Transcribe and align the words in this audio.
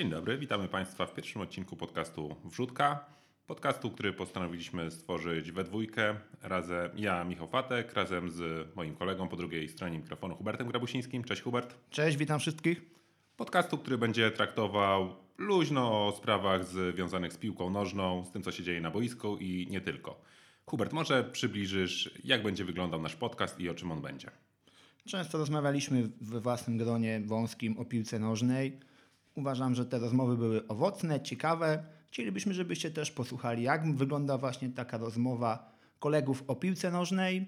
Dzień 0.00 0.10
dobry, 0.10 0.38
witamy 0.38 0.68
Państwa 0.68 1.06
w 1.06 1.14
pierwszym 1.14 1.42
odcinku 1.42 1.76
podcastu 1.76 2.36
Wrzutka. 2.44 3.04
Podcastu, 3.46 3.90
który 3.90 4.12
postanowiliśmy 4.12 4.90
stworzyć 4.90 5.52
we 5.52 5.64
dwójkę. 5.64 6.14
Razem 6.42 6.90
ja, 6.96 7.24
Michał 7.24 7.48
Fatek, 7.48 7.92
razem 7.92 8.30
z 8.30 8.68
moim 8.76 8.96
kolegą 8.96 9.28
po 9.28 9.36
drugiej 9.36 9.68
stronie 9.68 9.98
mikrofonu, 9.98 10.36
Hubertem 10.36 10.68
Grabusińskim. 10.68 11.24
Cześć 11.24 11.42
Hubert. 11.42 11.74
Cześć, 11.90 12.16
witam 12.16 12.40
wszystkich. 12.40 12.82
Podcastu, 13.36 13.78
który 13.78 13.98
będzie 13.98 14.30
traktował 14.30 15.16
luźno 15.38 16.06
o 16.06 16.12
sprawach 16.12 16.64
związanych 16.64 17.32
z 17.32 17.36
piłką 17.36 17.70
nożną, 17.70 18.24
z 18.24 18.30
tym, 18.30 18.42
co 18.42 18.52
się 18.52 18.62
dzieje 18.62 18.80
na 18.80 18.90
boisku 18.90 19.36
i 19.36 19.66
nie 19.70 19.80
tylko. 19.80 20.20
Hubert, 20.66 20.92
może 20.92 21.24
przybliżysz, 21.24 22.14
jak 22.24 22.42
będzie 22.42 22.64
wyglądał 22.64 23.02
nasz 23.02 23.16
podcast 23.16 23.60
i 23.60 23.68
o 23.68 23.74
czym 23.74 23.92
on 23.92 24.02
będzie? 24.02 24.30
Często 25.04 25.38
rozmawialiśmy 25.38 26.08
we 26.20 26.40
własnym 26.40 26.78
gronie 26.78 27.20
wąskim 27.24 27.78
o 27.78 27.84
piłce 27.84 28.18
nożnej. 28.18 28.89
Uważam, 29.34 29.74
że 29.74 29.86
te 29.86 29.98
rozmowy 29.98 30.36
były 30.36 30.68
owocne, 30.68 31.20
ciekawe. 31.20 31.84
Chcielibyśmy, 32.10 32.54
żebyście 32.54 32.90
też 32.90 33.10
posłuchali, 33.10 33.62
jak 33.62 33.94
wygląda 33.94 34.38
właśnie 34.38 34.68
taka 34.68 34.98
rozmowa 34.98 35.72
kolegów 35.98 36.44
o 36.46 36.56
piłce 36.56 36.90
nożnej. 36.90 37.46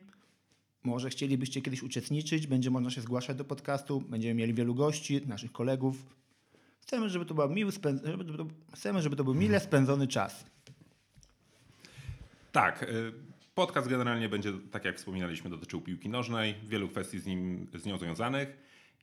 Może 0.85 1.11
chcielibyście 1.11 1.63
kiedyś 1.63 1.83
uczestniczyć, 1.83 2.47
będzie 2.47 2.71
można 2.71 2.91
się 2.91 3.01
zgłaszać 3.01 3.37
do 3.37 3.45
podcastu, 3.45 4.01
będziemy 4.01 4.35
mieli 4.35 4.55
wielu 4.55 4.75
gości, 4.75 5.21
naszych 5.27 5.53
kolegów. 5.53 5.97
Chcemy, 6.81 7.11
żeby 7.11 7.25
to, 7.25 7.35
był 7.35 7.49
miły 7.49 7.73
spęd... 7.73 8.03
żeby 8.05 8.25
to... 8.25 8.47
Chcemy, 8.75 9.03
żeby 9.03 9.17
to 9.17 9.25
był 9.25 9.35
mile 9.35 9.61
spędzony 9.61 10.09
czas. 10.09 10.45
Tak, 12.53 12.83
y, 12.83 13.13
podcast 13.55 13.89
generalnie 13.89 14.29
będzie, 14.29 14.53
tak 14.71 14.85
jak 14.85 14.97
wspominaliśmy, 14.97 15.51
dotyczył 15.51 15.81
piłki 15.81 16.09
nożnej, 16.09 16.55
wielu 16.69 16.89
kwestii 16.89 17.19
z, 17.19 17.27
nim, 17.27 17.67
z 17.75 17.87
nią 17.87 17.99
związanych. 17.99 18.57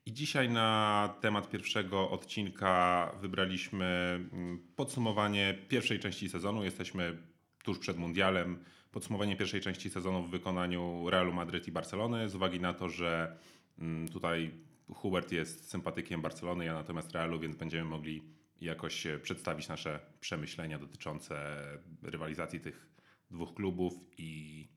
I 0.10 0.14
dzisiaj 0.14 0.50
na 0.50 1.10
temat 1.22 1.50
pierwszego 1.50 2.10
odcinka 2.10 3.12
wybraliśmy 3.22 3.86
mm, 4.34 4.60
podsumowanie 4.76 5.58
pierwszej 5.68 6.00
części 6.00 6.30
sezonu. 6.30 6.64
Jesteśmy 6.64 7.18
tuż 7.64 7.80
przed 7.80 7.98
Mundialem. 7.98 8.64
Podsumowanie 8.92 9.36
pierwszej 9.36 9.62
części 9.62 9.90
sezonu 9.90 10.24
w 10.24 10.30
wykonaniu 10.30 11.10
Realu 11.10 11.34
Madryt 11.34 11.68
i 11.68 11.72
Barcelony, 11.72 12.30
z 12.30 12.36
uwagi 12.36 12.60
na 12.60 12.74
to, 12.74 12.90
że 12.90 13.38
mm, 13.80 14.08
tutaj 14.08 14.52
Hubert 14.94 15.32
jest 15.32 15.70
sympatykiem 15.70 16.22
Barcelony, 16.22 16.66
ja 16.66 16.74
natomiast 16.74 17.12
Realu, 17.12 17.40
więc 17.40 17.56
będziemy 17.56 17.86
mogli 17.86 18.24
jakoś 18.62 19.08
przedstawić 19.22 19.68
nasze 19.68 20.00
przemyślenia 20.20 20.80
dotyczące 20.80 21.56
rywalizacji 22.02 22.60
tych 22.60 22.88
dwóch 23.32 23.54
klubów 23.54 23.94
i 24.18 24.68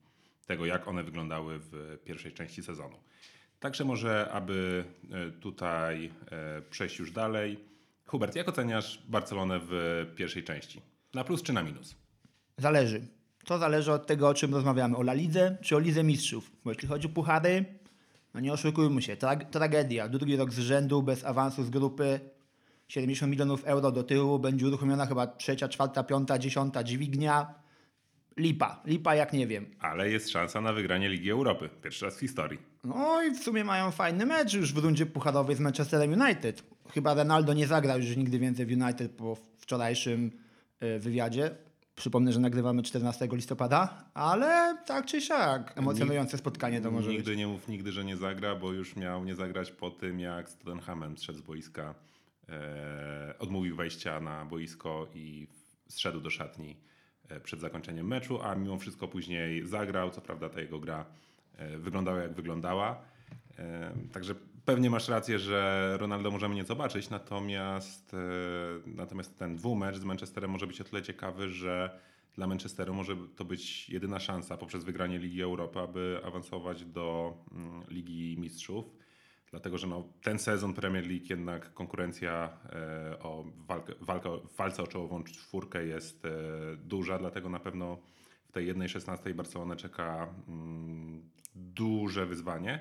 tego, 0.45 0.65
jak 0.65 0.87
one 0.87 1.03
wyglądały 1.03 1.59
w 1.59 1.99
pierwszej 2.03 2.33
części 2.33 2.63
sezonu. 2.63 2.97
Także 3.63 3.85
może, 3.85 4.29
aby 4.31 4.83
e, 5.11 5.31
tutaj 5.31 6.11
e, 6.31 6.61
przejść 6.61 6.99
już 6.99 7.11
dalej. 7.11 7.59
Hubert, 8.05 8.35
jak 8.35 8.49
oceniasz 8.49 9.03
Barcelonę 9.07 9.59
w 9.63 10.05
pierwszej 10.15 10.43
części? 10.43 10.81
Na 11.13 11.23
plus 11.23 11.43
czy 11.43 11.53
na 11.53 11.63
minus? 11.63 11.95
Zależy. 12.57 13.01
To 13.45 13.57
zależy 13.57 13.91
od 13.91 14.07
tego, 14.07 14.27
o 14.27 14.33
czym 14.33 14.53
rozmawiamy. 14.53 14.97
O 14.97 15.01
La 15.01 15.13
Lidze 15.13 15.57
czy 15.61 15.75
o 15.75 15.79
Lidze 15.79 16.03
Mistrzów. 16.03 16.51
Bo 16.65 16.71
jeśli 16.71 16.87
chodzi 16.87 17.07
o 17.07 17.09
puchary, 17.09 17.65
no 18.33 18.39
nie 18.39 18.53
oszukujmy 18.53 19.01
się, 19.01 19.15
tra- 19.15 19.45
tragedia. 19.45 20.09
Drugi 20.09 20.35
rok 20.35 20.53
z 20.53 20.59
rzędu, 20.59 21.03
bez 21.03 21.25
awansu 21.25 21.63
z 21.63 21.69
grupy, 21.69 22.19
70 22.87 23.31
milionów 23.31 23.63
euro 23.65 23.91
do 23.91 24.03
tyłu, 24.03 24.39
będzie 24.39 24.67
uruchomiona 24.67 25.05
chyba 25.05 25.27
trzecia, 25.27 25.69
czwarta, 25.69 26.03
piąta, 26.03 26.39
dziesiąta 26.39 26.83
dźwignia. 26.83 27.53
Lipa, 28.37 28.81
lipa 28.85 29.15
jak 29.15 29.33
nie 29.33 29.47
wiem. 29.47 29.65
Ale 29.79 30.09
jest 30.09 30.29
szansa 30.29 30.61
na 30.61 30.73
wygranie 30.73 31.09
Ligi 31.09 31.31
Europy. 31.31 31.69
Pierwszy 31.83 32.05
raz 32.05 32.17
w 32.17 32.19
historii. 32.19 32.72
No 32.83 33.23
i 33.23 33.31
w 33.31 33.43
sumie 33.43 33.63
mają 33.63 33.91
fajny 33.91 34.25
mecz 34.25 34.53
już 34.53 34.73
w 34.73 34.77
rundzie 34.77 35.05
pucharowej 35.05 35.55
z 35.55 35.59
Manchesterem 35.59 36.21
United. 36.21 36.63
Chyba 36.89 37.13
Ronaldo 37.13 37.53
nie 37.53 37.67
zagrał 37.67 37.99
już 37.99 38.17
nigdy 38.17 38.39
więcej 38.39 38.65
w 38.65 38.71
United 38.71 39.11
po 39.11 39.37
wczorajszym 39.57 40.31
y, 40.83 40.99
wywiadzie. 40.99 41.55
Przypomnę, 41.95 42.33
że 42.33 42.39
nagrywamy 42.39 42.83
14 42.83 43.27
listopada, 43.31 44.05
ale 44.13 44.77
tak 44.85 45.05
czy 45.05 45.21
siak 45.21 45.77
emocjonujące 45.77 46.37
spotkanie 46.37 46.81
to 46.81 46.91
może 46.91 47.09
nigdy 47.09 47.31
być. 47.31 47.37
nie 47.37 47.47
mów 47.47 47.67
nigdy, 47.67 47.91
że 47.91 48.05
nie 48.05 48.17
zagra, 48.17 48.55
bo 48.55 48.73
już 48.73 48.95
miał 48.95 49.25
nie 49.25 49.35
zagrać 49.35 49.71
po 49.71 49.91
tym, 49.91 50.19
jak 50.19 50.49
z 50.49 50.57
Tottenhamem 50.57 51.17
zszedł 51.17 51.39
z 51.39 51.41
boiska. 51.41 51.95
E, 52.49 53.35
odmówił 53.39 53.75
wejścia 53.75 54.19
na 54.19 54.45
boisko 54.45 55.07
i 55.13 55.47
zszedł 55.87 56.21
do 56.21 56.29
szatni 56.29 56.77
e, 57.29 57.39
przed 57.39 57.59
zakończeniem 57.59 58.07
meczu, 58.07 58.41
a 58.41 58.55
mimo 58.55 58.77
wszystko 58.77 59.07
później 59.07 59.67
zagrał. 59.67 60.11
Co 60.11 60.21
prawda 60.21 60.49
ta 60.49 60.61
jego 60.61 60.79
gra 60.79 60.99
e, 60.99 61.05
wyglądała 61.79 62.21
jak 62.21 62.33
wyglądała. 62.33 63.01
E, 63.59 63.93
Także 64.11 64.35
pewnie 64.65 64.89
masz 64.89 65.09
rację, 65.09 65.39
że 65.39 65.93
Ronaldo 65.99 66.31
możemy 66.31 66.55
nie 66.55 66.65
zobaczyć, 66.65 67.09
natomiast, 67.09 68.13
e, 68.13 68.17
natomiast 68.85 69.37
ten 69.37 69.55
dwumecz 69.55 69.97
z 69.97 70.03
Manchesterem 70.03 70.51
może 70.51 70.67
być 70.67 70.81
o 70.81 70.83
tyle 70.83 71.01
ciekawy, 71.01 71.49
że 71.49 71.99
dla 72.35 72.47
Manchesteru 72.47 72.93
może 72.93 73.15
to 73.35 73.45
być 73.45 73.89
jedyna 73.89 74.19
szansa 74.19 74.57
poprzez 74.57 74.83
wygranie 74.83 75.19
Ligi 75.19 75.41
Europy, 75.41 75.79
aby 75.79 76.21
awansować 76.25 76.85
do 76.85 77.37
mm, 77.51 77.83
Ligi 77.87 78.37
Mistrzów. 78.39 78.85
Dlatego, 79.51 79.77
że 79.77 79.87
no, 79.87 80.03
ten 80.21 80.39
sezon 80.39 80.73
Premier 80.73 81.07
League 81.07 81.25
jednak 81.29 81.73
konkurencja 81.73 82.57
e, 82.69 83.19
o 83.19 83.45
walkę, 83.57 83.93
walka, 84.01 84.29
walce 84.57 84.83
o 84.83 84.87
czołową 84.87 85.23
czwórkę 85.23 85.85
jest 85.85 86.25
e, 86.25 86.31
duża, 86.77 87.19
dlatego 87.19 87.49
na 87.49 87.59
pewno 87.59 87.97
w 88.47 88.51
tej 88.51 88.67
jednej 88.67 88.89
16 88.89 89.33
Barcelonę 89.33 89.75
czeka 89.75 90.33
mm, 90.47 91.29
duże 91.55 92.25
wyzwanie. 92.25 92.79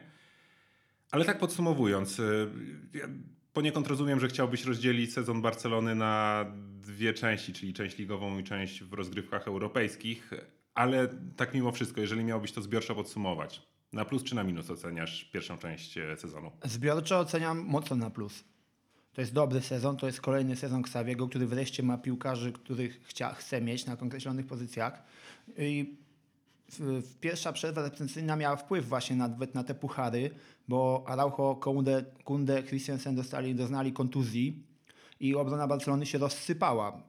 Ale 1.11 1.25
tak 1.25 1.39
podsumowując, 1.39 2.19
y, 2.19 2.51
ja 2.95 3.09
poniekąd 3.53 3.87
rozumiem, 3.87 4.21
że 4.21 4.29
chciałbyś 4.29 4.65
rozdzielić 4.65 5.13
sezon 5.13 5.43
Barcelony 5.43 5.95
na 5.95 6.45
dwie 6.81 7.15
części, 7.15 7.53
czyli 7.53 7.73
część 7.73 7.99
ligową 7.99 8.39
i 8.39 8.45
część 8.45 8.83
w 8.83 8.93
rozgrywkach 8.93 9.49
europejskich, 9.49 10.31
ale 10.75 11.09
tak 11.37 11.55
mimo 11.55 11.73
wszystko, 11.73 12.01
jeżeli 12.01 12.25
miałbyś 12.25 12.53
to 12.53 12.63
zbiorczo 12.63 12.95
podsumować, 12.95 13.63
na 13.93 14.05
plus 14.05 14.25
czy 14.25 14.35
na 14.35 14.45
minus 14.45 14.71
oceniasz 14.71 15.25
pierwszą 15.25 15.59
część 15.59 15.99
e, 15.99 16.17
sezonu? 16.17 16.51
Zbiorczo 16.65 17.19
oceniam 17.19 17.59
mocno 17.59 17.97
na 17.97 18.11
plus. 18.11 18.45
To 19.13 19.21
jest 19.21 19.33
dobry 19.33 19.61
sezon, 19.61 19.97
to 19.97 20.07
jest 20.07 20.21
kolejny 20.21 20.57
sezon 20.57 20.81
Xaviego, 20.81 21.29
który 21.29 21.47
wreszcie 21.47 21.83
ma 21.83 21.99
piłkarzy, 21.99 22.53
których 22.53 23.03
chcia, 23.05 23.35
chce 23.35 23.61
mieć 23.61 23.87
na 23.87 23.93
określonych 23.93 24.47
pozycjach. 24.47 25.03
I 25.59 25.97
pierwsza 27.21 27.53
przerwa 27.53 27.83
reprezentacyjna 27.83 28.37
miała 28.37 28.57
wpływ 28.57 28.89
właśnie 28.89 29.17
nawet 29.17 29.55
na 29.55 29.65
te 29.65 29.75
puchary, 29.75 30.31
bo 30.69 31.05
Araujo, 31.07 31.55
Kunde, 31.55 32.05
Kunde 32.25 32.63
Christensen 32.63 33.15
dostali, 33.15 33.55
doznali 33.55 33.93
kontuzji 33.93 34.63
i 35.21 35.35
obrona 35.35 35.67
Barcelony 35.67 36.07
się 36.07 36.19
rozsypała. 36.19 37.03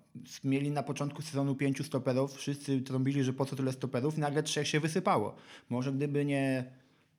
Mieli 0.44 0.72
na 0.72 0.84
początku 0.84 1.22
sezonu 1.22 1.56
pięciu 1.56 1.84
stoperów, 1.84 2.34
wszyscy 2.34 2.82
trąbili, 2.82 3.24
że 3.24 3.34
po 3.34 3.46
co 3.46 3.56
tyle 3.56 3.72
stoperów, 3.72 4.18
nagle 4.18 4.44
trzech 4.44 4.68
się 4.68 4.80
wysypało. 4.80 5.36
Może 5.70 5.92
gdyby 5.92 6.26
nie, 6.26 6.72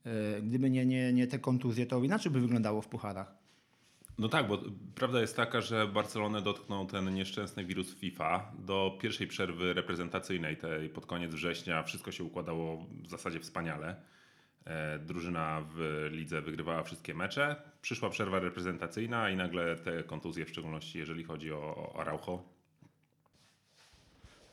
e, 0.05 0.41
gdyby 0.41 0.69
nie, 0.69 0.85
nie, 0.85 1.13
nie 1.13 1.27
te 1.27 1.39
kontuzje, 1.39 1.85
to 1.85 2.03
inaczej 2.03 2.31
by 2.31 2.41
wyglądało 2.41 2.81
w 2.81 2.87
pucharach. 2.87 3.44
No 4.19 4.29
tak, 4.29 4.47
bo 4.47 4.57
prawda 4.95 5.21
jest 5.21 5.35
taka, 5.35 5.61
że 5.61 5.87
Barcelonę 5.87 6.41
dotknął 6.41 6.85
ten 6.85 7.13
nieszczęsny 7.13 7.65
wirus 7.65 7.95
FIFA. 7.95 8.51
Do 8.59 8.97
pierwszej 9.01 9.27
przerwy 9.27 9.73
reprezentacyjnej, 9.73 10.57
tej 10.57 10.89
pod 10.89 11.05
koniec 11.05 11.31
września, 11.31 11.83
wszystko 11.83 12.11
się 12.11 12.23
układało 12.23 12.85
w 13.03 13.09
zasadzie 13.09 13.39
wspaniale. 13.39 13.95
E, 14.65 14.99
Drużyna 14.99 15.61
w 15.75 16.07
lidze 16.11 16.41
wygrywała 16.41 16.83
wszystkie 16.83 17.13
mecze. 17.13 17.55
Przyszła 17.81 18.09
przerwa 18.09 18.39
reprezentacyjna 18.39 19.29
i 19.29 19.35
nagle 19.35 19.75
te 19.75 20.03
kontuzje, 20.03 20.45
w 20.45 20.49
szczególności 20.49 20.99
jeżeli 20.99 21.23
chodzi 21.23 21.51
o 21.51 21.93
Araujo. 21.99 22.43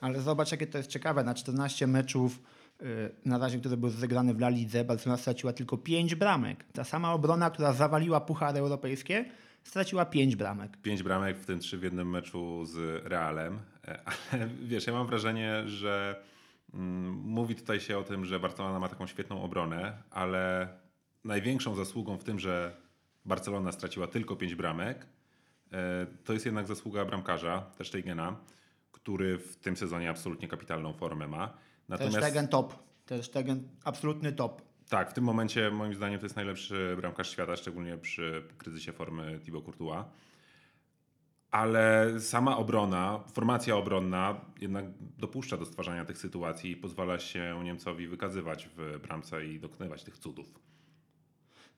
Ale 0.00 0.20
zobacz, 0.20 0.52
jakie 0.52 0.66
to 0.66 0.78
jest 0.78 0.90
ciekawe. 0.90 1.24
Na 1.24 1.34
14 1.34 1.86
meczów 1.86 2.42
y, 2.82 3.10
na 3.24 3.38
razie, 3.38 3.58
które 3.58 3.76
były 3.76 3.92
rozegrane 3.92 4.34
w 4.34 4.38
La 4.38 4.48
Lidze, 4.48 4.84
Barcelona 4.84 5.18
straciła 5.18 5.52
tylko 5.52 5.78
5 5.78 6.14
bramek. 6.14 6.64
Ta 6.72 6.84
sama 6.84 7.12
obrona, 7.12 7.50
która 7.50 7.72
zawaliła 7.72 8.20
puchary 8.20 8.58
europejskie, 8.58 9.24
straciła 9.64 10.04
5 10.04 10.36
bramek. 10.36 10.76
Pięć 10.76 11.02
bramek, 11.02 11.38
w 11.38 11.46
tym 11.46 11.58
trzy 11.58 11.78
w 11.78 11.82
jednym 11.82 12.10
meczu 12.10 12.64
z 12.64 13.06
Realem. 13.06 13.60
E, 13.84 14.00
Ale 14.32 14.48
wiesz, 14.62 14.86
ja 14.86 14.92
mam 14.92 15.06
wrażenie, 15.06 15.68
że 15.68 16.22
mm, 16.74 17.10
mówi 17.12 17.54
tutaj 17.54 17.80
się 17.80 17.98
o 17.98 18.02
tym, 18.02 18.24
że 18.24 18.40
Barcelona 18.40 18.78
ma 18.78 18.88
taką 18.88 19.06
świetną 19.06 19.42
obronę, 19.42 20.02
ale 20.10 20.68
największą 21.24 21.74
zasługą 21.74 22.18
w 22.18 22.24
tym, 22.24 22.38
że 22.38 22.76
Barcelona 23.24 23.72
straciła 23.72 24.06
tylko 24.06 24.36
pięć 24.36 24.54
bramek, 24.54 25.06
e, 25.72 26.06
to 26.24 26.32
jest 26.32 26.46
jednak 26.46 26.66
zasługa 26.66 27.04
bramkarza, 27.04 27.60
też 27.78 27.88
Stegena, 27.88 28.36
który 28.92 29.38
w 29.38 29.56
tym 29.56 29.76
sezonie 29.76 30.10
absolutnie 30.10 30.48
kapitalną 30.48 30.92
formę 30.92 31.28
ma. 31.28 31.54
Ter 31.98 32.12
Stegen 32.12 32.48
top. 32.48 32.74
Ter 33.06 33.24
Stegen 33.24 33.68
absolutny 33.84 34.32
top. 34.32 34.71
Tak, 34.92 35.10
w 35.10 35.14
tym 35.14 35.24
momencie 35.24 35.70
moim 35.70 35.94
zdaniem 35.94 36.20
to 36.20 36.26
jest 36.26 36.36
najlepszy 36.36 36.94
bramkarz 36.96 37.30
świata, 37.30 37.56
szczególnie 37.56 37.98
przy 37.98 38.42
kryzysie 38.58 38.92
formy 38.92 39.40
Thibaut 39.44 39.64
Courtois. 39.64 40.04
Ale 41.50 42.14
sama 42.20 42.56
obrona, 42.56 43.20
formacja 43.32 43.76
obronna 43.76 44.40
jednak 44.60 44.84
dopuszcza 45.18 45.56
do 45.56 45.66
stwarzania 45.66 46.04
tych 46.04 46.18
sytuacji 46.18 46.70
i 46.70 46.76
pozwala 46.76 47.18
się 47.18 47.60
Niemcowi 47.64 48.08
wykazywać 48.08 48.68
w 48.76 48.98
bramce 49.02 49.46
i 49.46 49.60
dokonywać 49.60 50.04
tych 50.04 50.18
cudów. 50.18 50.46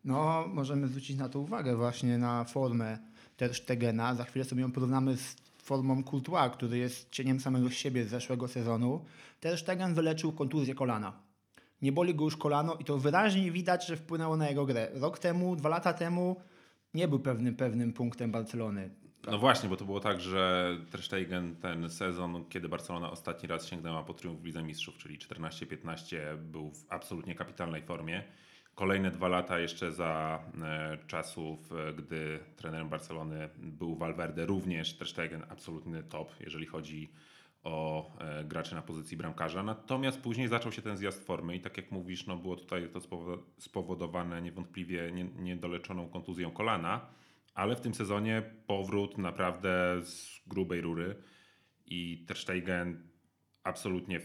No, 0.05 0.45
możemy 0.49 0.89
zwrócić 0.89 1.17
na 1.17 1.29
to 1.29 1.41
uwagę 1.41 1.77
właśnie 1.77 2.19
na 2.19 2.45
formę 2.45 2.99
Ter 3.37 3.55
Stegena. 3.55 4.15
Za 4.15 4.25
chwilę 4.25 4.45
sobie 4.45 4.63
ją 4.63 4.73
porównamy 4.73 5.17
z 5.17 5.37
formą 5.59 6.03
Courtois, 6.05 6.53
który 6.53 6.79
jest 6.79 7.11
cieniem 7.11 7.41
samego 7.41 7.71
siebie 7.71 8.05
z 8.05 8.09
zeszłego 8.09 8.49
sezonu. 8.49 9.05
Ter 9.41 9.59
Stegen 9.59 9.95
wyleczył 9.95 10.33
kontuzję 10.33 10.75
kolana. 10.75 11.24
Nie 11.85 11.93
boli 11.93 12.15
go 12.15 12.25
już 12.25 12.37
kolano 12.37 12.77
i 12.81 12.85
to 12.85 12.99
wyraźnie 12.99 13.51
widać, 13.51 13.87
że 13.87 13.97
wpłynęło 13.97 14.37
na 14.37 14.49
jego 14.49 14.67
grę. 14.67 14.89
Rok 14.95 15.19
temu, 15.19 15.57
dwa 15.57 15.69
lata 15.69 15.93
temu 15.93 16.37
nie 16.95 17.09
był 17.09 17.21
pewnym, 17.21 17.57
pewnym 17.57 17.93
punktem 17.93 18.33
Barcelony. 18.33 18.91
No 19.27 19.39
właśnie, 19.39 19.69
bo 19.69 19.77
to 19.77 19.85
było 19.85 20.01
tak, 20.01 20.21
że 20.21 20.71
Ter 20.91 21.03
Stegen 21.03 21.57
ten 21.57 21.91
sezon, 21.91 22.45
kiedy 22.49 22.69
Barcelona 22.69 23.11
ostatni 23.11 23.49
raz 23.49 23.67
sięgnęła 23.67 24.03
po 24.03 24.15
triumf 24.15 24.41
w 24.41 24.45
Lidze 24.45 24.63
Mistrzów, 24.63 24.97
czyli 24.97 25.19
14-15, 25.19 26.37
był 26.37 26.71
w 26.71 26.85
absolutnie 26.89 27.35
kapitalnej 27.35 27.83
formie. 27.83 28.23
Kolejne 28.75 29.11
dwa 29.11 29.29
lata 29.29 29.59
jeszcze 29.59 29.93
za 29.93 30.41
e, 30.63 30.99
czasów, 31.07 31.73
e, 31.73 31.93
gdy 31.93 32.39
trenerem 32.57 32.89
Barcelony 32.89 33.49
był 33.59 33.97
Valverde, 33.97 34.47
również 34.47 34.97
Ter 34.97 35.09
Stegen 35.09 35.45
absolutny 35.49 36.03
top, 36.03 36.33
jeżeli 36.41 36.67
chodzi 36.67 37.11
e, 37.65 38.45
graczy 38.45 38.75
na 38.75 38.83
pozycji 38.83 39.17
bramkarza. 39.17 39.63
Natomiast 39.63 40.21
później 40.21 40.49
zaczął 40.49 40.73
się 40.73 40.83
ten 40.83 40.97
zjazd 40.97 41.25
formy 41.27 41.57
i 41.57 41.61
tak 41.61 41.77
jak 41.77 41.91
mówisz, 41.91 42.27
no 42.27 42.37
było 42.37 42.57
tutaj 42.57 42.89
to 42.89 42.99
spowo- 42.99 43.39
spowodowane 43.59 44.43
niewątpliwie 44.43 45.13
nie- 45.13 45.25
niedoleczoną 45.25 46.09
kontuzją 46.09 46.51
kolana, 46.51 47.07
ale 47.55 47.77
w 47.77 47.81
tym 47.81 47.95
sezonie 47.95 48.43
powrót 48.67 49.19
naprawdę 49.19 50.01
z 50.05 50.41
grubej 50.47 50.81
rury 50.81 51.17
i 51.87 52.25
Ter 52.27 52.37
absolutnie 53.65 54.21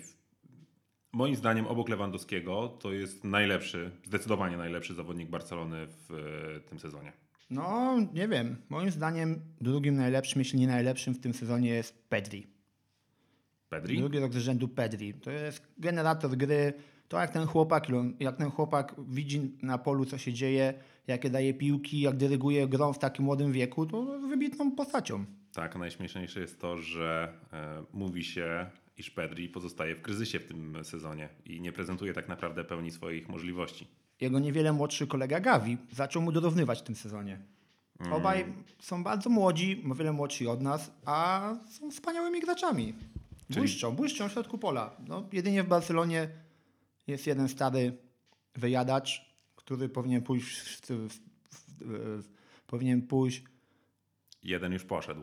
moim 1.12 1.36
zdaniem 1.36 1.68
obok 1.68 1.90
Lewandowskiego 1.90 2.68
to 2.68 2.94
jest 2.94 3.24
najlepszy, 3.24 3.92
zdecydowanie 4.04 4.58
najlepszy 4.58 4.94
zawodnik 4.94 5.30
Barcelony 5.30 5.88
w 5.88 6.12
e, 6.58 6.70
tym 6.70 6.80
sezonie. 6.80 7.14
No, 7.50 7.98
nie 8.14 8.28
wiem. 8.28 8.56
Moim 8.70 8.92
zdaniem 8.92 9.42
drugim 9.62 9.96
najlepszym, 9.96 10.40
jeśli 10.40 10.60
nie 10.60 10.68
najlepszym 10.68 11.14
w 11.14 11.20
tym 11.20 11.34
sezonie 11.34 11.70
jest 11.70 12.10
Pedri. 12.10 12.48
Pedri? 13.70 13.98
Drugi 13.98 14.20
rok 14.20 14.34
z 14.34 14.38
rzędu 14.38 14.68
Pedri. 14.68 15.14
To 15.14 15.32
jest 15.32 15.68
generator 15.78 16.38
gry. 16.38 16.74
To 17.08 17.20
jak 17.20 17.30
ten 17.30 17.46
chłopak, 17.46 17.88
jak 18.20 18.38
ten 18.38 18.52
chłopak 18.52 18.96
widzi 19.08 19.58
na 19.62 19.78
polu, 19.78 20.06
co 20.06 20.18
się 20.18 20.34
dzieje, 20.34 20.74
jakie 21.08 21.30
daje 21.30 21.54
piłki, 21.54 22.02
jak 22.02 22.18
dyryguje 22.18 22.68
grą 22.68 22.94
w 22.94 23.00
takim 23.00 23.26
młodym 23.26 23.52
wieku, 23.52 23.86
to 23.86 24.20
wybitną 24.20 24.72
postacią. 24.72 25.26
Tak, 25.54 25.76
najśmieszniejsze 25.76 26.40
jest 26.40 26.62
to, 26.62 26.78
że 26.78 27.34
e, 27.54 27.84
mówi 27.94 28.24
się, 28.24 28.66
iż 28.98 29.10
Pedri 29.10 29.50
pozostaje 29.50 29.96
w 29.96 30.02
kryzysie 30.02 30.40
w 30.40 30.46
tym 30.46 30.78
sezonie 30.84 31.30
i 31.46 31.62
nie 31.62 31.72
prezentuje 31.72 32.14
tak 32.14 32.28
naprawdę 32.28 32.64
pełni 32.64 32.92
swoich 32.92 33.30
możliwości. 33.30 33.88
Jego 34.22 34.40
niewiele 34.40 34.74
młodszy 34.74 35.08
kolega 35.08 35.40
Gavi 35.40 35.78
zaczął 35.92 36.22
mu 36.22 36.32
dorównywać 36.32 36.80
w 36.80 36.84
tym 36.84 36.96
sezonie. 36.96 37.40
Obaj 38.12 38.46
są 38.80 39.04
bardzo 39.04 39.30
młodzi, 39.30 39.84
o 39.92 39.96
wiele 39.96 40.12
młodsi 40.12 40.48
od 40.48 40.62
nas, 40.62 40.92
a 41.06 41.56
są 41.68 41.92
wspaniałymi 41.92 42.42
graczami. 42.42 42.94
Czyli- 43.50 43.60
Błyszczą, 43.60 43.96
błyszczą 43.96 44.30
w 44.30 44.32
środku 44.32 44.58
pola. 44.58 44.96
No, 45.08 45.30
jedynie 45.34 45.64
w 45.64 45.68
Barcelonie 45.68 46.30
jest 47.08 47.28
jeden 47.28 47.50
stary 47.50 47.98
wyjadacz, 48.56 49.26
który 49.56 49.90
powinien 49.90 50.22
pójść, 50.22 50.60
w, 50.60 50.82
w, 50.88 51.20
w, 51.82 52.24
powinien 52.68 53.02
pójść, 53.02 53.44
Jeden 54.44 54.74
już 54.74 54.84
poszedł. 54.84 55.22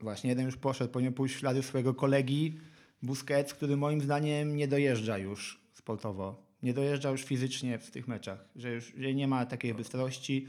właśnie 0.00 0.30
jeden 0.30 0.46
już 0.46 0.56
poszedł, 0.56 0.92
powinien 0.92 1.12
pójść 1.12 1.34
w 1.34 1.38
ślady 1.38 1.62
swojego 1.62 1.94
kolegi 1.94 2.58
Busquets, 3.02 3.54
który 3.54 3.76
moim 3.76 4.00
zdaniem 4.00 4.56
nie 4.56 4.68
dojeżdża 4.68 5.18
już 5.18 5.60
sportowo. 5.74 6.42
Nie 6.62 6.74
dojeżdża 6.74 7.10
już 7.10 7.22
fizycznie 7.24 7.78
w 7.78 7.90
tych 7.90 8.08
meczach, 8.08 8.44
że 8.56 8.72
już 8.72 8.92
że 8.98 9.14
nie 9.14 9.28
ma 9.28 9.46
takiej 9.46 9.74
bystrości, 9.74 10.48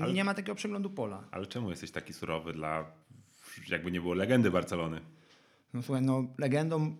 Ale- 0.00 0.12
nie 0.12 0.24
ma 0.24 0.34
takiego 0.34 0.54
przeglądu 0.54 0.90
pola. 0.90 1.28
Ale 1.30 1.46
czemu 1.46 1.70
jesteś 1.70 1.90
taki 1.90 2.12
surowy 2.12 2.52
dla, 2.52 2.92
jakby 3.68 3.90
nie 3.90 4.00
było 4.00 4.14
legendy 4.14 4.50
Barcelony? 4.50 5.00
No 5.74 5.82
słuchaj, 5.82 6.02
no 6.02 6.24
legendą 6.38 6.96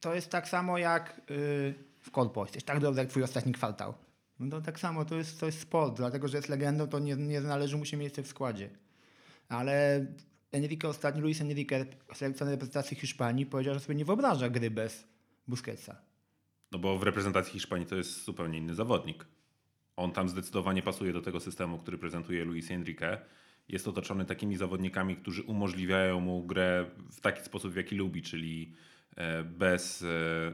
to 0.00 0.14
jest 0.14 0.30
tak 0.30 0.48
samo 0.48 0.78
jak 0.78 1.20
yy, 1.30 1.74
w 2.00 2.10
korpo. 2.10 2.44
Jesteś 2.44 2.64
tak 2.64 2.80
dobry 2.80 3.00
jak 3.00 3.10
twój 3.10 3.22
ostatni 3.22 3.52
kwartał. 3.52 3.94
No 4.40 4.50
to 4.50 4.60
tak 4.60 4.80
samo, 4.80 5.04
to 5.04 5.14
jest, 5.14 5.40
to 5.40 5.46
jest 5.46 5.60
sport. 5.60 5.96
Dlatego, 5.96 6.28
że 6.28 6.36
jest 6.36 6.48
legendą, 6.48 6.86
to 6.86 6.98
nie, 6.98 7.16
nie 7.16 7.40
należy 7.40 7.76
mu 7.76 7.84
się 7.84 7.96
miejsce 7.96 8.22
w 8.22 8.26
składzie. 8.26 8.70
Ale 9.48 10.06
Enrique 10.52 10.84
ostatni, 10.88 11.20
Luis 11.20 11.40
Enrique, 11.40 11.86
selekcjoner 12.14 12.52
reprezentacji 12.52 12.96
Hiszpanii, 12.96 13.46
powiedział, 13.46 13.74
że 13.74 13.80
sobie 13.80 13.94
nie 13.94 14.04
wyobraża 14.04 14.48
gry 14.48 14.70
bez 14.70 15.06
Busquetsa. 15.48 15.96
No 16.72 16.78
bo 16.78 16.98
w 16.98 17.02
reprezentacji 17.02 17.52
Hiszpanii 17.52 17.86
to 17.86 17.96
jest 17.96 18.24
zupełnie 18.24 18.58
inny 18.58 18.74
zawodnik. 18.74 19.26
On 19.96 20.12
tam 20.12 20.28
zdecydowanie 20.28 20.82
pasuje 20.82 21.12
do 21.12 21.22
tego 21.22 21.40
systemu, 21.40 21.78
który 21.78 21.98
prezentuje 21.98 22.44
Luis 22.44 22.70
Enrique. 22.70 23.18
Jest 23.68 23.88
otoczony 23.88 24.24
takimi 24.24 24.56
zawodnikami, 24.56 25.16
którzy 25.16 25.42
umożliwiają 25.42 26.20
mu 26.20 26.42
grę 26.42 26.90
w 27.12 27.20
taki 27.20 27.42
sposób, 27.42 27.72
w 27.72 27.76
jaki 27.76 27.96
lubi, 27.96 28.22
czyli 28.22 28.72
e, 29.16 29.44
bez 29.44 30.02
e, 30.02 30.06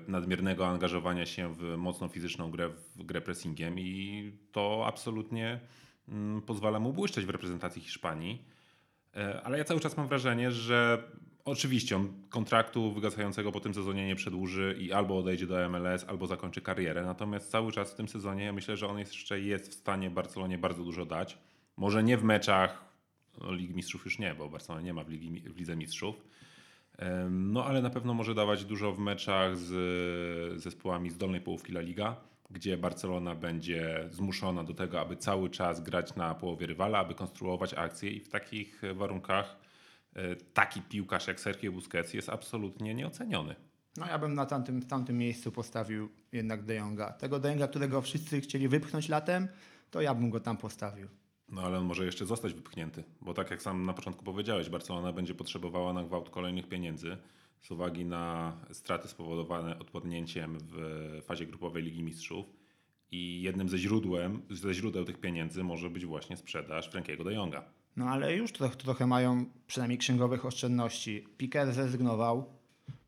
nadmiernego 0.08 0.66
angażowania 0.66 1.26
się 1.26 1.54
w 1.54 1.76
mocną 1.76 2.08
fizyczną 2.08 2.50
grę, 2.50 2.68
w 2.68 3.02
grę 3.02 3.20
pressingiem 3.20 3.78
i 3.78 4.32
to 4.52 4.84
absolutnie 4.86 5.60
mm, 6.08 6.42
pozwala 6.42 6.80
mu 6.80 6.92
błyszczeć 6.92 7.26
w 7.26 7.30
reprezentacji 7.30 7.82
Hiszpanii. 7.82 8.44
E, 9.16 9.42
Ale 9.42 9.58
ja 9.58 9.64
cały 9.64 9.80
czas 9.80 9.96
mam 9.96 10.08
wrażenie, 10.08 10.50
że 10.50 11.02
oczywiście 11.44 11.96
on 11.96 12.12
kontraktu 12.28 12.92
wygasającego 12.92 13.52
po 13.52 13.60
tym 13.60 13.74
sezonie 13.74 14.06
nie 14.06 14.16
przedłuży 14.16 14.76
i 14.80 14.92
albo 14.92 15.18
odejdzie 15.18 15.46
do 15.46 15.68
MLS, 15.68 16.04
albo 16.08 16.26
zakończy 16.26 16.60
karierę. 16.60 17.02
Natomiast 17.02 17.50
cały 17.50 17.72
czas 17.72 17.92
w 17.92 17.94
tym 17.94 18.08
sezonie 18.08 18.52
myślę, 18.52 18.76
że 18.76 18.88
on 18.88 18.98
jeszcze 18.98 19.40
jest 19.40 19.70
w 19.70 19.74
stanie 19.74 20.10
Barcelonie 20.10 20.58
bardzo 20.58 20.84
dużo 20.84 21.06
dać. 21.06 21.38
Może 21.76 22.02
nie 22.02 22.16
w 22.16 22.24
meczach 22.24 22.91
no, 23.40 23.52
Ligi 23.52 23.74
Mistrzów 23.74 24.04
już 24.04 24.18
nie, 24.18 24.34
bo 24.34 24.48
Barcelona 24.48 24.84
nie 24.84 24.94
ma 24.94 25.04
w, 25.04 25.08
Ligi, 25.08 25.40
w 25.40 25.56
Lidze 25.56 25.76
Mistrzów. 25.76 26.24
No 27.30 27.64
ale 27.64 27.82
na 27.82 27.90
pewno 27.90 28.14
może 28.14 28.34
dawać 28.34 28.64
dużo 28.64 28.92
w 28.92 28.98
meczach 28.98 29.56
z 29.56 30.62
zespołami 30.62 31.10
z 31.10 31.16
dolnej 31.16 31.40
połówki 31.40 31.72
La 31.72 31.80
Liga, 31.80 32.16
gdzie 32.50 32.76
Barcelona 32.76 33.34
będzie 33.34 34.08
zmuszona 34.10 34.64
do 34.64 34.74
tego, 34.74 35.00
aby 35.00 35.16
cały 35.16 35.50
czas 35.50 35.80
grać 35.80 36.16
na 36.16 36.34
połowie 36.34 36.66
rywala, 36.66 36.98
aby 36.98 37.14
konstruować 37.14 37.74
akcje 37.74 38.10
i 38.10 38.20
w 38.20 38.28
takich 38.28 38.82
warunkach 38.94 39.56
e, 40.14 40.36
taki 40.36 40.82
piłkarz 40.82 41.26
jak 41.26 41.40
Sergio 41.40 41.72
Busquets 41.72 42.14
jest 42.14 42.28
absolutnie 42.28 42.94
nieoceniony. 42.94 43.54
No 43.96 44.06
ja 44.06 44.18
bym 44.18 44.34
na 44.34 44.46
tamtym, 44.46 44.82
tamtym 44.82 45.18
miejscu 45.18 45.52
postawił 45.52 46.08
jednak 46.32 46.64
De 46.64 46.74
Jonga. 46.74 47.12
Tego 47.12 47.38
De 47.38 47.48
Jonga, 47.48 47.68
którego 47.68 48.02
wszyscy 48.02 48.40
chcieli 48.40 48.68
wypchnąć 48.68 49.08
latem, 49.08 49.48
to 49.90 50.00
ja 50.00 50.14
bym 50.14 50.30
go 50.30 50.40
tam 50.40 50.56
postawił. 50.56 51.08
No 51.52 51.62
ale 51.62 51.78
on 51.78 51.84
może 51.84 52.04
jeszcze 52.04 52.26
zostać 52.26 52.54
wypchnięty, 52.54 53.04
bo 53.20 53.34
tak 53.34 53.50
jak 53.50 53.62
sam 53.62 53.86
na 53.86 53.92
początku 53.92 54.24
powiedziałeś, 54.24 54.68
Barcelona 54.68 55.12
będzie 55.12 55.34
potrzebowała 55.34 55.92
na 55.92 56.04
gwałt 56.04 56.30
kolejnych 56.30 56.68
pieniędzy 56.68 57.16
z 57.62 57.70
uwagi 57.70 58.04
na 58.04 58.56
straty 58.72 59.08
spowodowane 59.08 59.78
odpadnięciem 59.78 60.58
w 60.60 60.76
fazie 61.24 61.46
grupowej 61.46 61.82
Ligi 61.82 62.02
Mistrzów 62.02 62.46
i 63.10 63.42
jednym 63.42 63.68
ze, 63.68 63.78
źródłem, 63.78 64.42
ze 64.50 64.74
źródeł 64.74 65.04
tych 65.04 65.20
pieniędzy 65.20 65.64
może 65.64 65.90
być 65.90 66.06
właśnie 66.06 66.36
sprzedaż 66.36 66.88
Frankiego 66.88 67.24
de 67.24 67.34
Jonga. 67.34 67.64
No 67.96 68.04
ale 68.08 68.36
już 68.36 68.52
trochę, 68.52 68.76
trochę 68.76 69.06
mają 69.06 69.44
przynajmniej 69.66 69.98
księgowych 69.98 70.46
oszczędności. 70.46 71.24
Piquer 71.38 71.72
zrezygnował. 71.72 72.44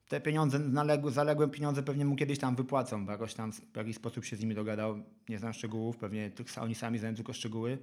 Te 0.09 0.21
pieniądze, 0.21 0.61
zaległe 1.09 1.49
pieniądze 1.49 1.83
pewnie 1.83 2.05
mu 2.05 2.17
kiedyś 2.17 2.39
tam 2.39 2.57
wypłacą, 2.57 3.07
bo 3.07 3.13
jakoś 3.13 3.35
tam 3.35 3.53
w 3.53 3.77
jakiś 3.77 3.97
sposób 3.97 4.25
się 4.25 4.37
z 4.37 4.41
nimi 4.41 4.55
dogadał. 4.55 5.03
Nie 5.29 5.39
znam 5.39 5.53
szczegółów, 5.53 5.97
pewnie 5.97 6.31
oni 6.61 6.75
sami 6.75 6.99
znają 6.99 7.15
tylko 7.15 7.33
szczegóły. 7.33 7.79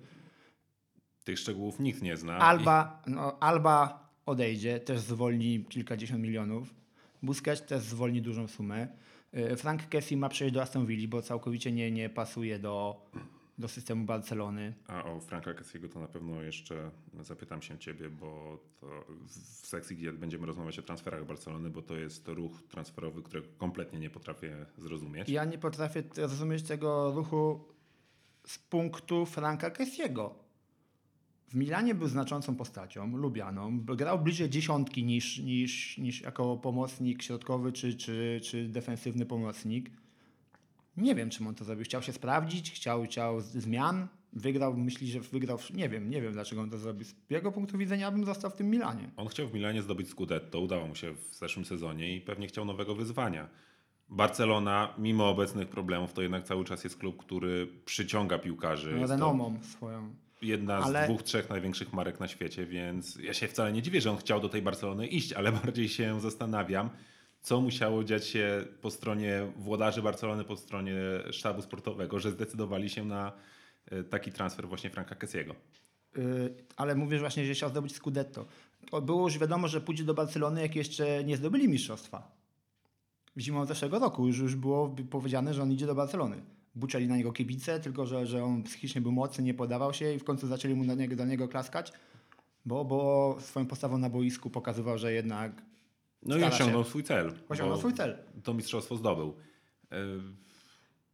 Tych 1.24 1.40
szczegółów 1.40 1.80
nikt 1.80 2.02
nie 2.02 2.18
zna. 2.18 2.38
Alba, 2.38 3.02
no, 3.08 3.40
Alba 3.40 4.10
odejdzie, 4.26 4.80
też 4.80 5.00
zwolni 5.00 5.66
kilkadziesiąt 5.66 6.22
milionów. 6.22 6.74
Busquets 7.24 7.66
też 7.66 7.82
zwolni 7.82 8.22
dużą 8.22 8.48
sumę. 8.48 8.88
Y, 9.34 9.56
Frank 9.56 9.90
Kessie 9.90 10.18
ma 10.18 10.30
przejść 10.30 10.54
do 10.54 10.62
Aston 10.62 10.86
Villa, 10.86 11.08
bo 11.08 11.22
całkowicie 11.22 11.72
nie, 11.72 11.92
nie 11.92 12.10
pasuje 12.10 12.60
do, 12.60 13.06
do 13.58 13.68
systemu 13.68 14.06
Barcelony. 14.06 14.74
A 14.88 15.04
o 15.04 15.20
Franka 15.20 15.54
Cassiego 15.54 15.90
to 15.90 16.00
na 16.00 16.08
pewno 16.08 16.42
jeszcze 16.42 16.92
zapytam 17.22 17.62
się 17.62 17.78
ciebie, 17.78 18.10
bo 18.10 18.60
to 18.80 18.88
w 19.62 19.68
sekcji, 19.68 19.96
gdzie 19.96 20.14
będziemy 20.14 20.46
rozmawiać 20.46 20.80
o 20.80 20.82
transferach 20.82 21.26
Barcelony, 21.26 21.70
bo 21.70 21.82
to 21.82 21.96
jest 21.96 22.28
ruch 22.28 22.52
transferowy, 22.70 23.22
którego 23.22 23.48
kompletnie 23.58 24.00
nie 24.00 24.10
potrafię 24.10 24.66
zrozumieć. 24.78 25.30
Ja 25.30 25.46
nie 25.46 25.58
potrafię 25.58 26.04
zrozumieć 26.14 26.64
tego 26.64 27.12
ruchu 27.12 27.66
z 28.46 28.60
punktu 28.60 29.26
Franka 29.26 29.70
Kessiego. 29.70 30.36
W 31.52 31.56
Milanie 31.56 31.96
był 31.96 32.08
znaczącą 32.08 32.56
postacią, 32.56 33.18
lubianą. 33.18 33.80
Grał 33.80 34.20
bliżej 34.20 34.50
dziesiątki 34.50 35.04
niż, 35.04 35.38
niż, 35.40 35.98
niż 35.98 36.22
jako 36.22 36.58
pomocnik 36.58 37.24
środkowy 37.24 37.72
czy, 37.72 37.94
czy, 37.96 38.40
czy 38.44 38.68
defensywny 38.70 39.26
pomocnik. 39.26 39.92
Nie 40.98 41.16
wiem, 41.16 41.30
czym 41.30 41.48
on 41.48 41.56
to 41.56 41.64
zrobił. 41.64 41.86
Chciał 41.86 42.02
się 42.02 42.14
sprawdzić, 42.14 42.72
chciał, 42.72 43.04
chciał 43.04 43.42
zmian. 43.42 44.08
Wygrał, 44.34 44.78
myśli, 44.78 45.08
że 45.08 45.20
wygrał. 45.20 45.58
Nie 45.74 45.90
wiem, 45.90 46.10
nie 46.10 46.22
wiem, 46.22 46.34
dlaczego 46.34 46.62
on 46.62 46.70
to 46.70 46.78
zrobił. 46.78 47.06
Z 47.06 47.16
jego 47.30 47.52
punktu 47.52 47.78
widzenia 47.78 48.12
bym 48.12 48.26
został 48.26 48.52
w 48.52 48.56
tym 48.56 48.70
Milanie. 48.70 49.10
On 49.18 49.28
chciał 49.28 49.48
w 49.48 49.54
Milanie 49.54 49.82
zdobyć 49.82 50.10
Scudetto, 50.10 50.60
udało 50.60 50.88
mu 50.88 50.96
się 50.96 51.14
w 51.14 51.36
zeszłym 51.36 51.66
sezonie 51.66 52.16
i 52.16 52.22
pewnie 52.22 52.48
chciał 52.48 52.66
nowego 52.66 52.96
wyzwania. 52.96 53.50
Barcelona, 54.10 54.94
mimo 54.98 55.30
obecnych 55.30 55.68
problemów, 55.68 56.14
to 56.14 56.22
jednak 56.22 56.44
cały 56.44 56.66
czas 56.66 56.84
jest 56.84 56.98
klub, 56.98 57.18
który 57.18 57.68
przyciąga 57.86 58.40
piłkarzy. 58.40 58.92
No, 58.92 58.98
Jest 58.98 59.08
to- 59.10 59.14
renomą 59.14 59.60
swoją. 59.64 60.16
Jedna 60.42 60.78
Ale- 60.78 61.06
z 61.06 61.08
dwóch, 61.08 61.24
trzech 61.24 61.50
największych 61.50 61.94
marek 61.94 62.20
na 62.20 62.28
świecie, 62.28 62.66
więc 62.66 63.16
ja 63.16 63.34
się 63.34 63.48
wcale 63.48 63.74
nie 63.74 63.82
dziwię, 63.82 64.02
że 64.02 64.12
on 64.12 64.18
chciał 64.18 64.40
do 64.40 64.50
tej 64.50 64.62
Barcelony 64.62 65.08
iść, 65.08 65.34
ale 65.34 65.52
bardziej 65.64 65.90
się 65.90 66.22
zastanawiam, 66.22 66.90
co 67.42 67.62
musiało 67.62 68.04
dziać 68.04 68.28
się 68.28 68.66
po 68.82 68.92
stronie 68.92 69.52
włodarzy 69.56 70.02
Barcelony, 70.02 70.44
po 70.44 70.58
stronie 70.58 70.96
sztabu 71.32 71.62
sportowego, 71.62 72.20
że 72.20 72.32
zdecydowali 72.32 72.90
się 72.90 73.06
na 73.06 73.32
e, 73.92 74.04
taki 74.04 74.32
transfer 74.32 74.68
właśnie 74.68 74.90
Franka 74.90 75.16
Kessiego. 75.16 75.56
Yy, 76.18 76.54
ale 76.76 76.96
mówisz 76.96 77.20
właśnie, 77.20 77.46
że 77.46 77.54
chciał 77.54 77.70
zdobyć 77.70 77.96
Scudetto. 77.96 78.46
To 78.92 79.02
było 79.02 79.24
już 79.24 79.38
wiadomo, 79.38 79.68
że 79.68 79.82
pójdzie 79.82 80.04
do 80.04 80.14
Barcelony, 80.14 80.62
jak 80.62 80.76
jeszcze 80.76 81.24
nie 81.24 81.38
zdobyli 81.38 81.70
mistrzostwa. 81.70 82.32
Zimą 83.38 83.66
zeszłego 83.66 84.00
roku 84.00 84.28
już, 84.28 84.38
już 84.38 84.56
było 84.56 84.96
powiedziane, 85.10 85.54
że 85.54 85.64
on 85.64 85.72
idzie 85.72 85.86
do 85.86 85.96
Barcelony. 85.96 86.42
Buczeli 86.76 87.08
na 87.08 87.18
niego 87.18 87.32
kibice, 87.32 87.80
tylko 87.80 88.06
że, 88.06 88.26
że 88.26 88.44
on 88.44 88.64
psychicznie 88.64 89.02
był 89.02 89.12
mocny, 89.12 89.44
nie 89.44 89.54
podawał 89.54 89.94
się 89.94 90.14
i 90.14 90.20
w 90.20 90.24
końcu 90.24 90.48
zaczęli 90.48 90.74
mu 90.74 90.84
na 90.84 90.94
niego, 90.96 91.16
do 91.16 91.26
niego 91.26 91.48
klaskać, 91.48 91.92
bo, 92.66 92.86
bo 92.86 93.38
swoją 93.40 93.66
postawą 93.66 93.98
na 93.98 94.10
boisku 94.10 94.50
pokazywał, 94.50 94.98
że 94.98 95.14
jednak 95.14 95.52
No 96.24 96.36
i 96.36 96.40
Stara 96.40 96.56
się. 96.56 96.64
osiągnął 96.64 96.84
swój 96.84 97.04
cel. 97.04 97.34
osiągnął 97.50 97.78
swój 97.78 97.94
cel. 97.94 98.18
To 98.44 98.54
mistrzostwo 98.54 98.96
zdobył. 98.96 99.36
E, 99.92 99.96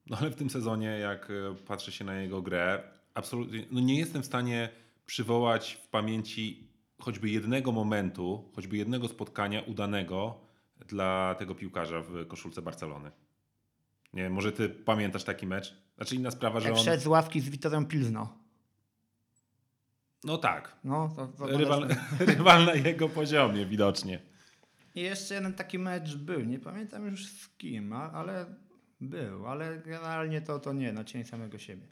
No 0.10 0.18
ale 0.18 0.30
w 0.30 0.36
tym 0.36 0.50
sezonie, 0.50 0.88
jak 0.88 1.30
e, 1.32 1.56
patrzy 1.66 1.92
się 1.92 2.06
na 2.06 2.22
jego 2.22 2.42
grę, 2.42 2.84
absolutnie 3.14 3.66
no 3.72 3.80
nie 3.80 4.00
jestem 4.00 4.22
w 4.24 4.26
stanie 4.26 4.70
przywołać 5.06 5.74
w 5.84 5.88
pamięci 5.88 6.68
choćby 7.00 7.30
jednego 7.30 7.72
momentu, 7.72 8.52
choćby 8.56 8.78
jednego 8.78 9.08
spotkania 9.08 9.62
udanego 9.62 10.40
dla 10.88 11.36
tego 11.40 11.56
piłkarza 11.56 12.02
w 12.02 12.28
koszulce 12.28 12.62
Barcelony. 12.62 13.12
Nie 14.14 14.24
wiem, 14.24 14.34
może 14.34 14.52
ty 14.52 14.70
pamiętasz 14.70 15.24
taki 15.24 15.48
mecz? 15.48 15.76
Znaczy 15.96 16.16
inna 16.16 16.32
sprawa, 16.32 16.60
że 16.60 16.70
Jak 16.70 16.78
on... 16.78 16.84
szedł 16.84 17.04
z 17.04 17.08
ławki 17.08 17.42
z 17.42 17.50
Witorem 17.50 17.86
Pilzno. 17.86 18.38
No 20.24 20.38
tak. 20.38 20.76
No, 20.84 21.14
to, 21.16 21.28
to 21.28 21.58
Rywal, 21.58 21.88
rywal 22.20 22.66
na 22.66 22.74
jego 22.74 23.10
poziomie 23.10 23.66
widocznie. 23.66 24.20
I 24.96 25.02
jeszcze 25.02 25.34
jeden 25.34 25.54
taki 25.54 25.80
mecz 25.80 26.16
był, 26.16 26.40
nie 26.40 26.60
pamiętam 26.60 27.06
już 27.06 27.26
z 27.28 27.50
kim, 27.50 27.94
ale 27.94 28.46
był, 29.02 29.48
ale 29.48 29.78
generalnie 29.78 30.42
to, 30.42 30.60
to 30.60 30.74
nie, 30.74 30.94
no 30.94 31.04
cień 31.04 31.26
samego 31.26 31.58
siebie. 31.58 31.88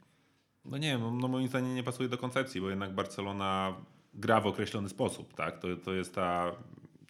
No 0.64 0.78
nie 0.78 0.88
wiem, 0.88 1.18
no 1.18 1.28
moim 1.28 1.48
zdaniem 1.48 1.74
nie 1.74 1.82
pasuje 1.82 2.08
do 2.08 2.18
koncepcji, 2.18 2.60
bo 2.60 2.70
jednak 2.70 2.94
Barcelona 2.94 3.76
gra 4.14 4.40
w 4.40 4.46
określony 4.46 4.88
sposób, 4.88 5.34
tak? 5.34 5.58
To, 5.58 5.76
to 5.76 5.92
jest 5.94 6.14
ta 6.14 6.52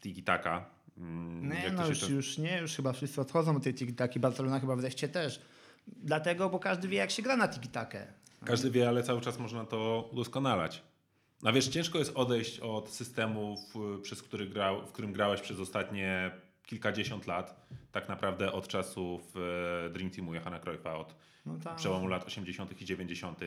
tiki-taka. 0.02 0.64
Mm, 0.98 1.48
Nie, 1.48 1.62
to 1.70 1.72
no 1.76 1.88
już, 1.88 2.00
czas- 2.00 2.08
już 2.08 2.38
nie, 2.38 2.58
już 2.58 2.74
chyba 2.76 2.92
wszyscy 2.92 3.20
odchodzą 3.20 3.56
od 3.56 3.62
tej 3.62 3.74
tiki-taki, 3.74 4.20
Barcelona 4.20 4.60
chyba 4.60 4.76
wreszcie 4.76 5.08
też. 5.08 5.40
Dlatego, 5.86 6.50
bo 6.50 6.58
każdy 6.58 6.88
wie 6.88 6.96
jak 6.98 7.10
się 7.10 7.22
gra 7.22 7.36
na 7.36 7.48
tiki-takę. 7.48 8.06
Każdy 8.44 8.70
wie, 8.70 8.88
ale 8.88 9.02
cały 9.02 9.20
czas 9.20 9.38
można 9.38 9.64
to 9.64 10.08
udoskonalać. 10.12 10.82
No 11.42 11.52
wiesz, 11.52 11.68
ciężko 11.68 11.98
jest 11.98 12.12
odejść 12.14 12.60
od 12.60 12.90
systemu, 12.90 13.56
w, 13.74 14.00
przez 14.02 14.22
który 14.22 14.46
grał, 14.46 14.86
w 14.86 14.92
którym 14.92 15.12
grałeś 15.12 15.40
przez 15.40 15.60
ostatnie 15.60 16.30
kilkadziesiąt 16.66 17.26
lat, 17.26 17.66
tak 17.92 18.08
naprawdę 18.08 18.52
od 18.52 18.68
czasów 18.68 19.34
e, 19.86 19.90
Dream 19.90 20.10
Teamu 20.10 20.34
Johana 20.34 20.58
Cruyffa, 20.58 20.94
od 20.98 21.14
No 21.46 21.58
tak. 21.64 21.76
przełomu 21.76 22.06
lat 22.08 22.24
80. 22.26 22.82
i 22.82 22.84
90. 22.84 23.40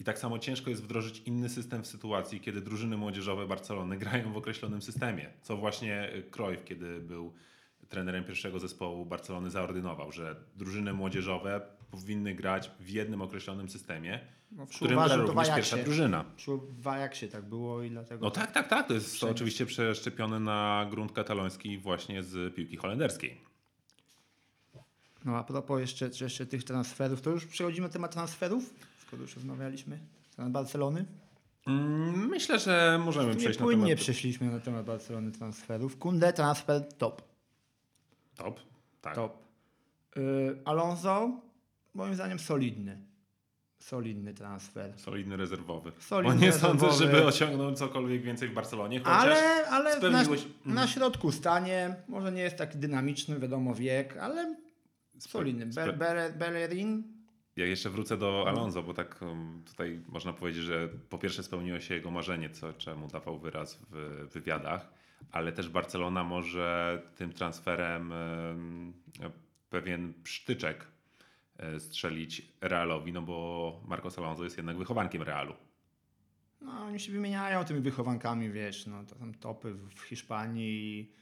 I 0.00 0.04
tak 0.04 0.18
samo 0.18 0.38
ciężko 0.38 0.70
jest 0.70 0.82
wdrożyć 0.82 1.22
inny 1.26 1.48
system 1.48 1.82
w 1.82 1.86
sytuacji, 1.86 2.40
kiedy 2.40 2.60
drużyny 2.60 2.96
młodzieżowe 2.96 3.46
Barcelony 3.46 3.98
grają 4.04 4.32
w 4.32 4.36
określonym 4.36 4.82
systemie. 4.82 5.30
Co 5.42 5.56
właśnie 5.56 6.12
Cruyff, 6.30 6.64
kiedy 6.64 7.00
był 7.00 7.32
trenerem 7.88 8.24
pierwszego 8.24 8.58
zespołu 8.58 9.06
Barcelony, 9.06 9.50
zaordynował, 9.50 10.12
że 10.12 10.36
drużyny 10.56 10.92
młodzieżowe 10.92 11.60
powinny 11.90 12.34
grać 12.34 12.70
w 12.80 12.88
jednym 12.88 13.22
określonym 13.22 13.68
systemie, 13.68 14.20
No, 14.52 14.66
w 14.66 14.70
którym 14.70 14.98
gra 14.98 15.08
to 15.08 15.16
również 15.16 15.48
w 15.48 15.54
pierwsza 15.54 15.76
drużyna. 15.76 16.24
Przy 16.36 16.50
Ajaxie 16.84 17.28
tak 17.28 17.44
było 17.44 17.82
i 17.82 17.90
dlatego... 17.90 18.24
No 18.24 18.30
tak, 18.30 18.52
tak, 18.52 18.68
tak. 18.68 18.88
To 18.88 18.94
jest 18.94 19.14
Wszędzie. 19.14 19.34
oczywiście 19.34 19.66
przeszczepione 19.66 20.40
na 20.40 20.86
grunt 20.90 21.12
kataloński 21.12 21.78
właśnie 21.78 22.22
z 22.22 22.54
piłki 22.54 22.76
holenderskiej. 22.76 23.40
No 25.24 25.36
a 25.36 25.44
propos 25.44 25.80
jeszcze, 25.80 26.10
jeszcze 26.20 26.46
tych 26.46 26.64
transferów, 26.64 27.20
to 27.20 27.30
już 27.30 27.46
przechodzimy 27.46 27.88
do 27.88 27.92
temat 27.92 28.12
transferów, 28.12 28.74
skoro 29.10 29.22
już 29.22 29.34
rozmawialiśmy 29.34 29.98
na 30.38 30.50
Barcelony. 30.50 31.04
Mm, 31.66 32.28
Myślę, 32.28 32.58
że 32.58 33.00
możemy 33.04 33.30
Nie 33.30 33.36
przejść 33.36 33.58
na 33.60 33.66
temat 33.66 33.98
przeszliśmy 33.98 34.50
na 34.50 34.60
temat 34.60 34.86
Barcelony 34.86 35.32
transferów. 35.32 35.96
Kunde 35.98 36.32
transfer 36.32 36.88
top. 36.98 37.22
top. 38.36 38.60
Tak. 39.00 39.14
Top. 39.14 39.36
Y, 40.16 40.20
Alonso, 40.64 41.40
moim 41.94 42.14
zdaniem 42.14 42.38
solidny. 42.38 42.98
Solidny 43.78 44.34
transfer. 44.34 44.92
Solidny 44.96 45.36
rezerwowy. 45.36 45.92
Solidny 45.98 46.34
Bo 46.34 46.40
nie 46.40 46.46
rezerwowy. 46.46 46.80
sądzę, 46.80 47.04
żeby 47.06 47.26
osiągnął 47.26 47.74
cokolwiek 47.74 48.22
więcej 48.22 48.48
w 48.48 48.52
Barcelonie. 48.54 48.98
Chociaż 48.98 49.14
Ale, 49.22 49.66
ale 49.68 49.90
na, 50.00 50.24
spełniłeś- 50.24 50.46
na 50.64 50.86
środku 50.86 51.32
stanie, 51.32 51.96
może 52.08 52.32
nie 52.32 52.42
jest 52.42 52.56
taki 52.56 52.78
dynamiczny, 52.78 53.38
wiadomo 53.40 53.74
wiek, 53.74 54.16
ale 54.16 54.56
solidny. 55.18 55.66
Be, 55.66 56.32
Bellerin, 56.38 57.19
Ja 57.60 57.66
jeszcze 57.66 57.90
wrócę 57.90 58.16
do 58.16 58.44
Alonso, 58.48 58.82
bo 58.82 58.94
tak 58.94 59.22
um, 59.22 59.62
tutaj 59.66 60.00
można 60.08 60.32
powiedzieć, 60.32 60.62
że 60.62 60.88
po 60.88 61.18
pierwsze 61.18 61.42
spełniło 61.42 61.80
się 61.80 61.94
jego 61.94 62.10
marzenie, 62.10 62.50
co, 62.50 62.72
czemu 62.72 63.08
dawał 63.08 63.38
wyraz 63.38 63.82
w 63.90 64.28
wywiadach, 64.32 64.92
ale 65.30 65.52
też 65.52 65.68
Barcelona 65.68 66.24
może 66.24 67.02
tym 67.16 67.32
transferem 67.32 68.12
em, 68.12 68.92
pewien 69.70 70.14
przytyczek 70.22 70.86
e, 71.56 71.80
strzelić 71.80 72.42
Realowi, 72.60 73.12
no 73.12 73.22
bo 73.22 73.80
Marcos 73.86 74.18
Alonso 74.18 74.44
jest 74.44 74.56
jednak 74.56 74.76
wychowankiem 74.78 75.22
Realu. 75.22 75.54
no 76.60 76.72
oni 76.72 77.00
się 77.00 77.12
wymieniają 77.12 77.64
tymi 77.64 77.80
wychowankami, 77.80 78.50
wiesz, 78.50 78.86
no 78.86 79.04
to 79.04 79.18
są 79.18 79.34
topy 79.34 79.74
w 79.74 80.00
Hiszpanii 80.00 81.12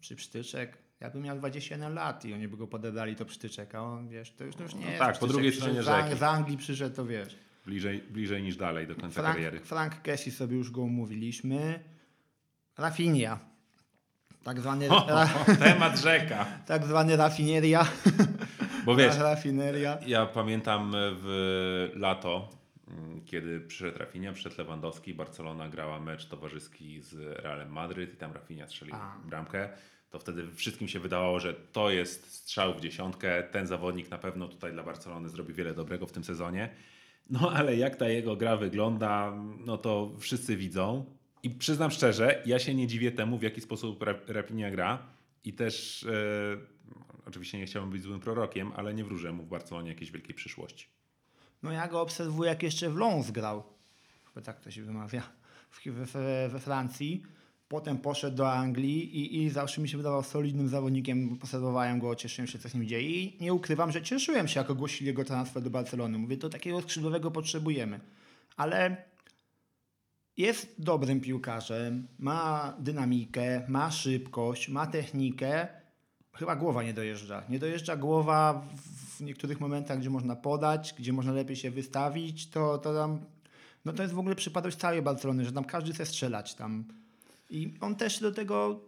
czy 0.00 0.16
Psztyczek. 0.16 0.85
Jakby 1.00 1.20
miał 1.20 1.38
21 1.38 1.94
lat 1.94 2.24
i 2.24 2.34
oni 2.34 2.48
by 2.48 2.56
go 2.56 2.66
podedali, 2.66 3.16
to 3.16 3.24
Psztyczek, 3.24 3.74
a 3.74 3.82
on, 3.82 4.08
wiesz, 4.08 4.32
to 4.32 4.44
już, 4.44 4.56
to 4.56 4.62
już 4.62 4.74
nie 4.74 4.80
No 4.80 4.86
jest 4.86 4.98
tak, 4.98 5.08
po 5.08 5.12
Psztyczek, 5.12 5.32
drugiej 5.32 5.52
stronie 5.52 5.82
rzeki. 5.82 6.16
Z 6.18 6.22
Anglii 6.22 6.56
przyszedł, 6.56 6.96
to 6.96 7.06
wiesz. 7.06 7.36
Bliżej, 7.66 8.02
bliżej 8.10 8.42
niż 8.42 8.56
dalej 8.56 8.86
do 8.86 8.94
końca 8.94 9.20
Frank, 9.20 9.36
kariery. 9.36 9.60
Frank 9.60 10.02
Kessie 10.02 10.30
sobie 10.30 10.56
już 10.56 10.70
go 10.70 10.80
umówiliśmy. 10.82 11.80
Rafinha. 12.78 13.38
Tak 14.44 14.60
zwany, 14.60 14.90
O, 14.90 15.06
ra, 15.08 15.28
temat 15.58 15.98
rzeka. 15.98 16.46
tak 16.66 16.84
zwany 16.84 17.16
rafineria. 17.16 17.86
Bo 18.84 18.96
wiesz, 18.96 19.18
Rafineria. 19.30 19.98
Ja 20.06 20.26
pamiętam 20.26 20.92
w 20.94 21.90
lato, 21.94 22.48
mm, 22.88 23.24
kiedy 23.24 23.60
przyszedł 23.60 23.98
Rafinha, 23.98 24.32
przyszedł 24.32 24.54
Lewandowski, 24.58 25.14
Barcelona 25.14 25.68
grała 25.68 26.00
mecz 26.00 26.26
towarzyski 26.26 27.00
z 27.02 27.14
Realem 27.14 27.72
Madryt 27.72 28.14
i 28.14 28.16
tam 28.16 28.32
Rafinha 28.32 28.66
strzelił 28.66 28.94
bramkę. 29.24 29.68
To 30.16 30.20
wtedy 30.20 30.52
wszystkim 30.54 30.88
się 30.88 31.00
wydawało, 31.00 31.40
że 31.40 31.54
to 31.54 31.90
jest 31.90 32.32
strzał 32.32 32.74
w 32.74 32.80
dziesiątkę. 32.80 33.42
Ten 33.42 33.66
zawodnik 33.66 34.10
na 34.10 34.18
pewno 34.18 34.48
tutaj 34.48 34.72
dla 34.72 34.82
Barcelony 34.82 35.28
zrobi 35.28 35.54
wiele 35.54 35.74
dobrego 35.74 36.06
w 36.06 36.12
tym 36.12 36.24
sezonie. 36.24 36.68
No 37.30 37.52
ale 37.52 37.76
jak 37.76 37.96
ta 37.96 38.08
jego 38.08 38.36
gra 38.36 38.56
wygląda, 38.56 39.32
no 39.66 39.78
to 39.78 40.12
wszyscy 40.18 40.56
widzą. 40.56 41.04
I 41.42 41.50
przyznam 41.50 41.90
szczerze, 41.90 42.42
ja 42.46 42.58
się 42.58 42.74
nie 42.74 42.86
dziwię 42.86 43.12
temu, 43.12 43.38
w 43.38 43.42
jaki 43.42 43.60
sposób 43.60 44.02
Ra- 44.02 44.20
Rafinha 44.26 44.70
gra. 44.70 45.06
I 45.44 45.52
też 45.52 46.02
e, 46.02 47.26
oczywiście 47.26 47.58
nie 47.58 47.66
chciałbym 47.66 47.90
być 47.90 48.02
złym 48.02 48.20
prorokiem, 48.20 48.72
ale 48.76 48.94
nie 48.94 49.04
wróżę 49.04 49.32
mu 49.32 49.42
w 49.42 49.48
Barcelonie 49.48 49.88
jakiejś 49.88 50.10
wielkiej 50.10 50.34
przyszłości. 50.34 50.86
No 51.62 51.72
ja 51.72 51.88
go 51.88 52.00
obserwuję, 52.00 52.50
jak 52.50 52.62
jeszcze 52.62 52.90
w 52.90 52.96
Lens 52.96 53.30
grał. 53.30 53.62
Chyba 54.34 54.46
tak 54.46 54.60
to 54.60 54.70
się 54.70 54.82
wymawia. 54.82 55.22
W, 55.70 56.12
we 56.48 56.60
Francji. 56.60 57.22
Potem 57.68 57.98
poszedł 57.98 58.36
do 58.36 58.52
Anglii 58.52 59.16
i, 59.18 59.44
i 59.44 59.50
zawsze 59.50 59.80
mi 59.80 59.88
się 59.88 59.96
wydawał 59.96 60.22
solidnym 60.22 60.68
zawodnikiem. 60.68 61.38
Obserwowałem 61.42 61.98
go, 61.98 62.14
cieszyłem 62.14 62.46
się, 62.48 62.58
co 62.58 62.68
z 62.68 62.74
nim 62.74 62.86
dzieje. 62.86 63.10
I 63.10 63.36
nie 63.40 63.54
ukrywam, 63.54 63.92
że 63.92 64.02
cieszyłem 64.02 64.48
się, 64.48 64.60
jak 64.60 64.70
ogłosili 64.70 65.06
jego 65.06 65.24
transfer 65.24 65.62
do 65.62 65.70
Barcelony. 65.70 66.18
Mówię, 66.18 66.36
to 66.36 66.48
takiego 66.48 66.82
skrzydłowego 66.82 67.30
potrzebujemy. 67.30 68.00
Ale 68.56 68.96
jest 70.36 70.74
dobrym 70.78 71.20
piłkarzem, 71.20 72.08
ma 72.18 72.74
dynamikę, 72.78 73.62
ma 73.68 73.90
szybkość, 73.90 74.68
ma 74.68 74.86
technikę. 74.86 75.68
Chyba 76.32 76.56
głowa 76.56 76.82
nie 76.82 76.94
dojeżdża. 76.94 77.42
Nie 77.48 77.58
dojeżdża 77.58 77.96
głowa 77.96 78.66
w 79.16 79.20
niektórych 79.20 79.60
momentach, 79.60 79.98
gdzie 79.98 80.10
można 80.10 80.36
podać, 80.36 80.94
gdzie 80.98 81.12
można 81.12 81.32
lepiej 81.32 81.56
się 81.56 81.70
wystawić. 81.70 82.50
To, 82.50 82.78
to 82.78 82.94
tam. 82.94 83.20
No 83.84 83.92
to 83.92 84.02
jest 84.02 84.14
w 84.14 84.18
ogóle 84.18 84.34
przypadłość 84.34 84.76
całej 84.76 85.02
Barcelony, 85.02 85.44
że 85.44 85.52
tam 85.52 85.64
każdy 85.64 85.92
chce 85.92 86.06
strzelać 86.06 86.54
tam. 86.54 86.84
I 87.50 87.74
on 87.80 87.96
też 87.96 88.20
do 88.20 88.32
tego, 88.32 88.80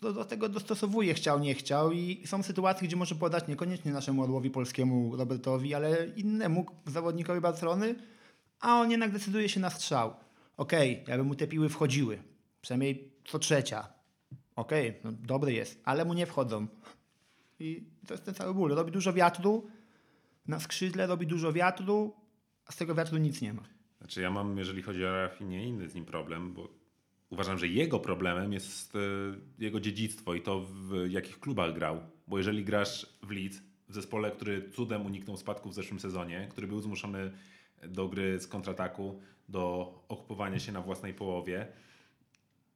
do, 0.00 0.12
do 0.12 0.24
tego 0.24 0.48
dostosowuje, 0.48 1.14
chciał, 1.14 1.40
nie 1.40 1.54
chciał. 1.54 1.92
I 1.92 2.22
są 2.26 2.42
sytuacje, 2.42 2.88
gdzie 2.88 2.96
może 2.96 3.14
podać 3.14 3.48
niekoniecznie 3.48 3.92
naszemu 3.92 4.22
orłowi 4.22 4.50
polskiemu 4.50 5.16
Robertowi, 5.16 5.74
ale 5.74 6.06
innemu 6.16 6.66
zawodnikowi 6.86 7.40
Barcelony, 7.40 7.94
a 8.60 8.80
on 8.80 8.90
jednak 8.90 9.12
decyduje 9.12 9.48
się 9.48 9.60
na 9.60 9.70
strzał. 9.70 10.14
Okej, 10.56 11.04
jakby 11.08 11.24
mu 11.24 11.34
te 11.34 11.46
piły 11.46 11.68
wchodziły, 11.68 12.22
przynajmniej 12.60 13.12
co 13.24 13.38
trzecia. 13.38 13.88
Okej, 14.56 15.00
no 15.04 15.12
dobry 15.12 15.52
jest, 15.52 15.80
ale 15.84 16.04
mu 16.04 16.14
nie 16.14 16.26
wchodzą. 16.26 16.66
I 17.58 17.86
to 18.06 18.14
jest 18.14 18.24
ten 18.24 18.34
cały 18.34 18.54
ból. 18.54 18.74
Robi 18.74 18.92
dużo 18.92 19.12
wiatru, 19.12 19.66
na 20.46 20.60
skrzydle 20.60 21.06
robi 21.06 21.26
dużo 21.26 21.52
wiatru, 21.52 22.16
a 22.66 22.72
z 22.72 22.76
tego 22.76 22.94
wiatru 22.94 23.18
nic 23.18 23.40
nie 23.40 23.52
ma. 23.52 23.62
Znaczy 23.98 24.20
ja 24.20 24.30
mam, 24.30 24.58
jeżeli 24.58 24.82
chodzi 24.82 25.04
o 25.04 25.12
Rafinie, 25.12 25.68
inny 25.68 25.88
z 25.88 25.94
nim 25.94 26.04
problem, 26.04 26.52
bo 26.54 26.68
uważam, 27.30 27.58
że 27.58 27.68
jego 27.68 28.00
problemem 28.00 28.52
jest 28.52 28.96
e, 28.96 28.98
jego 29.58 29.80
dziedzictwo 29.80 30.34
i 30.34 30.42
to 30.42 30.60
w 30.60 31.10
jakich 31.10 31.40
klubach 31.40 31.74
grał. 31.74 32.00
Bo 32.26 32.38
jeżeli 32.38 32.64
grasz 32.64 33.06
w 33.22 33.30
Leeds, 33.30 33.62
w 33.88 33.94
zespole, 33.94 34.30
który 34.30 34.70
cudem 34.70 35.06
uniknął 35.06 35.36
spadku 35.36 35.68
w 35.68 35.74
zeszłym 35.74 36.00
sezonie, 36.00 36.46
który 36.50 36.66
był 36.66 36.80
zmuszony 36.80 37.32
do 37.88 38.08
gry 38.08 38.40
z 38.40 38.46
kontrataku, 38.46 39.20
do 39.48 39.92
okupowania 40.08 40.58
się 40.58 40.72
na 40.72 40.80
własnej 40.80 41.14
połowie, 41.14 41.68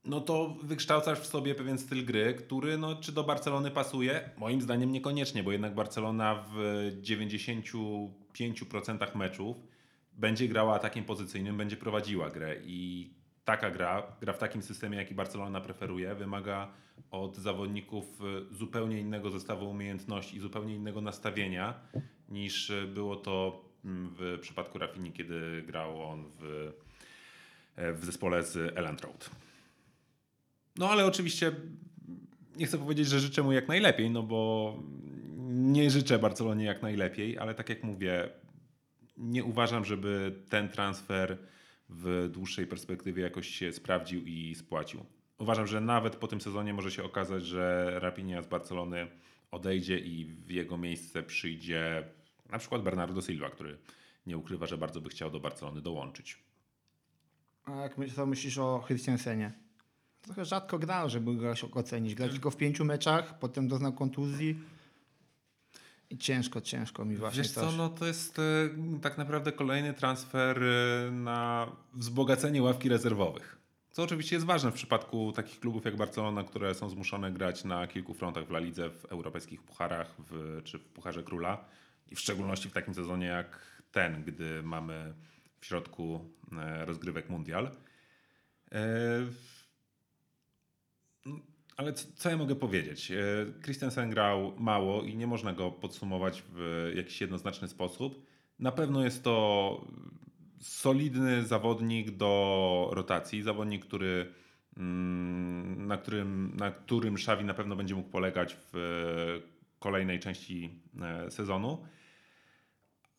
no 0.04 0.20
to 0.20 0.56
wykształcasz 0.62 1.20
w 1.20 1.26
sobie 1.26 1.54
pewien 1.54 1.78
styl 1.78 2.04
gry, 2.04 2.34
który 2.34 2.78
no, 2.78 2.96
czy 2.96 3.12
do 3.12 3.24
Barcelony 3.24 3.70
pasuje? 3.70 4.30
Moim 4.38 4.60
zdaniem 4.60 4.92
niekoniecznie, 4.92 5.42
bo 5.42 5.52
jednak 5.52 5.74
Barcelona 5.74 6.44
w 6.54 6.90
95% 7.02 9.16
meczów 9.16 9.56
będzie 10.12 10.48
grała 10.48 10.74
atakiem 10.74 11.04
pozycyjnym, 11.04 11.56
będzie 11.56 11.76
prowadziła 11.76 12.30
grę 12.30 12.56
i 12.64 13.10
taka 13.44 13.70
gra, 13.70 14.02
gra 14.20 14.32
w 14.32 14.38
takim 14.38 14.62
systemie, 14.62 14.98
jaki 14.98 15.14
Barcelona 15.14 15.60
preferuje, 15.60 16.14
wymaga 16.14 16.72
od 17.10 17.36
zawodników 17.36 18.20
y, 18.52 18.54
zupełnie 18.54 19.00
innego 19.00 19.30
zestawu 19.30 19.70
umiejętności 19.70 20.36
i 20.36 20.40
zupełnie 20.40 20.74
innego 20.74 21.00
nastawienia 21.00 21.74
niż 22.28 22.70
y, 22.70 22.86
było 22.86 23.16
to 23.16 23.64
mm, 23.84 24.14
w 24.18 24.38
przypadku 24.40 24.78
Rafini, 24.78 25.12
kiedy 25.12 25.62
grał 25.66 26.02
on 26.02 26.24
w, 26.40 26.72
e, 27.76 27.92
w 27.92 28.04
zespole 28.04 28.42
z 28.42 28.78
Elland 28.78 29.00
Road. 29.00 29.30
No 30.78 30.90
ale 30.90 31.06
oczywiście 31.06 31.52
nie 32.56 32.66
chcę 32.66 32.78
powiedzieć, 32.78 33.08
że 33.08 33.20
życzę 33.20 33.42
mu 33.42 33.52
jak 33.52 33.68
najlepiej, 33.68 34.10
no 34.10 34.22
bo 34.22 34.74
nie 35.48 35.90
życzę 35.90 36.18
Barcelonie 36.18 36.64
jak 36.64 36.82
najlepiej, 36.82 37.38
ale 37.38 37.54
tak 37.54 37.68
jak 37.68 37.84
mówię, 37.84 38.28
nie 39.16 39.44
uważam, 39.44 39.84
żeby 39.84 40.42
ten 40.48 40.68
transfer 40.68 41.38
w 41.90 42.28
dłuższej 42.32 42.66
perspektywie 42.66 43.22
jakoś 43.22 43.48
się 43.48 43.72
sprawdził 43.72 44.22
i 44.26 44.54
spłacił. 44.54 45.04
Uważam, 45.38 45.66
że 45.66 45.80
nawet 45.80 46.16
po 46.16 46.28
tym 46.28 46.40
sezonie 46.40 46.74
może 46.74 46.90
się 46.90 47.04
okazać, 47.04 47.46
że 47.46 47.92
Rapinia 48.00 48.42
z 48.42 48.46
Barcelony 48.46 49.06
odejdzie 49.50 49.98
i 49.98 50.24
w 50.24 50.50
jego 50.50 50.78
miejsce 50.78 51.22
przyjdzie 51.22 52.04
na 52.50 52.58
przykład 52.58 52.82
Bernardo 52.82 53.22
Silva, 53.22 53.50
który 53.50 53.78
nie 54.26 54.38
ukrywa, 54.38 54.66
że 54.66 54.78
bardzo 54.78 55.00
by 55.00 55.08
chciał 55.08 55.30
do 55.30 55.40
Barcelony 55.40 55.80
dołączyć. 55.80 56.38
A 57.64 57.74
jak 57.74 57.96
co 58.14 58.26
myślisz 58.26 58.58
o 58.58 58.84
Christiansenie? 58.86 59.52
Trochę 60.22 60.44
rzadko 60.44 60.78
grał, 60.78 61.08
żeby 61.08 61.34
go 61.34 61.54
ocenić. 61.72 62.14
Grał 62.14 62.28
tylko 62.28 62.50
w 62.50 62.56
pięciu 62.56 62.84
meczach, 62.84 63.38
potem 63.38 63.68
doznał 63.68 63.92
kontuzji. 63.92 64.58
I 66.10 66.18
ciężko, 66.18 66.60
ciężko 66.60 67.04
mi 67.04 67.16
właśnie 67.16 67.42
Wiesz 67.42 67.52
co, 67.52 67.72
no 67.72 67.88
to 67.88 68.06
jest 68.06 68.38
e, 68.38 68.42
tak 69.02 69.18
naprawdę 69.18 69.52
kolejny 69.52 69.94
transfer 69.94 70.62
e, 70.64 71.10
na 71.10 71.72
wzbogacenie 71.94 72.62
ławki 72.62 72.88
rezerwowych. 72.88 73.58
Co 73.90 74.02
oczywiście 74.02 74.36
jest 74.36 74.46
ważne 74.46 74.70
w 74.70 74.74
przypadku 74.74 75.32
takich 75.32 75.60
klubów 75.60 75.84
jak 75.84 75.96
Barcelona, 75.96 76.44
które 76.44 76.74
są 76.74 76.88
zmuszone 76.88 77.32
grać 77.32 77.64
na 77.64 77.86
kilku 77.86 78.14
frontach 78.14 78.46
w 78.46 78.50
La 78.50 78.58
Lidze, 78.58 78.90
w 78.90 79.04
europejskich 79.04 79.62
pucharach 79.62 80.14
w, 80.18 80.60
czy 80.64 80.78
w 80.78 80.84
Pucharze 80.84 81.22
Króla. 81.22 81.64
I 82.10 82.16
w 82.16 82.20
szczególności 82.20 82.68
w 82.68 82.72
takim 82.72 82.94
sezonie 82.94 83.26
jak 83.26 83.82
ten, 83.92 84.24
gdy 84.24 84.62
mamy 84.62 85.14
w 85.60 85.66
środku 85.66 86.30
e, 86.52 86.84
rozgrywek 86.84 87.28
mundial. 87.28 87.70
Ale 91.80 91.92
co, 91.92 92.08
co 92.14 92.30
ja 92.30 92.36
mogę 92.36 92.56
powiedzieć? 92.56 93.10
E, 93.10 93.16
Christensen 93.62 94.10
grał 94.10 94.52
mało 94.58 95.02
i 95.02 95.16
nie 95.16 95.26
można 95.26 95.52
go 95.52 95.70
podsumować 95.70 96.42
w 96.52 96.90
jakiś 96.96 97.20
jednoznaczny 97.20 97.68
sposób. 97.68 98.26
Na 98.58 98.72
pewno 98.72 99.04
jest 99.04 99.24
to 99.24 99.86
solidny 100.58 101.42
zawodnik 101.42 102.10
do 102.10 102.90
rotacji, 102.92 103.42
zawodnik, 103.42 103.86
który, 103.86 104.32
mm, 104.76 105.86
na, 105.86 105.96
którym, 105.96 106.56
na 106.56 106.70
którym 106.70 107.14
Xavi 107.14 107.44
na 107.44 107.54
pewno 107.54 107.76
będzie 107.76 107.94
mógł 107.94 108.08
polegać 108.08 108.56
w 108.72 109.42
kolejnej 109.78 110.20
części 110.20 110.82
e, 111.02 111.30
sezonu. 111.30 111.86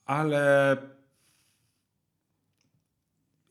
Ale 0.06 0.78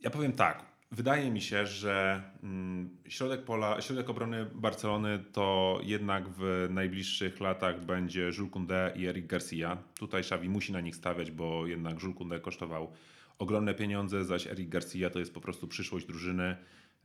ja 0.01 0.11
powiem 0.11 0.33
tak. 0.33 0.70
Wydaje 0.93 1.31
mi 1.31 1.41
się, 1.41 1.67
że 1.67 2.23
mm, 2.43 2.91
środek 3.09 3.45
pola, 3.45 3.81
środek 3.81 4.11
obrony 4.11 4.47
Barcelony 4.55 5.25
to 5.33 5.79
jednak 5.83 6.29
w 6.29 6.67
najbliższych 6.71 7.41
latach 7.41 7.85
będzie 7.85 8.21
Jules 8.21 8.53
Koundé 8.53 8.97
i 8.97 9.07
Eric 9.07 9.27
Garcia. 9.27 9.77
Tutaj 9.99 10.21
Xavi 10.21 10.49
musi 10.49 10.73
na 10.73 10.81
nich 10.81 10.97
stawiać, 10.97 11.31
bo 11.31 11.67
jednak 11.67 12.03
Jules 12.03 12.17
Koundé 12.19 12.41
kosztował 12.41 12.93
ogromne 13.39 13.75
pieniądze, 13.75 14.25
zaś 14.25 14.47
Eric 14.47 14.69
Garcia 14.69 15.11
to 15.11 15.19
jest 15.19 15.35
po 15.35 15.41
prostu 15.41 15.69
przyszłość 15.69 16.07
drużyny. 16.07 16.57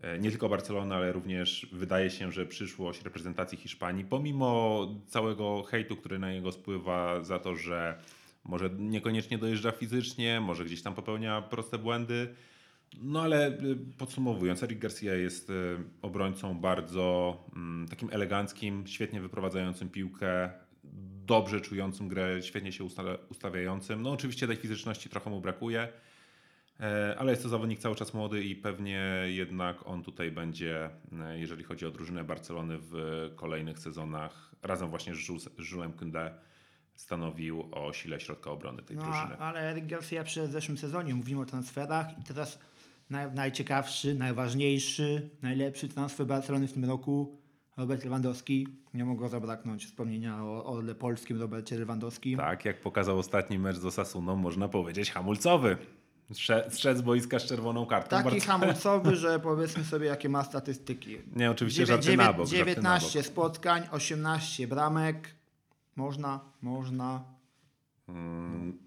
E, 0.01 0.19
Nie 0.19 0.29
tylko 0.31 0.49
Barcelony, 0.49 0.95
ale 0.95 1.11
również 1.11 1.67
wydaje 1.71 2.09
się, 2.09 2.31
że 2.31 2.45
przyszłość 2.45 3.03
reprezentacji 3.03 3.57
Hiszpanii, 3.57 4.05
pomimo 4.05 4.87
całego 5.07 5.63
hejtu, 5.63 5.95
który 5.95 6.19
na 6.19 6.31
niego 6.31 6.51
spływa 6.51 7.23
za 7.23 7.39
to, 7.39 7.55
że 7.55 7.99
może 8.43 8.69
niekoniecznie 8.69 9.37
dojeżdża 9.37 9.71
fizycznie, 9.71 10.41
może 10.41 10.65
gdzieś 10.65 10.81
tam 10.81 10.95
popełnia 10.95 11.41
proste 11.41 11.77
błędy. 11.77 12.35
No 13.01 13.21
ale 13.21 13.47
y, 13.47 13.77
podsumowując, 13.97 14.63
Eric 14.63 14.79
Garcia 14.79 15.13
jest 15.15 15.49
y, 15.49 15.53
obrońcą 16.01 16.59
bardzo 16.59 17.37
mm, 17.55 17.87
takim 17.87 18.09
eleganckim, 18.11 18.87
świetnie 18.87 19.21
wyprowadzającym 19.21 19.89
piłkę, 19.89 20.49
dobrze 21.25 21.61
czującym 21.61 22.07
grę, 22.07 22.41
świetnie 22.41 22.71
się 22.71 22.83
usta- 22.83 23.17
ustawiającym. 23.29 24.01
No 24.01 24.11
oczywiście 24.11 24.47
tej 24.47 24.55
fizyczności 24.57 25.09
trochę 25.09 25.29
mu 25.29 25.41
brakuje, 25.41 25.87
e, 26.79 27.15
ale 27.19 27.31
jest 27.31 27.43
to 27.43 27.49
zawodnik 27.49 27.79
cały 27.79 27.95
czas 27.95 28.13
młody 28.13 28.43
i 28.43 28.55
pewnie 28.55 29.23
jednak 29.25 29.87
on 29.87 30.03
tutaj 30.03 30.31
będzie, 30.31 30.89
e, 31.21 31.39
jeżeli 31.39 31.63
chodzi 31.63 31.85
o 31.85 31.91
drużynę 31.91 32.23
Barcelony 32.23 32.77
w 32.81 32.93
kolejnych 33.35 33.79
sezonach, 33.79 34.51
razem 34.63 34.89
właśnie 34.89 35.15
z 35.15 35.27
Julesem 35.71 35.91
Koundé 35.93 36.29
stanowił 36.95 37.69
o 37.71 37.93
sile 37.93 38.19
środka 38.19 38.51
obrony 38.51 38.83
tej 38.83 38.97
No, 38.97 39.03
drużyny. 39.03 39.37
ale 39.37 39.59
Eric 39.59 39.85
Garcia 39.85 40.23
w 40.23 40.29
zeszłym 40.31 40.77
sezonie. 40.77 41.15
Mówimy 41.15 41.41
o 41.41 41.45
transferach 41.45 42.19
i 42.19 42.23
teraz 42.23 42.59
naj, 43.09 43.31
najciekawszy, 43.31 44.15
najważniejszy, 44.15 45.29
najlepszy 45.41 45.87
transfer 45.89 46.27
Barcelony 46.27 46.67
w 46.67 46.73
tym 46.73 46.85
roku 46.85 47.37
Robert 47.77 48.03
Lewandowski. 48.03 48.67
Nie 48.93 49.05
mogło 49.05 49.29
zabraknąć 49.29 49.85
wspomnienia 49.85 50.43
o, 50.43 50.65
o 50.65 50.81
polskim 50.99 51.41
Robercie 51.41 51.79
Lewandowskim. 51.79 52.37
Tak, 52.39 52.65
jak 52.65 52.81
pokazał 52.81 53.19
ostatni 53.19 53.59
mecz 53.59 53.77
z 53.77 53.85
Osasuną, 53.85 54.35
można 54.35 54.67
powiedzieć 54.69 55.11
hamulcowy. 55.11 55.77
Strze- 56.31 56.65
Strzec 56.71 57.01
boiska 57.01 57.39
z 57.39 57.45
czerwoną 57.45 57.85
kartą. 57.85 58.09
Taki 58.09 58.29
Bardzo- 58.29 58.45
hamulcowy, 58.47 59.15
że 59.25 59.39
powiedzmy 59.39 59.83
sobie 59.83 60.05
jakie 60.07 60.29
ma 60.29 60.43
statystyki. 60.43 61.17
Nie, 61.35 61.51
oczywiście 61.51 61.83
Dziewię- 61.83 61.87
żarty 61.87 62.17
na 62.17 62.33
bok. 62.33 62.47
żarty 62.47 62.57
na 62.57 62.65
19 62.65 63.19
bok. 63.19 63.27
spotkań, 63.27 63.83
18 63.91 64.67
bramek. 64.67 65.35
Można, 65.95 66.39
można. 66.61 67.23
Mm, 68.07 68.77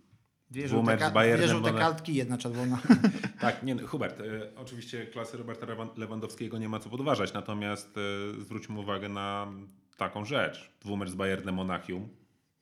Dwie 0.51 0.67
Dwumecz 0.69 0.91
żółte, 0.91 1.05
z 1.05 1.09
ka- 1.09 1.15
Bayernem, 1.15 1.49
dwie 1.49 1.57
żółte 1.57 1.73
kartki, 1.79 2.15
jedna 2.15 2.39
czerwona. 2.39 2.79
tak, 3.41 3.63
nie, 3.63 3.75
no, 3.75 3.87
Hubert, 3.89 4.21
e, 4.21 4.25
oczywiście 4.57 5.07
klasy 5.07 5.37
Roberta 5.37 5.67
Lewan- 5.67 5.99
Lewandowskiego 5.99 6.59
nie 6.59 6.69
ma 6.69 6.79
co 6.79 6.91
podważać, 6.91 7.33
natomiast 7.33 7.95
e, 7.99 8.41
zwróćmy 8.41 8.81
uwagę 8.81 9.09
na 9.09 9.53
taką 9.97 10.25
rzecz. 10.25 10.71
Dwumecz 10.81 11.09
z 11.11 11.15
Bayernem 11.15 11.55
Monachium 11.55 12.09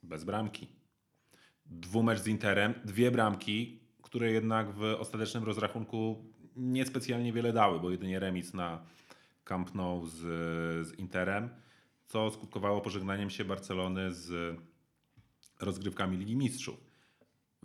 bez 0.03 0.25
bramki. 0.25 0.69
Dwumecz 1.67 2.19
z 2.19 2.27
Interem, 2.27 2.75
dwie 2.85 3.11
bramki, 3.11 3.81
które 4.03 4.31
jednak 4.33 4.71
w 4.75 4.83
ostatecznym 4.83 5.45
rozrachunku 5.45 6.25
niespecjalnie 6.57 7.33
wiele 7.33 7.53
dały, 7.53 7.81
bo 7.81 7.91
jedynie 7.91 8.19
remis 8.21 8.55
na 8.55 8.83
Camp 9.45 9.75
Nou 9.75 10.07
z, 10.07 10.17
z 10.87 10.99
Interem, 10.99 11.49
co 12.07 12.31
skutkowało 12.31 12.81
pożegnaniem 12.81 13.31
się 13.31 13.45
Barcelony 13.45 14.15
z 14.15 14.57
rozgrywkami 15.61 16.17
Ligi 16.17 16.37
Mistrzów. 16.37 16.86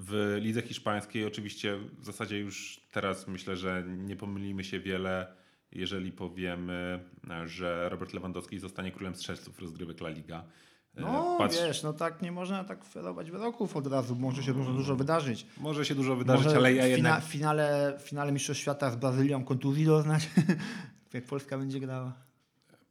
W 0.03 0.37
lidze 0.41 0.61
hiszpańskiej 0.61 1.25
oczywiście 1.25 1.77
w 1.99 2.05
zasadzie 2.05 2.39
już 2.39 2.81
teraz 2.91 3.27
myślę, 3.27 3.57
że 3.57 3.83
nie 3.87 4.15
pomylimy 4.15 4.63
się 4.63 4.79
wiele, 4.79 5.33
jeżeli 5.71 6.11
powiemy, 6.11 7.05
że 7.45 7.89
Robert 7.89 8.13
Lewandowski 8.13 8.59
zostanie 8.59 8.91
królem 8.91 9.15
strzelców 9.15 9.59
rozgrywek 9.59 10.01
La 10.01 10.09
Liga. 10.09 10.43
E, 10.95 11.01
No 11.01 11.37
Patrz- 11.39 11.67
wiesz, 11.67 11.83
no 11.83 11.93
tak 11.93 12.21
nie 12.21 12.31
można 12.31 12.63
tak 12.63 12.85
ferować 12.85 13.31
wyroków 13.31 13.77
od 13.77 13.87
razu. 13.87 14.15
Może 14.15 14.43
się 14.43 14.53
dużo, 14.53 14.73
dużo 14.73 14.95
wydarzyć. 14.95 15.45
Może 15.57 15.85
się 15.85 15.95
dużo 15.95 16.15
wydarzyć, 16.15 16.45
Może 16.45 16.57
ale 16.57 16.73
ja 16.73 16.83
w, 16.83 16.89
jednak... 16.89 17.13
fina, 17.13 17.21
w, 17.27 17.31
finale, 17.31 17.97
finale 18.01 18.31
Mistrzostw 18.31 18.61
Świata 18.61 18.91
z 18.91 18.95
Brazylią 18.95 19.43
kontuzji 19.43 19.85
doznać. 19.85 20.29
Jak 21.13 21.25
Polska 21.25 21.57
będzie 21.57 21.79
grała. 21.79 22.13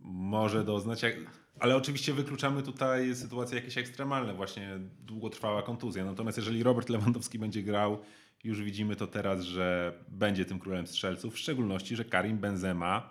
Może 0.01 0.65
doznać, 0.65 1.03
jak... 1.03 1.15
ale 1.61 1.77
oczywiście 1.77 2.13
wykluczamy 2.13 2.63
tutaj 2.63 3.15
sytuacje 3.15 3.57
jakieś 3.57 3.79
ekstremalne, 3.79 4.35
właśnie 4.35 4.79
długotrwała 5.07 5.63
kontuzja. 5.63 6.05
Natomiast 6.05 6.39
jeżeli 6.39 6.63
Robert 6.63 6.89
Lewandowski 6.89 7.39
będzie 7.39 7.63
grał, 7.63 7.99
już 8.45 8.63
widzimy 8.63 8.97
to 8.97 9.07
teraz, 9.07 9.41
że 9.41 9.93
będzie 10.09 10.45
tym 10.45 10.59
królem 10.59 10.87
strzelców, 10.87 11.35
w 11.35 11.39
szczególności, 11.39 11.97
że 11.97 12.05
Karim 12.05 12.39
Benzema, 12.39 13.11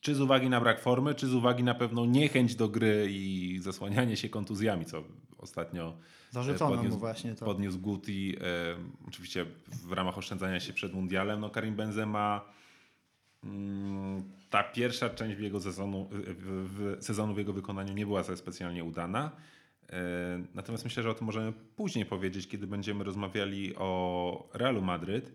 czy 0.00 0.14
z 0.14 0.20
uwagi 0.20 0.48
na 0.48 0.60
brak 0.60 0.80
formy, 0.80 1.14
czy 1.14 1.26
z 1.26 1.34
uwagi 1.34 1.62
na 1.62 1.74
pewną 1.74 2.04
niechęć 2.04 2.54
do 2.54 2.68
gry 2.68 3.06
i 3.10 3.58
zasłanianie 3.60 4.16
się 4.16 4.28
kontuzjami, 4.28 4.84
co 4.84 5.02
ostatnio 5.38 5.96
Zarzucono 6.30 6.70
podniósł, 6.70 6.94
mu 6.94 7.00
właśnie 7.00 7.34
to. 7.34 7.44
podniósł 7.44 7.78
Guti, 7.78 8.36
e, 8.40 8.76
oczywiście 9.08 9.46
w 9.86 9.92
ramach 9.92 10.18
oszczędzania 10.18 10.60
się 10.60 10.72
przed 10.72 10.92
mundialem. 10.94 11.40
No 11.40 11.50
Karim 11.50 11.74
Benzema, 11.74 12.44
ta 14.50 14.62
pierwsza 14.62 15.10
część 15.10 15.36
w 15.36 15.40
jego 15.40 15.60
sezonu, 15.60 16.08
w, 16.10 16.96
sezonu 17.00 17.34
w 17.34 17.38
jego 17.38 17.52
wykonaniu 17.52 17.94
nie 17.94 18.06
była 18.06 18.22
specjalnie 18.22 18.84
udana. 18.84 19.30
E, 19.92 20.44
natomiast 20.54 20.84
myślę, 20.84 21.02
że 21.02 21.10
o 21.10 21.14
tym 21.14 21.26
możemy 21.26 21.52
później 21.76 22.06
powiedzieć, 22.06 22.48
kiedy 22.48 22.66
będziemy 22.66 23.04
rozmawiali 23.04 23.76
o 23.76 24.48
Realu 24.54 24.82
Madryt. 24.82 25.32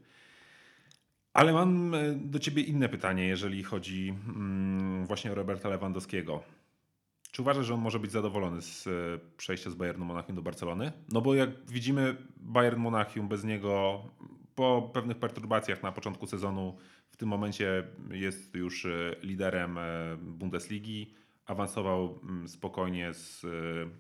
Ale 1.33 1.53
mam 1.53 1.93
e, 1.93 2.13
do 2.15 2.39
ciebie 2.39 2.61
inne 2.61 2.89
pytanie, 2.89 3.27
jeżeli 3.27 3.63
chodzi 3.63 4.13
mm, 4.27 5.05
właśnie 5.05 5.31
o 5.31 5.35
Roberta 5.35 5.69
Lewandowskiego. 5.69 6.43
Czy 7.31 7.41
uważasz, 7.41 7.65
że 7.65 7.73
on 7.73 7.81
może 7.81 7.99
być 7.99 8.11
zadowolony 8.11 8.61
z 8.61 8.87
e, 8.87 8.91
przejścia 9.37 9.69
z 9.69 9.75
Bayernu 9.75 10.05
Monachium 10.05 10.35
do 10.35 10.41
Barcelony? 10.41 10.91
No 11.09 11.21
bo 11.21 11.35
jak 11.35 11.49
widzimy, 11.69 12.15
Bayern 12.37 12.79
Monachium 12.79 13.27
bez 13.27 13.43
niego 13.43 14.01
po 14.57 14.89
pewnych 14.93 15.17
perturbacjach 15.17 15.83
na 15.83 15.91
początku 15.91 16.27
sezonu 16.27 16.77
w 17.09 17.17
tym 17.17 17.29
momencie 17.29 17.83
jest 18.11 18.55
już 18.55 18.85
e, 18.85 19.15
liderem 19.23 19.77
e, 19.77 19.81
Bundesligi. 20.21 21.13
Awansował 21.45 22.19
mm, 22.23 22.47
spokojnie 22.47 23.13
z 23.13 23.43
e, 23.45 23.47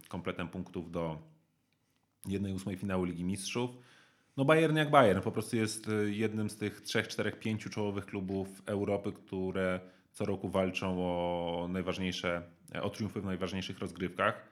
kompletem 0.09 0.47
punktów 0.47 0.91
do 0.91 1.17
1-8 2.25 2.77
finału 2.77 3.03
Ligi 3.03 3.23
Mistrzów. 3.23 3.71
No 4.37 4.45
Bayern 4.45 4.77
jak 4.77 4.89
Bayern, 4.91 5.21
po 5.21 5.31
prostu 5.31 5.55
jest 5.55 5.89
jednym 6.05 6.49
z 6.49 6.57
tych 6.57 6.81
trzech, 6.81 7.07
czterech, 7.07 7.39
pięciu 7.39 7.69
czołowych 7.69 8.05
klubów 8.05 8.61
Europy, 8.65 9.11
które 9.11 9.79
co 10.11 10.25
roku 10.25 10.49
walczą 10.49 10.97
o 10.99 11.67
najważniejsze, 11.69 12.41
o 12.81 12.89
triumfy 12.89 13.21
w 13.21 13.25
najważniejszych 13.25 13.79
rozgrywkach. 13.79 14.47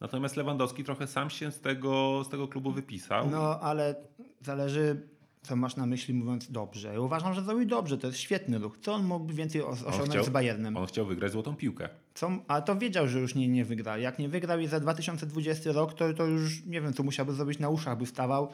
Natomiast 0.00 0.36
Lewandowski 0.36 0.84
trochę 0.84 1.06
sam 1.06 1.30
się 1.30 1.50
z 1.50 1.60
tego, 1.60 2.24
z 2.24 2.28
tego 2.28 2.48
klubu 2.48 2.72
wypisał. 2.72 3.30
No, 3.30 3.60
ale 3.60 3.94
zależy, 4.40 5.08
co 5.42 5.56
masz 5.56 5.76
na 5.76 5.86
myśli 5.86 6.14
mówiąc 6.14 6.50
dobrze. 6.50 6.92
Ja 6.92 7.00
uważam, 7.00 7.34
że 7.34 7.42
zrobił 7.42 7.66
dobrze, 7.68 7.98
to 7.98 8.06
jest 8.06 8.18
świetny 8.18 8.58
ruch. 8.58 8.78
Co 8.80 8.94
on 8.94 9.04
mógłby 9.04 9.34
więcej 9.34 9.62
os- 9.62 9.82
osiągnąć 9.82 10.10
chciał- 10.10 10.24
z 10.24 10.28
Bayernem? 10.28 10.76
On 10.76 10.86
chciał 10.86 11.06
wygrać 11.06 11.32
złotą 11.32 11.56
piłkę. 11.56 11.88
Co, 12.14 12.30
a 12.48 12.60
to 12.60 12.76
wiedział, 12.76 13.08
że 13.08 13.20
już 13.20 13.34
nie, 13.34 13.48
nie 13.48 13.64
wygra. 13.64 13.98
Jak 13.98 14.18
nie 14.18 14.28
wygrał 14.28 14.60
i 14.60 14.66
za 14.66 14.80
2020 14.80 15.72
rok, 15.72 15.94
to, 15.94 16.14
to 16.14 16.26
już 16.26 16.64
nie 16.66 16.80
wiem, 16.80 16.92
co 16.92 17.02
musiałby 17.02 17.32
zrobić 17.34 17.58
na 17.58 17.68
uszach, 17.68 17.98
by 17.98 18.06
stawał 18.06 18.48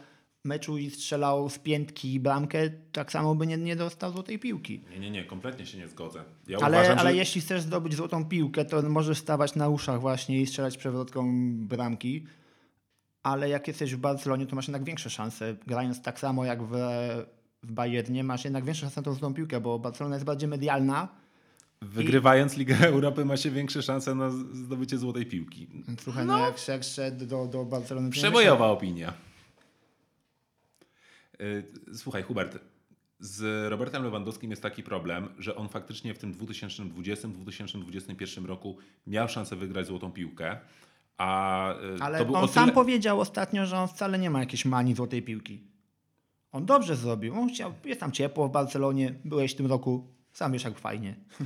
meczu 0.44 0.78
i 0.78 0.90
strzelał 0.90 1.50
z 1.50 1.58
piętki 1.58 2.20
bramkę, 2.20 2.70
tak 2.92 3.12
samo 3.12 3.34
by 3.34 3.46
nie, 3.46 3.56
nie 3.56 3.76
dostał 3.76 4.12
złotej 4.12 4.38
piłki. 4.38 4.80
Nie, 4.90 4.98
nie, 5.00 5.10
nie, 5.10 5.24
kompletnie 5.24 5.66
się 5.66 5.78
nie 5.78 5.88
zgodzę. 5.88 6.24
Ja 6.48 6.58
ale 6.58 6.78
uważam, 6.78 6.98
ale 6.98 7.10
że... 7.10 7.16
jeśli 7.16 7.40
chcesz 7.40 7.60
zdobyć 7.62 7.94
złotą 7.94 8.24
piłkę, 8.24 8.64
to 8.64 8.82
możesz 8.82 9.18
stawać 9.18 9.54
na 9.54 9.68
uszach 9.68 10.00
właśnie 10.00 10.40
i 10.40 10.46
strzelać 10.46 10.76
przewrotką 10.76 11.32
bramki. 11.66 12.24
Ale 13.24 13.48
jak 13.48 13.68
jesteś 13.68 13.94
w 13.94 13.98
Barcelonie, 13.98 14.46
to 14.46 14.56
masz 14.56 14.68
jednak 14.68 14.84
większe 14.84 15.10
szanse. 15.10 15.56
Grając 15.66 16.02
tak 16.02 16.20
samo 16.20 16.44
jak 16.44 16.62
w, 16.62 16.72
w 17.62 17.72
Bayernie, 17.72 18.24
masz 18.24 18.44
jednak 18.44 18.64
większe 18.64 18.80
szanse 18.80 19.00
na 19.00 19.04
tą 19.04 19.12
złotą 19.12 19.34
piłkę, 19.34 19.60
bo 19.60 19.78
Barcelona 19.78 20.16
jest 20.16 20.26
bardziej 20.26 20.48
medialna. 20.48 21.08
Wygrywając 21.82 22.56
Ligę 22.56 22.88
Europy 22.88 23.24
ma 23.24 23.36
się 23.36 23.50
większe 23.50 23.82
szanse 23.82 24.14
na 24.14 24.30
zdobycie 24.30 24.98
złotej 24.98 25.26
piłki. 25.26 25.68
Słuchaj, 26.00 26.26
no, 26.26 26.38
jak, 26.38 26.68
jak 26.68 26.84
szedł 26.84 27.26
do, 27.26 27.46
do 27.46 27.64
Barcelony... 27.64 28.10
Przebojowa 28.10 28.66
opinia. 28.66 29.12
Y, 31.40 31.64
Słuchaj, 31.94 32.22
Hubert, 32.22 32.58
z 33.20 33.70
Robertem 33.70 34.04
Lewandowskim 34.04 34.50
jest 34.50 34.62
taki 34.62 34.82
problem, 34.82 35.28
że 35.38 35.56
on 35.56 35.68
faktycznie 35.68 36.14
w 36.14 36.18
tym 36.18 36.34
2020-2021 36.34 38.46
roku 38.46 38.76
miał 39.06 39.28
szansę 39.28 39.56
wygrać 39.56 39.86
złotą 39.86 40.12
piłkę, 40.12 40.56
a 41.18 41.68
y, 41.98 42.02
Ale 42.02 42.28
on 42.28 42.36
o 42.36 42.48
sam 42.48 42.64
tyle... 42.64 42.74
powiedział 42.74 43.20
ostatnio, 43.20 43.66
że 43.66 43.78
on 43.78 43.88
wcale 43.88 44.18
nie 44.18 44.30
ma 44.30 44.40
jakiejś 44.40 44.64
manii 44.64 44.94
złotej 44.94 45.22
piłki. 45.22 45.62
On 46.52 46.66
dobrze 46.66 46.96
zrobił. 46.96 47.40
On 47.40 47.48
chciał, 47.48 47.72
jest 47.84 48.00
tam 48.00 48.12
ciepło 48.12 48.48
w 48.48 48.52
Barcelonie, 48.52 49.14
byłeś 49.24 49.52
w 49.52 49.56
tym 49.56 49.66
roku, 49.66 50.06
sam 50.32 50.52
wiesz 50.52 50.64
jak 50.64 50.78
fajnie. 50.78 51.14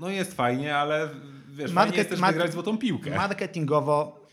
No 0.00 0.08
jest 0.10 0.34
fajnie, 0.34 0.76
ale 0.76 1.08
wiesz, 1.48 1.70
Market- 1.70 1.74
fajnie 1.74 1.96
jest 1.96 2.10
też 2.10 2.20
wygrać 2.20 2.52
złotą 2.52 2.78
piłkę. 2.78 3.16
Marketingowo 3.16 4.26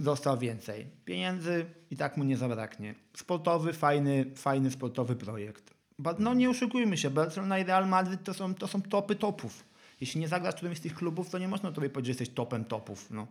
dostał 0.00 0.38
więcej. 0.38 0.86
Pieniędzy 1.04 1.66
i 1.90 1.96
tak 1.96 2.16
mu 2.16 2.24
nie 2.24 2.36
zabraknie. 2.36 2.94
Sportowy, 3.16 3.72
fajny, 3.72 4.24
fajny 4.36 4.70
sportowy 4.70 5.16
projekt. 5.16 5.74
No 6.18 6.34
nie 6.34 6.50
oszukujmy 6.50 6.96
się, 6.96 7.10
Barcelona 7.10 7.58
i 7.58 7.64
Real 7.64 7.88
Madrid 7.88 8.24
to 8.24 8.34
są, 8.34 8.54
to 8.54 8.66
są 8.66 8.82
topy 8.82 9.14
topów. 9.16 9.64
Jeśli 10.00 10.20
nie 10.20 10.28
zagrasz 10.28 10.54
w 10.54 10.56
którymś 10.56 10.78
z 10.78 10.80
tych 10.80 10.94
klubów, 10.94 11.30
to 11.30 11.38
nie 11.38 11.48
można 11.48 11.72
tobie 11.72 11.90
powiedzieć, 11.90 12.06
że 12.06 12.22
jesteś 12.22 12.36
topem 12.36 12.64
topów. 12.64 13.10
No. 13.10 13.26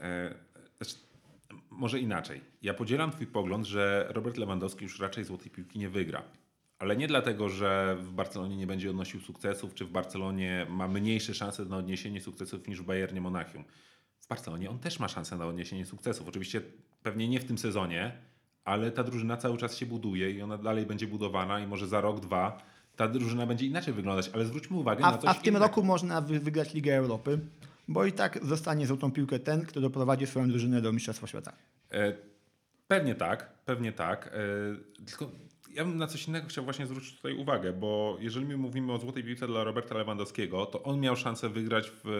E, 0.00 0.34
znaczy, 0.76 0.94
może 1.70 1.98
inaczej. 2.00 2.40
Ja 2.62 2.74
podzielam 2.74 3.10
twój 3.10 3.26
pogląd, 3.26 3.66
że 3.66 4.06
Robert 4.10 4.36
Lewandowski 4.36 4.84
już 4.84 5.00
raczej 5.00 5.24
złotej 5.24 5.50
piłki 5.50 5.78
nie 5.78 5.88
wygra. 5.88 6.22
Ale 6.78 6.96
nie 6.96 7.08
dlatego, 7.08 7.48
że 7.48 7.96
w 8.00 8.12
Barcelonie 8.12 8.56
nie 8.56 8.66
będzie 8.66 8.90
odnosił 8.90 9.20
sukcesów, 9.20 9.74
czy 9.74 9.84
w 9.84 9.90
Barcelonie 9.90 10.66
ma 10.70 10.88
mniejsze 10.88 11.34
szanse 11.34 11.64
na 11.64 11.76
odniesienie 11.76 12.20
sukcesów 12.20 12.68
niż 12.68 12.82
w 12.82 12.84
Bayernie 12.84 13.20
Monachium. 13.20 13.64
W 14.20 14.26
Barcelonie 14.28 14.70
on 14.70 14.78
też 14.78 15.00
ma 15.00 15.08
szansę 15.08 15.36
na 15.36 15.46
odniesienie 15.46 15.86
sukcesów. 15.86 16.28
Oczywiście 16.28 16.60
pewnie 17.02 17.28
nie 17.28 17.40
w 17.40 17.44
tym 17.44 17.58
sezonie, 17.58 18.12
ale 18.64 18.90
ta 18.90 19.04
drużyna 19.04 19.36
cały 19.36 19.58
czas 19.58 19.76
się 19.76 19.86
buduje 19.86 20.30
i 20.30 20.42
ona 20.42 20.58
dalej 20.58 20.86
będzie 20.86 21.06
budowana 21.06 21.60
i 21.60 21.66
może 21.66 21.86
za 21.86 22.00
rok, 22.00 22.20
dwa 22.20 22.62
ta 22.96 23.08
drużyna 23.08 23.46
będzie 23.46 23.66
inaczej 23.66 23.94
wyglądać. 23.94 24.30
Ale 24.34 24.44
zwróćmy 24.44 24.76
uwagę 24.76 25.00
na 25.02 25.08
A, 25.08 25.18
coś 25.18 25.30
a 25.30 25.34
w 25.34 25.42
tym 25.42 25.50
innego. 25.54 25.66
roku 25.66 25.82
można 25.82 26.20
wy, 26.20 26.40
wygrać 26.40 26.74
Ligę 26.74 26.96
Europy, 26.96 27.38
bo 27.88 28.04
i 28.06 28.12
tak 28.12 28.38
zostanie 28.46 28.86
złotą 28.86 29.12
piłkę 29.12 29.38
ten, 29.38 29.66
kto 29.66 29.80
doprowadzi 29.80 30.26
swoją 30.26 30.48
drużynę 30.48 30.82
do 30.82 30.92
Mistrzostwa 30.92 31.26
Świata. 31.26 31.52
E, 31.92 32.12
Pewnie 32.88 33.14
tak, 33.14 33.52
pewnie 33.64 33.92
tak. 33.92 34.26
E, 34.26 35.04
Tylko 35.06 35.30
ja 35.74 35.84
bym 35.84 35.96
na 35.98 36.06
coś 36.06 36.28
innego 36.28 36.48
chciał 36.48 36.64
właśnie 36.64 36.86
zwrócić 36.86 37.16
tutaj 37.16 37.34
uwagę, 37.34 37.72
bo 37.72 38.16
jeżeli 38.20 38.46
my 38.46 38.56
mówimy 38.56 38.92
o 38.92 38.98
złotej 38.98 39.24
piłce 39.24 39.46
dla 39.46 39.64
Roberta 39.64 39.94
Lewandowskiego, 39.94 40.66
to 40.66 40.82
on 40.82 41.00
miał 41.00 41.16
szansę 41.16 41.48
wygrać 41.48 41.92
w 42.04 42.10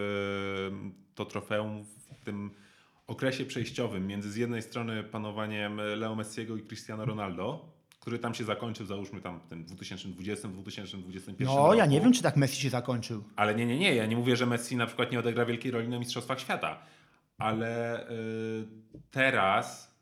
to 1.14 1.24
trofeum 1.24 1.85
w 2.20 2.24
tym 2.24 2.50
okresie 3.07 3.44
przejściowym 3.44 4.07
między 4.07 4.31
z 4.31 4.37
jednej 4.37 4.62
strony 4.62 5.05
panowaniem 5.05 5.77
Leo 5.96 6.14
Messiego 6.14 6.57
i 6.57 6.62
Cristiano 6.62 7.05
Ronaldo, 7.05 7.73
który 8.04 8.18
tam 8.18 8.34
się 8.34 8.44
zakończył, 8.44 8.86
załóżmy 8.86 9.20
tam 9.20 9.40
w 9.40 9.46
tym 9.46 9.64
2020-2021 9.66 11.34
No, 11.40 11.56
roku. 11.56 11.74
ja 11.74 11.86
nie 11.86 12.00
wiem, 12.00 12.12
czy 12.12 12.22
tak 12.22 12.36
Messi 12.36 12.62
się 12.62 12.70
zakończył. 12.70 13.24
Ale 13.36 13.54
nie, 13.54 13.66
nie, 13.66 13.78
nie. 13.78 13.94
Ja 13.94 14.06
nie 14.06 14.16
mówię, 14.16 14.36
że 14.36 14.46
Messi 14.46 14.76
na 14.76 14.86
przykład 14.86 15.12
nie 15.12 15.18
odegra 15.18 15.44
wielkiej 15.46 15.70
roli 15.72 15.88
na 15.88 15.98
Mistrzostwach 15.98 16.40
Świata. 16.40 16.82
Ale 17.38 18.10
y, 18.10 18.14
teraz 19.10 19.94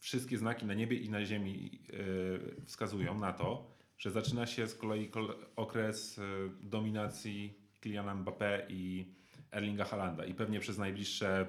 wszystkie 0.00 0.38
znaki 0.38 0.66
na 0.66 0.74
niebie 0.74 0.96
i 0.96 1.10
na 1.10 1.24
ziemi 1.24 1.80
y, 1.90 2.64
wskazują 2.66 3.18
na 3.18 3.32
to, 3.32 3.70
że 3.98 4.10
zaczyna 4.10 4.46
się 4.46 4.66
z 4.66 4.74
kolei 4.74 5.08
kol- 5.10 5.34
okres 5.56 6.18
y, 6.18 6.22
dominacji 6.62 7.54
Kyliana 7.80 8.14
Mbappé 8.14 8.60
i 8.68 9.06
Erlinga 9.52 9.84
Haalanda. 9.84 10.24
I 10.24 10.34
pewnie 10.34 10.60
przez 10.60 10.78
najbliższe, 10.78 11.46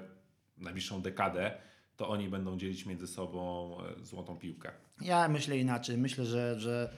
najbliższą 0.58 1.02
dekadę 1.02 1.52
to 1.96 2.08
oni 2.08 2.28
będą 2.28 2.58
dzielić 2.58 2.86
między 2.86 3.06
sobą 3.06 3.76
y, 4.00 4.04
złotą 4.04 4.36
piłkę. 4.36 4.72
Ja 5.00 5.28
myślę 5.28 5.58
inaczej. 5.58 5.98
Myślę, 5.98 6.24
że, 6.24 6.60
że 6.60 6.90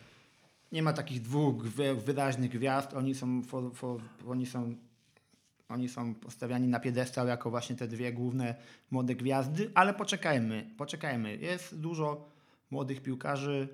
nie 0.73 0.83
ma 0.83 0.93
takich 0.93 1.23
dwóch 1.23 1.63
wyraźnych 2.05 2.51
gwiazd. 2.51 2.95
Oni 2.95 3.15
są, 3.15 3.43
for, 3.43 3.75
for, 3.75 4.01
oni 4.29 4.47
są, 4.47 4.75
oni 5.69 5.89
są 5.89 6.15
postawiani 6.15 6.69
na 6.69 6.81
piedestał 6.81 7.27
jako 7.27 7.51
właśnie 7.51 7.77
te 7.77 7.89
dwie 7.89 8.13
główne 8.13 8.55
młode 8.91 9.15
gwiazdy, 9.15 9.71
ale 9.75 9.95
poczekajmy, 9.95 10.71
poczekajmy. 10.77 11.37
Jest 11.37 11.81
dużo 11.81 12.29
młodych 12.71 13.03
piłkarzy, 13.03 13.69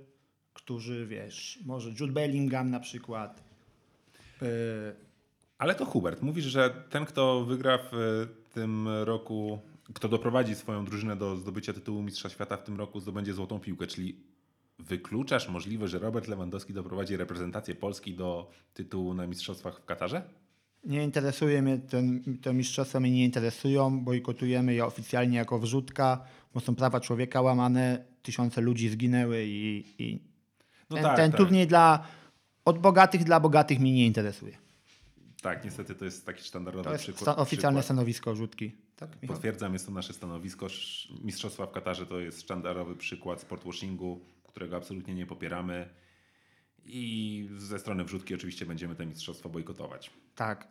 którzy, 0.54 1.06
wiesz, 1.06 1.58
może 1.66 1.90
Jude 2.00 2.12
Bellingham 2.12 2.70
na 2.70 2.80
przykład. 2.80 3.42
Yy, 4.42 4.48
Ale 5.58 5.74
to 5.74 5.84
Hubert, 5.84 6.22
mówisz, 6.22 6.44
że 6.44 6.70
ten, 6.90 7.04
kto 7.04 7.44
wygra 7.44 7.78
w 7.78 7.94
e, 7.94 8.54
tym 8.54 8.88
roku, 8.88 9.58
kto 9.94 10.08
doprowadzi 10.08 10.54
swoją 10.54 10.84
drużynę 10.84 11.16
do 11.16 11.36
zdobycia 11.36 11.72
tytułu 11.72 12.02
Mistrza 12.02 12.28
Świata 12.28 12.56
w 12.56 12.62
tym 12.64 12.76
roku, 12.78 13.00
zdobędzie 13.00 13.34
złotą 13.34 13.60
piłkę, 13.60 13.86
czyli 13.86 14.20
wykluczasz 14.78 15.48
możliwość, 15.48 15.92
że 15.92 15.98
Robert 15.98 16.28
Lewandowski 16.28 16.72
doprowadzi 16.72 17.16
reprezentację 17.16 17.74
Polski 17.74 18.14
do 18.14 18.50
tytułu 18.74 19.14
na 19.14 19.26
Mistrzostwach 19.26 19.80
w 19.80 19.84
Katarze? 19.84 20.22
Nie 20.84 21.04
interesuje 21.04 21.62
mnie, 21.62 21.78
ten, 21.78 22.22
te 22.42 22.54
mistrzostwa 22.54 23.00
mnie 23.00 23.10
nie 23.10 23.24
interesują, 23.24 24.00
bojkotujemy 24.04 24.74
je 24.74 24.86
oficjalnie 24.86 25.36
jako 25.38 25.58
wrzutka, 25.58 26.24
bo 26.54 26.60
są 26.60 26.74
prawa 26.74 27.00
człowieka 27.00 27.40
łamane, 27.40 28.04
tysiące 28.22 28.60
ludzi 28.60 28.88
zginęły 28.88 29.44
i, 29.46 29.84
i 29.98 30.18
No 30.90 30.96
ten, 30.96 31.04
tak, 31.04 31.16
ten 31.16 31.30
tak. 31.30 31.38
turniej 31.40 31.66
dla, 31.66 32.04
od 32.64 32.78
bogatych 32.78 33.24
dla 33.24 33.40
bogatych 33.40 33.80
mnie 33.80 33.92
nie 33.92 34.06
interesuje. 34.06 34.58
Tak, 35.42 35.64
niestety 35.64 35.94
to 35.94 36.04
jest 36.04 36.26
taki 36.26 36.44
standardowy 36.44 36.84
To 36.84 36.92
jest 36.92 37.04
przykład. 37.04 37.38
oficjalne 37.38 37.80
przykład. 37.80 37.84
stanowisko 37.84 38.34
rzutki. 38.34 38.72
Tak, 38.98 39.22
Michał? 39.22 39.36
Potwierdzam, 39.36 39.72
jest 39.72 39.86
to 39.86 39.92
nasze 39.92 40.12
stanowisko. 40.12 40.66
Mistrzostwa 41.24 41.66
w 41.66 41.72
Katarze 41.72 42.06
to 42.06 42.20
jest 42.20 42.42
sztandarowy 42.42 42.96
przykład 42.96 43.40
sportwashingu, 43.40 44.20
którego 44.48 44.76
absolutnie 44.76 45.14
nie 45.14 45.26
popieramy. 45.26 45.88
I 46.84 47.48
ze 47.56 47.78
strony 47.78 48.04
wrzutki 48.04 48.34
oczywiście 48.34 48.66
będziemy 48.66 48.94
te 48.94 49.06
mistrzostwa 49.06 49.48
bojkotować. 49.48 50.10
Tak. 50.34 50.68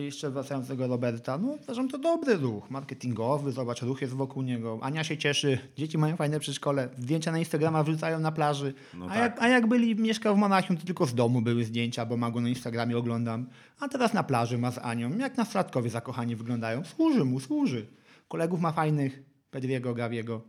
Jeszcze 0.00 0.30
wracając 0.30 0.68
do 0.68 0.74
tego 0.74 0.86
Roberta, 0.86 1.38
no 1.38 1.48
uważam 1.48 1.88
to 1.88 1.98
dobry 1.98 2.36
ruch, 2.36 2.70
marketingowy, 2.70 3.52
zobacz, 3.52 3.82
ruch 3.82 4.02
jest 4.02 4.14
wokół 4.14 4.42
niego. 4.42 4.78
Ania 4.82 5.04
się 5.04 5.16
cieszy, 5.16 5.58
dzieci 5.76 5.98
mają 5.98 6.16
fajne 6.16 6.40
przedszkole, 6.40 6.88
zdjęcia 6.98 7.32
na 7.32 7.38
Instagrama 7.38 7.82
wrzucają 7.82 8.18
na 8.18 8.32
plaży. 8.32 8.74
No 8.94 9.04
a, 9.04 9.08
tak. 9.08 9.18
jak, 9.18 9.42
a 9.42 9.48
jak 9.48 9.66
byli, 9.66 9.96
mieszkał 9.96 10.34
w 10.34 10.38
Monachium, 10.38 10.76
to 10.76 10.86
tylko 10.86 11.06
z 11.06 11.14
domu 11.14 11.42
były 11.42 11.64
zdjęcia, 11.64 12.06
bo 12.06 12.16
ma 12.16 12.30
go 12.30 12.40
na 12.40 12.48
Instagramie 12.48 12.98
oglądam. 12.98 13.46
A 13.80 13.88
teraz 13.88 14.14
na 14.14 14.22
plaży 14.22 14.58
ma 14.58 14.70
z 14.70 14.78
Anią, 14.78 15.18
jak 15.18 15.36
nastolatkowie 15.36 15.90
zakochani 15.90 16.36
wyglądają. 16.36 16.84
Służy 16.84 17.24
mu, 17.24 17.40
służy. 17.40 17.86
Kolegów 18.28 18.60
ma 18.60 18.72
fajnych, 18.72 19.22
Pedriego, 19.50 19.94
Gaviego. 19.94 20.42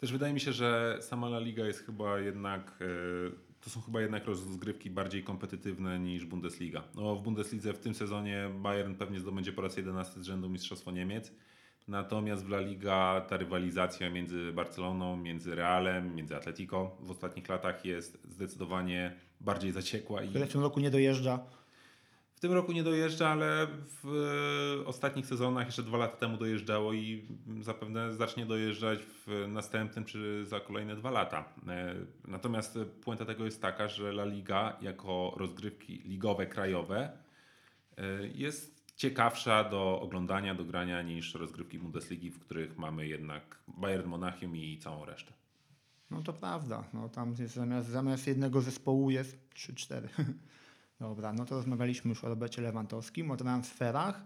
Też 0.00 0.12
wydaje 0.12 0.34
mi 0.34 0.40
się, 0.40 0.52
że 0.52 0.98
sama 1.00 1.26
La 1.26 1.38
Liga 1.38 1.66
jest 1.66 1.86
chyba 1.86 2.18
jednak. 2.18 2.78
e, 2.80 3.51
To 3.64 3.70
są 3.70 3.80
chyba 3.80 4.00
jednak 4.00 4.26
rozgrywki 4.26 4.90
bardziej 4.90 5.22
kompetytywne 5.22 5.98
niż 5.98 6.24
Bundesliga. 6.24 6.82
No, 6.94 7.16
w 7.16 7.22
Bundeslidze 7.22 7.72
w 7.72 7.78
tym 7.78 7.94
sezonie 7.94 8.50
Bayern 8.54 8.94
pewnie 8.94 9.20
zdobędzie 9.20 9.52
po 9.52 9.62
raz 9.62 9.76
11 9.76 10.20
z 10.20 10.26
rzędu 10.26 10.48
Mistrzostwo 10.48 10.90
Niemiec. 10.90 11.32
Natomiast 11.88 12.44
w 12.44 12.48
La 12.48 12.60
Liga 12.60 13.20
ta 13.28 13.36
rywalizacja 13.36 14.10
między 14.10 14.52
Barceloną, 14.52 15.16
między 15.16 15.54
Realem, 15.54 16.14
między 16.14 16.36
Atletico 16.36 16.96
w 17.00 17.10
ostatnich 17.10 17.48
latach 17.48 17.84
jest 17.84 18.18
zdecydowanie 18.24 19.16
bardziej 19.40 19.72
zaciekła 19.72 20.22
i 20.22 20.28
Który 20.28 20.46
w 20.46 20.54
roku 20.54 20.80
nie 20.80 20.90
dojeżdża. 20.90 21.44
Tym 22.42 22.52
roku 22.52 22.72
nie 22.72 22.82
dojeżdża, 22.82 23.28
ale 23.28 23.66
w 24.02 24.06
e, 24.82 24.86
ostatnich 24.86 25.26
sezonach 25.26 25.66
jeszcze 25.66 25.82
dwa 25.82 25.98
lata 25.98 26.16
temu 26.16 26.36
dojeżdżało 26.36 26.92
i 26.92 27.28
zapewne 27.60 28.14
zacznie 28.14 28.46
dojeżdżać 28.46 28.98
w 29.02 29.46
następnym 29.48 30.04
czy 30.04 30.46
za 30.46 30.60
kolejne 30.60 30.96
dwa 30.96 31.10
lata. 31.10 31.44
E, 31.68 31.94
Natomiast 32.28 32.78
puenta 33.04 33.24
tego 33.24 33.44
jest 33.44 33.62
taka, 33.62 33.88
że 33.88 34.08
La 34.08 34.24
Liga 34.24 34.76
jako 34.80 35.34
rozgrywki 35.36 36.02
ligowe, 36.04 36.46
krajowe 36.46 37.18
e, 37.96 38.26
jest 38.26 38.94
ciekawsza 38.96 39.64
do 39.64 40.00
oglądania, 40.00 40.54
do 40.54 40.64
grania 40.64 41.02
niż 41.02 41.34
rozgrywki 41.34 41.78
Bundesligi, 41.78 42.30
w 42.30 42.38
których 42.38 42.78
mamy 42.78 43.06
jednak 43.06 43.58
Bayern 43.68 44.08
Monachium 44.08 44.56
i 44.56 44.78
całą 44.78 45.04
resztę. 45.04 45.32
No 46.10 46.22
to 46.22 46.32
prawda. 46.32 46.84
No, 46.94 47.08
tam 47.08 47.34
jest 47.38 47.54
zamiast, 47.54 47.88
zamiast 47.88 48.26
jednego 48.26 48.60
zespołu 48.60 49.10
jest 49.10 49.38
3-4. 49.54 50.08
Dobra, 51.00 51.32
no 51.32 51.44
to 51.44 51.54
rozmawialiśmy 51.54 52.08
już 52.08 52.24
o 52.24 52.28
Robercie 52.28 52.62
Lewandowskim, 52.62 53.30
o 53.30 53.36
transferach. 53.36 54.22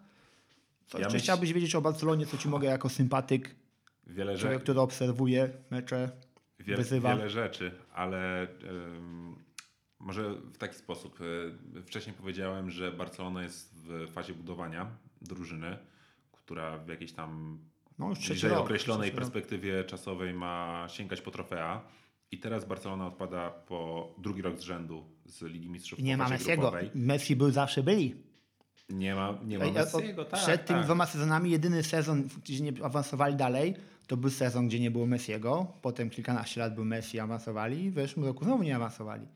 Co 0.87 0.99
Ja 0.99 1.05
jeszcze 1.05 1.17
myśl- 1.19 1.23
chciałbyś 1.25 1.53
wiedzieć 1.53 1.75
o 1.75 1.81
Barcelonie, 1.81 2.27
co 2.27 2.37
ci 2.39 2.49
mogę 2.49 2.69
jako 2.69 2.89
sympatyk, 2.89 3.55
Wiele 4.07 4.33
człowiek, 4.39 4.53
rzeczy. 4.53 4.63
który 4.63 4.81
obserwuje 4.81 5.51
mecze, 5.71 6.11
Wiele, 6.61 6.77
wyzywa. 6.79 7.17
wiele 7.17 7.31
rzeczy, 7.31 7.73
ale 7.95 8.49
ym, 8.65 9.37
może 9.99 10.31
w 10.35 10.59
taki 10.59 10.75
sposób. 10.77 11.21
Y, 11.77 11.83
Wcześniej 11.83 12.17
powiedziałem, 12.17 12.71
że 12.71 12.93
Barcelona 12.93 13.43
jest 13.43 13.75
w 13.75 14.09
fazie 14.13 14.35
budowania 14.35 14.87
drużyny, 15.23 15.79
która 16.33 16.79
w 16.79 16.89
jakiejś 16.89 17.13
tam 17.13 17.59
No 17.99 18.09
bliżej 18.09 18.51
rok. 18.51 18.59
określonej 18.61 19.11
trzeci 19.11 19.21
rok. 19.21 19.31
perspektywie 19.33 19.85
czasowej 19.85 20.35
ma 20.35 20.85
sięgać 20.89 21.21
po 21.21 21.31
trofea. 21.31 21.81
I 22.37 22.39
teraz 22.39 22.65
Barcelona 22.65 23.07
odpada 23.07 23.51
po 23.51 24.09
drugi 24.19 24.43
rok 24.43 24.59
z 24.59 24.63
rzędu 24.63 25.05
z 25.27 25.43
Ligi 25.43 25.69
Mistrzów 25.69 25.99
I 25.99 26.03
nie 26.03 26.17
ma 26.17 26.29
Messiego. 26.29 26.73
Messi 26.95 27.37
był 27.37 27.51
zawsze 27.51 27.83
byli. 27.83 28.15
Nie 28.91 29.15
ma, 29.15 29.39
nie 29.45 29.59
ma 29.59 29.65
Messiego, 29.71 30.25
tak, 30.25 30.41
Przed 30.41 30.67
tymi 30.67 30.79
tak. 30.79 30.87
dwoma 30.87 31.07
sezonami 31.07 31.51
jedyny 31.51 31.83
sezon, 31.83 32.29
gdzie 32.45 32.61
nie 32.61 32.73
awansowali 32.85 33.37
dalej, 33.37 33.75
to 34.07 34.17
był 34.17 34.31
sezon, 34.31 34.69
gdzie 34.69 34.81
nie 34.81 34.91
było 34.91 35.07
Messiego. 35.07 35.67
Potem 35.83 36.11
kilkanaście 36.11 36.61
lat 36.61 36.75
był 36.75 36.85
Messi, 36.85 37.21
awansowali 37.21 37.85
i 37.85 37.91
w 37.91 37.95
zeszłym 37.95 38.25
roku 38.27 38.45
znowu 38.45 38.63
nie 38.63 38.77
awansowali. 38.77 39.27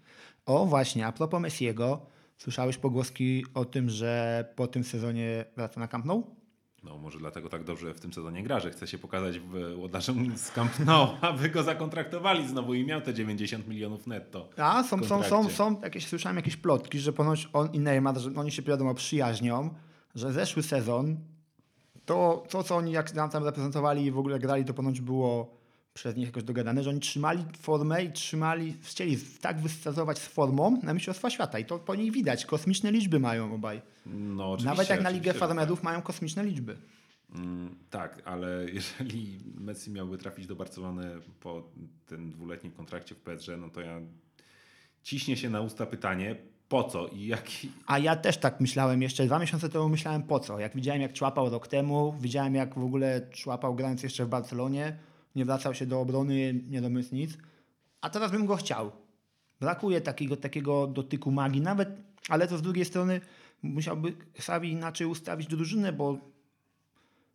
O 0.46 0.66
właśnie, 0.66 1.06
a 1.06 1.12
propos 1.12 1.40
Messiego, 1.40 2.06
słyszałeś 2.36 2.78
pogłoski 2.78 3.44
o 3.54 3.64
tym, 3.64 3.90
że 3.90 4.44
po 4.56 4.66
tym 4.66 4.84
sezonie 4.84 5.44
wraca 5.56 5.80
na 5.80 5.88
Camp 5.88 6.04
Nou? 6.04 6.39
No 6.84 6.98
może 6.98 7.18
dlatego 7.18 7.48
tak 7.48 7.64
dobrze 7.64 7.94
w 7.94 8.00
tym 8.00 8.12
sezonie 8.12 8.42
gra, 8.42 8.60
że 8.60 8.70
chce 8.70 8.86
się 8.86 8.98
pokazać 8.98 9.38
w 9.38 9.78
łodarzom 9.78 10.36
z 10.38 10.50
Camp 10.50 10.78
Nou, 10.78 11.08
aby 11.20 11.48
go 11.48 11.62
zakontraktowali 11.62 12.48
znowu 12.48 12.74
i 12.74 12.84
miał 12.84 13.00
te 13.00 13.14
90 13.14 13.68
milionów 13.68 14.06
netto. 14.06 14.48
A, 14.56 14.82
są, 14.82 15.04
są, 15.04 15.22
są, 15.22 15.48
są 15.48 15.80
jakieś, 15.80 16.06
słyszałem 16.06 16.36
jakieś 16.36 16.56
plotki, 16.56 16.98
że 16.98 17.12
ponoć 17.12 17.48
on 17.52 17.72
i 17.72 17.80
Neymar, 17.80 18.18
że 18.18 18.30
oni 18.36 18.52
się 18.52 18.62
wiadomo 18.62 18.94
przyjaźnią, 18.94 19.74
że 20.14 20.32
zeszły 20.32 20.62
sezon, 20.62 21.16
to, 22.04 22.44
to 22.50 22.62
co 22.62 22.76
oni 22.76 22.92
jak 22.92 23.14
nam 23.14 23.30
tam 23.30 23.44
reprezentowali 23.44 24.04
i 24.04 24.10
w 24.10 24.18
ogóle 24.18 24.38
grali, 24.38 24.64
to 24.64 24.74
ponoć 24.74 25.00
było 25.00 25.59
przez 25.94 26.16
nich 26.16 26.26
jakoś 26.26 26.42
dogadane, 26.42 26.82
że 26.82 26.90
oni 26.90 27.00
trzymali 27.00 27.44
formę 27.58 28.04
i 28.04 28.12
trzymali, 28.12 28.74
chcieli 28.82 29.18
tak 29.40 29.60
wystartować 29.60 30.18
z 30.18 30.26
formą 30.26 30.80
na 30.82 30.94
Mistrzostwa 30.94 31.30
Świata 31.30 31.58
i 31.58 31.64
to 31.64 31.78
po 31.78 31.94
nich 31.94 32.12
widać, 32.12 32.46
kosmiczne 32.46 32.92
liczby 32.92 33.20
mają 33.20 33.54
obaj. 33.54 33.82
No, 34.06 34.56
Nawet 34.64 34.88
jak 34.88 35.02
na 35.02 35.10
Ligę 35.10 35.34
Farmerów 35.34 35.82
mają 35.82 36.02
kosmiczne 36.02 36.44
liczby. 36.44 36.74
Tak. 36.74 37.38
Mm, 37.38 37.74
tak, 37.90 38.22
ale 38.24 38.64
jeżeli 38.72 39.38
Messi 39.54 39.90
miałby 39.90 40.18
trafić 40.18 40.46
do 40.46 40.56
Barcelony 40.56 41.10
po 41.40 41.70
tym 42.06 42.30
dwuletnim 42.30 42.72
kontrakcie 42.72 43.14
w 43.14 43.18
PSG, 43.18 43.48
no 43.58 43.70
to 43.70 43.80
ja 43.80 44.00
ciśnie 45.02 45.36
się 45.36 45.50
na 45.50 45.60
usta 45.60 45.86
pytanie, 45.86 46.36
po 46.68 46.84
co 46.84 47.06
i 47.06 47.26
jaki... 47.26 47.72
A 47.86 47.98
ja 47.98 48.16
też 48.16 48.36
tak 48.36 48.60
myślałem 48.60 49.02
jeszcze, 49.02 49.26
dwa 49.26 49.38
miesiące 49.38 49.68
temu 49.68 49.88
myślałem 49.88 50.22
po 50.22 50.40
co. 50.40 50.58
Jak 50.58 50.74
widziałem 50.74 51.02
jak 51.02 51.12
człapał 51.12 51.50
rok 51.50 51.68
temu, 51.68 52.14
widziałem 52.20 52.54
jak 52.54 52.74
w 52.74 52.84
ogóle 52.84 53.20
człapał 53.30 53.74
grając 53.74 54.02
jeszcze 54.02 54.24
w 54.24 54.28
Barcelonie, 54.28 54.96
nie 55.36 55.44
wracał 55.44 55.74
się 55.74 55.86
do 55.86 56.00
obrony, 56.00 56.54
nie 56.68 56.80
domysł 56.80 57.14
nic. 57.14 57.38
A 58.00 58.10
teraz 58.10 58.30
bym 58.30 58.46
go 58.46 58.56
chciał. 58.56 58.92
Brakuje 59.60 60.00
takiego, 60.00 60.36
takiego 60.36 60.86
dotyku 60.86 61.30
magii 61.30 61.60
nawet, 61.60 61.88
ale 62.28 62.48
to 62.48 62.58
z 62.58 62.62
drugiej 62.62 62.84
strony 62.84 63.20
musiałby 63.62 64.12
Xavi 64.38 64.70
inaczej 64.70 65.06
ustawić 65.06 65.48
drużynę, 65.48 65.92
bo 65.92 66.18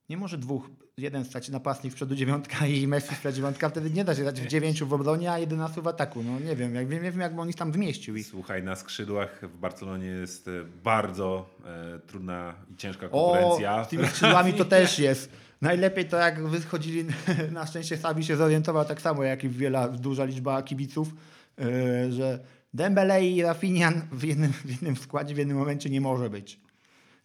nie 0.10 0.17
może 0.17 0.38
dwóch, 0.38 0.69
jeden 0.97 1.25
stać 1.25 1.49
napastnik 1.49 1.93
w 1.93 1.95
przodu 1.95 2.15
dziewiątka 2.15 2.67
i 2.67 2.88
Messi 2.88 3.15
przodu 3.15 3.36
dziewiątka, 3.36 3.69
wtedy 3.69 3.89
nie 3.89 4.03
da 4.05 4.15
się 4.15 4.23
dać 4.23 4.41
w 4.41 4.47
dziewięciu 4.47 4.88
w 4.88 4.93
obronie, 4.93 5.31
a 5.31 5.39
11 5.39 5.81
w 5.81 5.88
ataku. 5.88 6.23
No 6.23 6.39
nie 6.39 6.55
wiem, 6.55 6.75
jak, 6.75 6.89
nie 6.89 6.99
wiem 6.99 7.19
jakby 7.19 7.41
on 7.41 7.49
ich 7.49 7.55
tam 7.55 7.73
zmieścił. 7.73 8.23
Słuchaj, 8.23 8.63
na 8.63 8.75
skrzydłach 8.75 9.41
w 9.41 9.58
Barcelonie 9.58 10.08
jest 10.08 10.47
e, 10.47 10.51
bardzo 10.84 11.49
e, 11.65 11.99
trudna 11.99 12.53
i 12.73 12.75
ciężka 12.75 13.08
O, 13.12 13.31
konkurencja. 13.31 13.84
z 13.84 13.88
tymi 13.88 14.08
skrzydłami 14.08 14.53
to 14.53 14.65
też 14.65 14.99
jest. 14.99 15.44
Najlepiej 15.65 16.06
to 16.06 16.17
jak 16.17 16.47
wychodzili, 16.47 17.06
na 17.51 17.65
szczęście 17.65 17.97
Sabi 17.97 18.23
się 18.25 18.36
zorientował 18.36 18.86
tak 18.86 19.01
samo 19.01 19.23
jak 19.23 19.43
i 19.43 19.49
wiele, 19.49 19.89
duża 19.99 20.25
liczba 20.25 20.63
kibiców, 20.63 21.13
yy, 21.58 22.12
że 22.12 22.39
Dembele 22.73 23.28
i 23.28 23.41
Rafinian 23.41 24.01
w 24.12 24.23
jednym, 24.23 24.51
w 24.51 24.69
jednym 24.69 24.95
składzie 24.95 25.36
w 25.36 25.38
jednym 25.38 25.58
momencie 25.58 25.89
nie 25.89 26.01
może 26.01 26.30
być. 26.30 26.60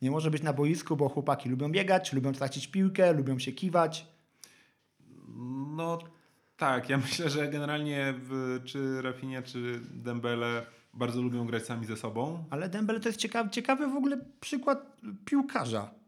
Nie 0.02 0.10
może 0.10 0.30
być 0.30 0.42
na 0.42 0.52
boisku, 0.52 0.96
bo 0.96 1.08
chłopaki 1.08 1.48
lubią 1.48 1.68
biegać, 1.68 2.12
lubią 2.12 2.32
tracić 2.32 2.68
piłkę, 2.68 3.12
lubią 3.12 3.38
się 3.38 3.52
kiwać. 3.52 4.06
No 5.76 5.98
tak, 6.56 6.88
ja 6.88 6.98
myślę, 7.06 7.30
że 7.30 7.48
generalnie 7.48 8.14
czy 8.64 9.02
Rafinha, 9.02 9.42
czy 9.42 9.80
Dembele 9.90 10.66
bardzo 10.94 11.22
lubią 11.22 11.46
grać 11.46 11.66
sami 11.66 11.86
ze 11.86 11.96
sobą. 11.96 12.44
Ale 12.50 12.68
Dembele 12.68 13.00
to 13.00 13.08
jest 13.08 13.18
ciekawy, 13.18 13.50
ciekawy 13.50 13.88
w 13.88 13.96
ogóle 13.96 14.18
przykład 14.40 14.96
piłkarza. 15.24 15.99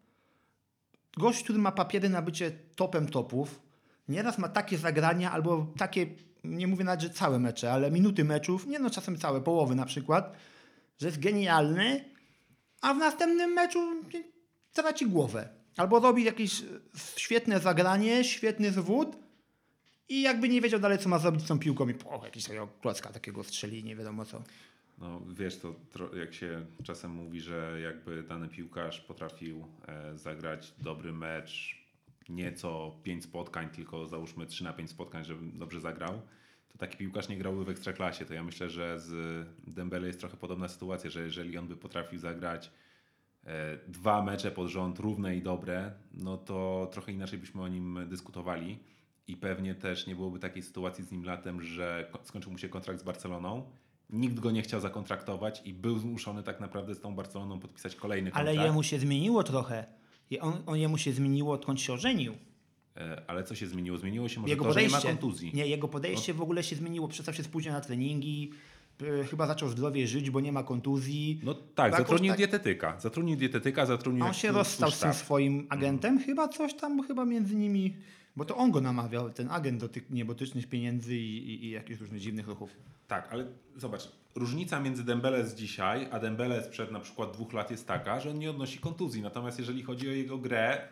Gość, 1.16 1.44
który 1.44 1.58
ma 1.58 1.72
papiery 1.72 2.08
na 2.08 2.22
bycie 2.22 2.50
topem 2.50 3.08
topów, 3.08 3.60
nieraz 4.08 4.38
ma 4.38 4.48
takie 4.48 4.78
zagrania 4.78 5.32
albo 5.32 5.66
takie, 5.76 6.06
nie 6.44 6.66
mówię 6.66 6.84
nawet, 6.84 7.00
że 7.00 7.10
całe 7.10 7.38
mecze, 7.38 7.72
ale 7.72 7.90
minuty 7.90 8.24
meczów, 8.24 8.66
nie 8.66 8.78
no 8.78 8.90
czasem 8.90 9.18
całe, 9.18 9.40
połowy 9.40 9.74
na 9.74 9.86
przykład, 9.86 10.36
że 11.00 11.06
jest 11.06 11.20
genialny, 11.20 12.04
a 12.80 12.94
w 12.94 12.98
następnym 12.98 13.52
meczu 13.52 14.02
traci 14.72 15.06
głowę. 15.06 15.48
Albo 15.76 16.00
robi 16.00 16.24
jakieś 16.24 16.62
świetne 17.16 17.60
zagranie, 17.60 18.24
świetny 18.24 18.72
zwód 18.72 19.16
i 20.08 20.22
jakby 20.22 20.48
nie 20.48 20.60
wiedział 20.60 20.80
dalej, 20.80 20.98
co 20.98 21.08
ma 21.08 21.18
zrobić 21.18 21.42
z 21.42 21.48
tą 21.48 21.58
piłką 21.58 21.88
i 21.88 21.94
o, 22.04 22.24
jakiś 22.24 22.44
takiego 22.44 22.68
klocka 22.80 23.12
takiego 23.12 23.44
strzeli, 23.44 23.84
nie 23.84 23.96
wiadomo 23.96 24.24
co. 24.24 24.42
No 25.02 25.20
wiesz, 25.32 25.58
to 25.58 25.74
jak 26.16 26.34
się 26.34 26.66
czasem 26.82 27.10
mówi, 27.10 27.40
że 27.40 27.80
jakby 27.80 28.22
dany 28.22 28.48
piłkarz 28.48 29.00
potrafił 29.00 29.64
e, 29.88 30.18
zagrać 30.18 30.74
dobry 30.78 31.12
mecz, 31.12 31.82
nie 32.28 32.52
co 32.52 32.96
5 33.02 33.24
spotkań, 33.24 33.68
tylko 33.68 34.06
załóżmy 34.06 34.46
3 34.46 34.64
na 34.64 34.72
5 34.72 34.90
spotkań, 34.90 35.24
żeby 35.24 35.58
dobrze 35.58 35.80
zagrał, 35.80 36.22
to 36.68 36.78
taki 36.78 36.96
piłkarz 36.96 37.28
nie 37.28 37.36
grałby 37.38 37.64
w 37.64 37.68
ekstraklasie. 37.68 38.24
To 38.24 38.34
ja 38.34 38.44
myślę, 38.44 38.70
że 38.70 39.00
z 39.00 39.46
Dembele 39.66 40.06
jest 40.06 40.20
trochę 40.20 40.36
podobna 40.36 40.68
sytuacja, 40.68 41.10
że 41.10 41.22
jeżeli 41.22 41.58
on 41.58 41.68
by 41.68 41.76
potrafił 41.76 42.18
zagrać 42.18 42.70
e, 43.44 43.78
dwa 43.88 44.22
mecze 44.22 44.50
pod 44.50 44.68
rząd 44.68 44.98
równe 44.98 45.36
i 45.36 45.42
dobre, 45.42 45.92
no 46.14 46.36
to 46.38 46.88
trochę 46.92 47.12
inaczej 47.12 47.38
byśmy 47.38 47.62
o 47.62 47.68
nim 47.68 47.98
dyskutowali. 48.08 48.78
I 49.28 49.36
pewnie 49.36 49.74
też 49.74 50.06
nie 50.06 50.14
byłoby 50.14 50.38
takiej 50.38 50.62
sytuacji 50.62 51.04
z 51.04 51.12
nim 51.12 51.24
latem, 51.24 51.62
że 51.62 52.08
ko- 52.12 52.20
skończył 52.24 52.52
mu 52.52 52.58
się 52.58 52.68
kontrakt 52.68 53.00
z 53.00 53.02
Barceloną. 53.02 53.70
Nikt 54.12 54.40
go 54.40 54.50
nie 54.50 54.62
chciał 54.62 54.80
zakontraktować 54.80 55.62
i 55.64 55.74
był 55.74 55.98
zmuszony 55.98 56.42
tak 56.42 56.60
naprawdę 56.60 56.94
z 56.94 57.00
tą 57.00 57.14
Barceloną 57.14 57.58
podpisać 57.60 57.96
kolejny 57.96 58.30
Ale 58.32 58.44
kontrakt. 58.50 58.66
jemu 58.68 58.82
się 58.82 58.98
zmieniło 58.98 59.42
trochę. 59.42 59.84
On, 60.40 60.52
on 60.66 60.78
jemu 60.78 60.98
się 60.98 61.12
zmieniło, 61.12 61.54
odkąd 61.54 61.80
się 61.80 61.92
ożenił. 61.92 62.34
E, 62.96 63.22
Ale 63.26 63.44
co 63.44 63.54
się 63.54 63.66
zmieniło? 63.66 63.98
Zmieniło 63.98 64.28
się 64.28 64.40
może 64.40 64.50
Jego 64.50 64.64
to, 64.64 64.72
że 64.72 64.80
nie 64.82 64.86
podejście. 64.88 65.08
ma 65.08 65.14
kontuzji. 65.14 65.50
Nie, 65.54 65.66
jego 65.66 65.88
podejście 65.88 66.34
w 66.34 66.42
ogóle 66.42 66.62
się 66.62 66.76
zmieniło. 66.76 67.08
Przestał 67.08 67.34
się 67.34 67.42
spóźniać 67.42 67.74
na 67.74 67.80
treningi, 67.80 68.50
y, 69.02 69.24
chyba 69.24 69.46
zaczął 69.46 69.68
zdrowie 69.68 70.06
żyć, 70.06 70.30
bo 70.30 70.40
nie 70.40 70.52
ma 70.52 70.62
kontuzji. 70.62 71.40
No 71.42 71.54
tak, 71.54 71.92
Jakoś 71.92 71.98
zatrudnił 71.98 72.30
tak- 72.32 72.38
dietetyka. 72.38 73.00
Zatrudnił 73.00 73.36
dietetyka, 73.36 73.86
zatrudnił 73.86 74.24
A 74.24 74.28
on 74.28 74.34
się 74.34 74.52
rozstał 74.52 74.90
z 74.90 74.98
tym 75.00 75.12
swoim 75.14 75.66
agentem, 75.68 76.18
chyba 76.18 76.48
coś 76.48 76.74
tam 76.74 77.02
chyba 77.02 77.24
między 77.24 77.56
nimi, 77.56 77.96
bo 78.36 78.44
to 78.44 78.56
on 78.56 78.70
go 78.70 78.80
namawiał, 78.80 79.30
ten 79.30 79.50
agent 79.50 79.80
do 79.80 79.88
tych 79.88 80.10
niebotycznych 80.10 80.68
pieniędzy 80.68 81.16
i, 81.16 81.36
i, 81.36 81.64
i 81.64 81.70
jakichś 81.70 82.00
różnych 82.00 82.20
dziwnych 82.20 82.48
ruchów. 82.48 82.76
Tak, 83.08 83.32
ale 83.32 83.46
zobacz, 83.76 84.08
różnica 84.34 84.80
między 84.80 85.04
Dembele 85.04 85.46
z 85.46 85.54
dzisiaj, 85.54 86.08
a 86.10 86.18
Dembele 86.18 86.64
sprzed 86.64 86.90
na 86.90 87.00
przykład 87.00 87.32
dwóch 87.32 87.52
lat 87.52 87.70
jest 87.70 87.86
taka, 87.86 88.20
że 88.20 88.30
on 88.30 88.38
nie 88.38 88.50
odnosi 88.50 88.78
kontuzji. 88.78 89.22
Natomiast 89.22 89.58
jeżeli 89.58 89.82
chodzi 89.82 90.08
o 90.08 90.12
jego 90.12 90.38
grę, 90.38 90.88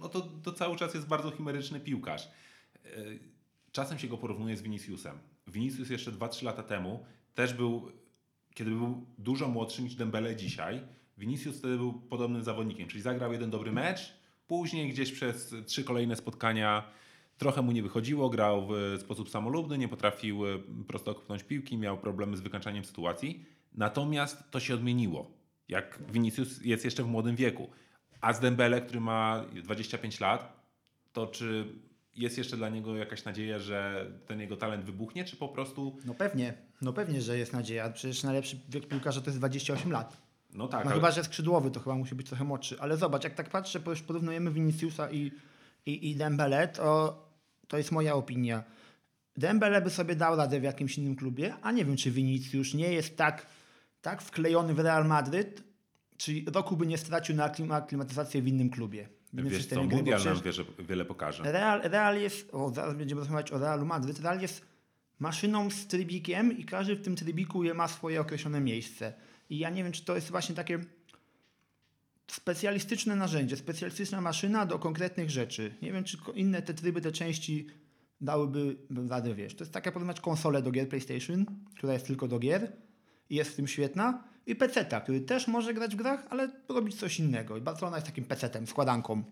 no 0.00 0.08
to, 0.08 0.20
to 0.42 0.52
cały 0.52 0.76
czas 0.76 0.94
jest 0.94 1.06
bardzo 1.06 1.30
chimeryczny 1.30 1.80
piłkarz. 1.80 2.28
Yy, 2.84 3.18
Czasem 3.72 3.98
się 3.98 4.08
go 4.08 4.18
porównuje 4.18 4.56
z 4.56 4.62
Viniciusem. 4.62 5.18
Vinicius 5.46 5.90
jeszcze 5.90 6.12
2-3 6.12 6.44
lata 6.44 6.62
temu 6.62 7.04
też 7.34 7.54
był, 7.54 7.92
kiedy 8.54 8.70
był 8.70 9.06
dużo 9.18 9.48
młodszy 9.48 9.82
niż 9.82 9.94
Dembele 9.94 10.36
dzisiaj, 10.36 10.80
Vinicius 11.18 11.58
wtedy 11.58 11.76
był 11.76 11.92
podobnym 11.92 12.44
zawodnikiem, 12.44 12.88
czyli 12.88 13.02
zagrał 13.02 13.32
jeden 13.32 13.50
dobry 13.50 13.72
mecz, 13.72 14.19
później 14.50 14.88
gdzieś 14.88 15.12
przez 15.12 15.54
trzy 15.66 15.84
kolejne 15.84 16.16
spotkania 16.16 16.82
trochę 17.38 17.62
mu 17.62 17.72
nie 17.72 17.82
wychodziło, 17.82 18.30
grał 18.30 18.68
w 18.68 18.98
sposób 19.00 19.30
samolubny, 19.30 19.78
nie 19.78 19.88
potrafił 19.88 20.46
e, 20.46 20.58
prosto 20.88 21.14
kopnąć 21.14 21.42
piłki, 21.42 21.78
miał 21.78 21.98
problemy 21.98 22.36
z 22.36 22.40
wykańczaniem 22.40 22.84
sytuacji. 22.84 23.44
Natomiast 23.74 24.50
to 24.50 24.60
się 24.60 24.74
odmieniło, 24.74 25.30
jak 25.68 25.98
Vinicius 26.12 26.64
jest 26.64 26.84
jeszcze 26.84 27.02
w 27.02 27.06
młodym 27.06 27.36
wieku. 27.36 27.70
A 28.20 28.32
z 28.32 28.40
Dembele, 28.40 28.80
który 28.80 29.00
ma 29.00 29.44
25 29.62 30.20
lat, 30.20 30.62
to 31.12 31.26
czy 31.26 31.64
jest 32.16 32.38
jeszcze 32.38 32.56
dla 32.56 32.68
niego 32.68 32.96
jakaś 32.96 33.24
nadzieja, 33.24 33.58
że 33.58 34.06
ten 34.26 34.40
jego 34.40 34.56
talent 34.56 34.84
wybuchnie, 34.84 35.24
czy 35.24 35.36
po 35.36 35.48
prostu 35.48 35.98
No 36.04 36.14
pewnie, 36.14 36.54
no 36.82 36.92
pewnie, 36.92 37.22
że 37.22 37.38
jest 37.38 37.52
nadzieja. 37.52 37.90
Przecież 37.90 38.22
najlepszy 38.22 38.60
wiek 38.68 38.88
piłkarza 38.88 39.20
to 39.20 39.26
jest 39.26 39.38
28 39.38 39.92
lat. 39.92 40.29
No 40.52 40.68
tak, 40.68 40.84
No 40.84 40.90
ale- 40.90 41.00
chyba, 41.00 41.10
że 41.10 41.24
skrzydłowy, 41.24 41.70
to 41.70 41.80
chyba 41.80 41.96
musi 41.96 42.14
być 42.14 42.26
trochę 42.26 42.44
młodszy. 42.44 42.76
Ale 42.80 42.96
zobacz, 42.96 43.24
jak 43.24 43.34
tak 43.34 43.50
patrzę, 43.50 43.80
bo 43.80 43.90
już 43.90 44.02
porównujemy 44.02 44.50
Viniciusa 44.50 45.10
i, 45.10 45.32
i, 45.86 46.10
i 46.10 46.16
Dembele, 46.16 46.68
to, 46.68 47.18
to 47.68 47.78
jest 47.78 47.92
moja 47.92 48.14
opinia. 48.14 48.62
Dembele 49.36 49.82
by 49.82 49.90
sobie 49.90 50.16
dał 50.16 50.36
radę 50.36 50.60
w 50.60 50.62
jakimś 50.62 50.98
innym 50.98 51.16
klubie, 51.16 51.54
a 51.62 51.72
nie 51.72 51.84
wiem, 51.84 51.96
czy 51.96 52.10
Vinicius 52.10 52.74
nie 52.74 52.92
jest 52.92 53.16
tak, 53.16 53.46
tak 54.02 54.22
wklejony 54.22 54.74
w 54.74 54.78
Real 54.78 55.06
Madryt, 55.06 55.62
czy 56.16 56.44
roku 56.54 56.76
by 56.76 56.86
nie 56.86 56.98
stracił 56.98 57.36
na 57.36 57.48
aklim- 57.48 57.72
aklimatyzację 57.74 58.42
w 58.42 58.48
innym 58.48 58.70
klubie. 58.70 59.08
W 59.32 59.32
innym 59.34 59.48
wiesz 59.48 59.66
co, 59.66 59.86
gry, 59.86 59.96
Mundial 59.96 60.24
nam 60.24 60.40
wie, 60.42 60.52
że 60.52 60.64
wiele 60.78 61.04
pokaże. 61.04 61.52
Real, 61.52 61.80
Real 61.82 62.20
jest, 62.20 62.48
o, 62.54 62.70
zaraz 62.74 62.94
będziemy 62.94 63.20
rozmawiać 63.20 63.52
o 63.52 63.58
Realu 63.58 63.86
Madryt, 63.86 64.20
Real 64.20 64.40
jest 64.40 64.66
maszyną 65.18 65.70
z 65.70 65.86
trybikiem 65.86 66.58
i 66.58 66.64
każdy 66.64 66.96
w 66.96 67.02
tym 67.02 67.16
trybiku 67.16 67.64
je 67.64 67.74
ma 67.74 67.88
swoje 67.88 68.20
określone 68.20 68.60
miejsce. 68.60 69.12
I 69.50 69.58
ja 69.58 69.70
nie 69.70 69.84
wiem, 69.84 69.92
czy 69.92 70.04
to 70.04 70.14
jest 70.14 70.30
właśnie 70.30 70.54
takie 70.54 70.78
specjalistyczne 72.26 73.16
narzędzie, 73.16 73.56
specjalistyczna 73.56 74.20
maszyna 74.20 74.66
do 74.66 74.78
konkretnych 74.78 75.30
rzeczy. 75.30 75.74
Nie 75.82 75.92
wiem, 75.92 76.04
czy 76.04 76.18
inne 76.34 76.62
te 76.62 76.74
tryby, 76.74 77.00
te 77.00 77.12
części 77.12 77.66
dałyby 78.20 78.76
radę, 79.08 79.34
wiesz. 79.34 79.54
To 79.54 79.64
jest 79.64 79.72
taka 79.72 79.92
porównać 79.92 80.20
konsolę 80.20 80.62
do 80.62 80.70
gier 80.70 80.88
PlayStation, 80.88 81.46
która 81.76 81.92
jest 81.92 82.06
tylko 82.06 82.28
do 82.28 82.38
gier 82.38 82.72
i 83.30 83.34
jest 83.34 83.50
w 83.50 83.56
tym 83.56 83.68
świetna, 83.68 84.24
i 84.46 84.56
PC-ta, 84.56 85.00
który 85.00 85.20
też 85.20 85.48
może 85.48 85.74
grać 85.74 85.92
w 85.94 85.96
grach, 85.96 86.26
ale 86.30 86.50
robić 86.68 86.94
coś 86.94 87.18
innego. 87.18 87.56
I 87.56 87.60
Barcelona 87.60 87.96
jest 87.96 88.06
takim 88.06 88.24
PC-tem, 88.24 88.66
składanką. 88.66 89.24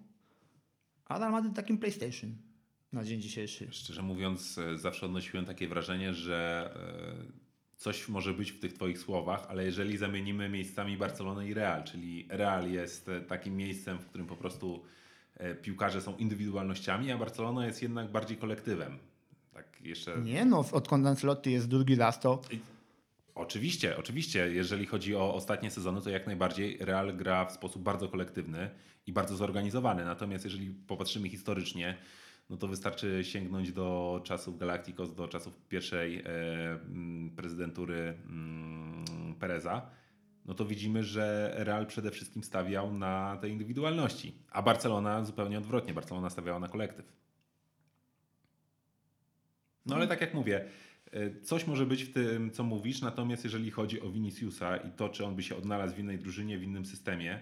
A 1.05 1.19
Real 1.19 1.33
Madrid 1.33 1.55
takim 1.55 1.79
PlayStation 1.79 2.35
na 2.93 3.05
dzień 3.05 3.21
dzisiejszy. 3.21 3.69
Szczerze 3.71 4.03
mówiąc, 4.03 4.59
e, 4.59 4.79
zawsze 4.79 5.07
odnosiłem 5.07 5.47
takie 5.47 5.69
wrażenie, 5.69 6.15
że 6.15 6.71
e, 7.27 7.48
coś 7.79 8.09
może 8.09 8.35
być 8.35 8.53
w 8.53 8.61
tych 8.61 8.73
Twoich 8.73 8.99
słowach, 8.99 9.47
ale 9.49 9.65
jeżeli 9.65 9.97
zamienimy 9.97 10.49
miejscami 10.49 10.97
Barcelonę 10.97 11.49
i 11.49 11.55
Real, 11.55 11.85
czyli 11.85 12.27
Real 12.29 12.71
jest 12.71 13.09
e, 13.09 13.21
takim 13.21 13.57
miejscem, 13.57 13.99
w 13.99 14.07
którym 14.07 14.27
po 14.27 14.37
prostu 14.37 14.85
e, 15.37 15.55
piłkarze 15.55 16.01
są 16.01 16.17
indywidualnościami, 16.17 17.13
a 17.13 17.19
Barcelona 17.19 17.67
jest 17.67 17.83
jednak 17.83 18.11
bardziej 18.11 18.37
kolektywem. 18.37 18.99
Tak 19.55 19.67
jeszcze. 19.81 20.19
Nie 20.25 20.45
no, 20.45 20.65
odkąd 20.73 21.07
Ancelotti 21.07 21.53
jest 21.53 21.69
drugi 21.69 21.95
raz, 21.95 22.21
to 22.21 22.41
Oczywiście, 23.35 23.97
oczywiście, 23.97 24.53
jeżeli 24.53 24.87
chodzi 24.87 25.17
o 25.17 25.35
ostatnie 25.35 25.71
sezony, 25.71 26.01
to 26.01 26.11
jak 26.11 26.27
najbardziej 26.27 26.79
Real 26.81 27.17
gra 27.17 27.45
w 27.45 27.53
sposób 27.53 27.83
bardzo 27.83 28.09
kolektywny 28.09 28.71
i 29.07 29.13
bardzo 29.13 29.37
zorganizowany. 29.37 30.05
Natomiast 30.05 30.45
jeżeli 30.45 30.71
popatrzymy 30.71 31.29
historycznie, 31.29 31.97
no 32.51 32.57
to 32.57 32.69
wystarczy 32.69 33.25
sięgnąć 33.25 33.73
do 33.73 34.21
czasów 34.25 34.59
Galacticos, 34.59 35.15
do 35.15 35.29
czasów 35.29 35.55
pierwszej 35.69 36.19
e, 36.19 36.25
mm, 36.71 37.31
prezydentury 37.31 38.19
mm, 38.27 39.35
Pereza, 39.41 39.91
no 40.45 40.55
to 40.55 40.65
widzimy, 40.65 41.05
że 41.05 41.55
Real 41.57 41.87
przede 41.87 42.11
wszystkim 42.11 42.43
stawiał 42.43 42.95
na 42.95 43.39
te 43.41 43.49
indywidualności, 43.49 44.35
a 44.51 44.63
Barcelona 44.63 45.25
zupełnie 45.25 45.59
odwrotnie. 45.59 45.95
Barcelona 45.95 46.31
stawiała 46.31 46.59
na 46.59 46.69
kolektyw. 46.69 47.13
No 49.87 49.97
ale 49.97 50.07
tak 50.07 50.21
jak 50.21 50.35
mówię, 50.35 50.65
e, 51.13 51.41
coś 51.41 51.67
może 51.67 51.87
być 51.87 52.05
w 52.05 52.13
tym, 52.13 52.51
co 52.51 52.65
mówisz, 52.65 53.01
natomiast 53.01 53.45
jeżeli 53.45 53.71
chodzi 53.71 54.01
o 54.01 54.11
Viniciusa 54.11 54.77
i 54.77 54.91
to, 54.91 55.09
czy 55.09 55.25
on 55.25 55.37
by 55.37 55.43
się 55.43 55.57
odnalazł 55.57 55.95
w 55.95 55.99
innej 55.99 56.19
drużynie, 56.19 56.59
w 56.59 56.63
innym 56.63 56.87
systemie, 56.87 57.41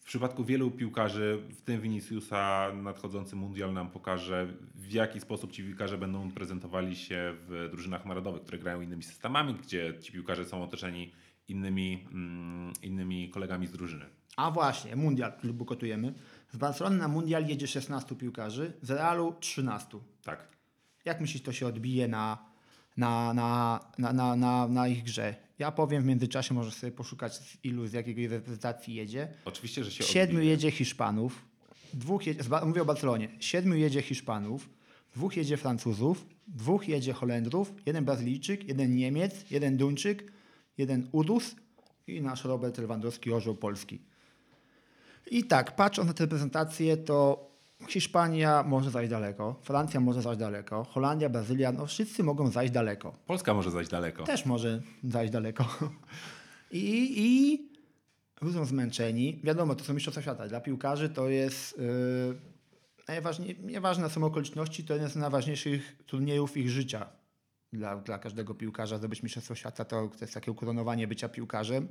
w 0.00 0.04
przypadku 0.04 0.44
wielu 0.44 0.70
piłkarzy, 0.70 1.42
w 1.50 1.62
tym 1.62 1.80
Viniciusa, 1.80 2.72
nadchodzący 2.74 3.36
mundial 3.36 3.72
nam 3.72 3.90
pokaże, 3.90 4.46
w 4.74 4.92
jaki 4.92 5.20
sposób 5.20 5.52
ci 5.52 5.62
piłkarze 5.62 5.98
będą 5.98 6.30
prezentowali 6.30 6.96
się 6.96 7.34
w 7.48 7.68
drużynach 7.70 8.06
narodowych, 8.06 8.42
które 8.42 8.58
grają 8.58 8.80
innymi 8.80 9.02
systemami, 9.02 9.54
gdzie 9.54 9.94
ci 10.00 10.12
piłkarze 10.12 10.44
są 10.44 10.62
otoczeni 10.62 11.12
innymi, 11.48 12.06
mm, 12.12 12.72
innymi 12.82 13.30
kolegami 13.30 13.66
z 13.66 13.72
drużyny. 13.72 14.04
A 14.36 14.50
właśnie, 14.50 14.96
mundial, 14.96 15.32
który 15.32 15.52
bukotujemy. 15.52 16.14
Z 16.52 16.56
Barcelony 16.56 16.96
na 16.96 17.08
mundial 17.08 17.46
jedzie 17.46 17.66
16 17.66 18.16
piłkarzy, 18.16 18.72
z 18.82 18.90
Realu 18.90 19.34
13. 19.40 19.98
Tak. 20.22 20.48
Jak 21.04 21.20
myślisz, 21.20 21.42
to 21.42 21.52
się 21.52 21.66
odbije 21.66 22.08
na, 22.08 22.38
na, 22.96 23.34
na, 23.34 23.80
na, 23.98 24.36
na, 24.36 24.68
na 24.68 24.88
ich 24.88 25.04
grze? 25.04 25.34
Ja 25.60 25.72
powiem 25.72 26.02
w 26.02 26.06
międzyczasie, 26.06 26.54
możesz 26.54 26.74
sobie 26.74 26.92
poszukać 26.92 27.34
z 27.34 27.64
ilu, 27.64 27.86
z 27.86 27.92
jakiej 27.92 28.28
reprezentacji 28.28 28.94
jedzie. 28.94 29.28
Oczywiście, 29.44 29.84
że 29.84 29.90
się 29.90 30.04
Siedmiu 30.04 30.36
odbije. 30.36 30.50
jedzie 30.50 30.70
Hiszpanów, 30.70 31.44
dwóch 31.94 32.26
jedzie, 32.26 32.42
mówię 32.66 32.82
o 32.82 32.84
Barcelonie, 32.84 33.28
siedmiu 33.40 33.74
jedzie 33.74 34.02
Hiszpanów, 34.02 34.68
dwóch 35.14 35.36
jedzie 35.36 35.56
Francuzów, 35.56 36.26
dwóch 36.48 36.88
jedzie 36.88 37.12
Holendrów, 37.12 37.72
jeden 37.86 38.04
Brazylijczyk, 38.04 38.68
jeden 38.68 38.96
Niemiec, 38.96 39.50
jeden 39.50 39.76
Duńczyk, 39.76 40.32
jeden 40.78 41.08
Udus 41.12 41.56
i 42.06 42.20
nasz 42.22 42.44
Robert 42.44 42.78
Lewandowski, 42.78 43.32
orzeł 43.32 43.54
Polski. 43.54 44.00
I 45.30 45.44
tak, 45.44 45.76
patrząc 45.76 46.08
na 46.08 46.14
tę 46.14 46.24
reprezentację, 46.24 46.96
to 46.96 47.49
Hiszpania 47.88 48.62
może 48.62 48.90
zajść 48.90 49.10
daleko, 49.10 49.56
Francja 49.62 50.00
może 50.00 50.22
zajść 50.22 50.40
daleko, 50.40 50.84
Holandia, 50.84 51.28
Brazylia, 51.28 51.72
no 51.72 51.86
wszyscy 51.86 52.22
mogą 52.22 52.50
zajść 52.50 52.72
daleko 52.72 53.14
Polska 53.26 53.54
może 53.54 53.70
zajść 53.70 53.90
daleko. 53.90 54.24
też 54.24 54.46
może 54.46 54.82
zajść 55.04 55.32
daleko. 55.32 55.64
I, 56.70 57.12
i 57.16 57.58
ludziom 58.40 58.64
zmęczeni. 58.64 59.40
Wiadomo, 59.44 59.74
to 59.74 59.84
są 59.84 59.94
mistrzostwa 59.94 60.22
świata. 60.22 60.48
Dla 60.48 60.60
piłkarzy 60.60 61.08
to 61.08 61.28
jest 61.28 61.78
yy, 61.78 61.84
najważniej, 63.08 63.58
nieważne 63.62 64.10
są 64.10 64.24
okoliczności, 64.24 64.84
to 64.84 64.94
jeden 64.94 65.10
z 65.10 65.16
najważniejszych 65.16 65.96
turniejów 66.06 66.56
ich 66.56 66.70
życia. 66.70 67.06
Dla, 67.72 67.96
dla 67.96 68.18
każdego 68.18 68.54
piłkarza 68.54 68.98
zdobyć 68.98 69.22
mistrzostwo 69.22 69.54
świata 69.54 69.84
to, 69.84 70.08
to 70.08 70.18
jest 70.20 70.34
takie 70.34 70.50
ukoronowanie 70.50 71.08
bycia 71.08 71.28
piłkarzem. 71.28 71.88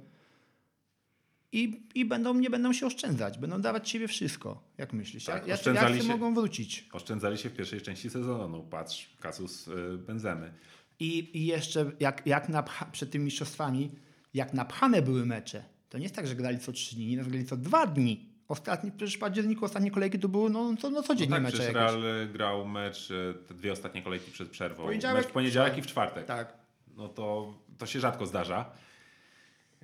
I, 1.52 1.88
I 1.96 2.06
będą, 2.06 2.34
nie 2.34 2.50
będą 2.50 2.73
się 2.73 2.86
oszczędzać, 2.86 3.38
będą 3.38 3.62
dawać 3.62 3.90
siebie 3.90 4.08
wszystko. 4.08 4.63
Jak 4.78 4.94
myślisz? 4.94 5.26
Tak, 5.26 5.48
jak, 5.48 5.60
oszczędzali 5.60 5.94
jak 5.94 6.04
się- 6.04 6.10
mogą 6.10 6.34
wrócić? 6.34 6.90
Oszczędzali 6.94 7.38
się 7.38 7.50
w 7.50 7.54
pierwszej 7.56 7.82
części 7.82 8.10
sezonu. 8.10 8.63
Patrz, 8.63 9.10
kasus 9.19 9.67
y, 9.67 9.98
Benzemy. 9.98 10.54
I, 11.00 11.38
I 11.38 11.46
jeszcze 11.46 11.92
jak, 12.00 12.21
jak 12.26 12.50
napcha, 12.50 12.86
przed 12.86 13.12
tymi 13.12 13.26
mistrzostwami, 13.26 13.92
jak 14.34 14.54
napchane 14.54 15.02
były 15.02 15.26
mecze, 15.26 15.63
to 15.90 15.98
nie 15.98 16.04
jest 16.04 16.15
tak, 16.15 16.28
że 16.28 16.36
grali 16.36 16.60
co 16.60 16.71
trzy 16.71 16.96
dni, 16.96 17.08
nie 17.08 17.17
grali 17.17 17.46
co 17.46 17.58
dwa 17.58 17.88
dni. 17.88 18.30
Ostatni, 18.48 18.92
przecież 18.92 19.15
w 19.15 19.19
październiku 19.19 19.65
ostatnie 19.65 19.92
kolejki 19.92 20.19
to 20.19 20.30
były 20.30 20.50
no, 20.50 20.76
to, 20.82 20.90
no 20.90 21.04
codziennie 21.04 21.36
tak, 21.36 21.44
mecze. 21.44 21.71
Real 21.71 22.02
grał 22.34 22.67
mecz, 22.67 23.12
y, 23.12 23.34
te 23.48 23.54
dwie 23.54 23.71
ostatnie 23.71 24.02
kolejki 24.02 24.32
przed 24.32 24.50
przerwą. 24.50 24.84
Poniedziałek- 24.86 25.13
mecz 25.13 25.28
w 25.28 25.32
poniedziałek 25.32 25.78
i 25.78 25.82
w 25.82 25.88
czwartek. 25.88 26.26
Tak. 26.26 26.54
No 26.98 27.08
to, 27.08 27.54
to 27.78 27.86
się 27.86 28.00
rzadko 28.00 28.26
zdarza. 28.26 28.71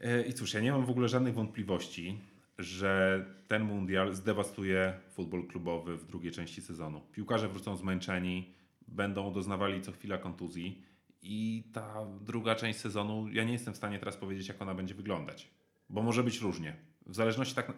Y, 0.03 0.25
I 0.27 0.33
cóż, 0.33 0.53
ja 0.53 0.59
nie 0.59 0.71
mam 0.71 0.85
w 0.85 0.89
ogóle 0.89 1.07
żadnych 1.07 1.33
wątpliwości, 1.33 2.19
że 2.57 3.25
ten 3.47 3.63
mundial 3.63 4.15
zdewastuje 4.15 4.93
futbol 5.09 5.47
klubowy 5.47 5.97
w 5.97 6.05
drugiej 6.05 6.31
części 6.31 6.61
sezonu. 6.61 7.01
Piłkarze 7.11 7.47
wrócą 7.47 7.75
zmęczeni, 7.75 8.53
będą 8.87 9.33
doznawali 9.33 9.81
co 9.81 9.91
chwila 9.91 10.17
kontuzji 10.17 10.83
i 11.21 11.63
ta 11.73 12.05
druga 12.21 12.55
część 12.55 12.79
sezonu, 12.79 13.27
ja 13.31 13.43
nie 13.43 13.53
jestem 13.53 13.73
w 13.73 13.77
stanie 13.77 13.99
teraz 13.99 14.17
powiedzieć, 14.17 14.47
jak 14.47 14.61
ona 14.61 14.73
będzie 14.73 14.95
wyglądać, 14.95 15.49
bo 15.89 16.01
może 16.01 16.23
być 16.23 16.41
różnie. 16.41 16.75
W 17.05 17.15
zależności 17.15 17.55
tak. 17.55 17.73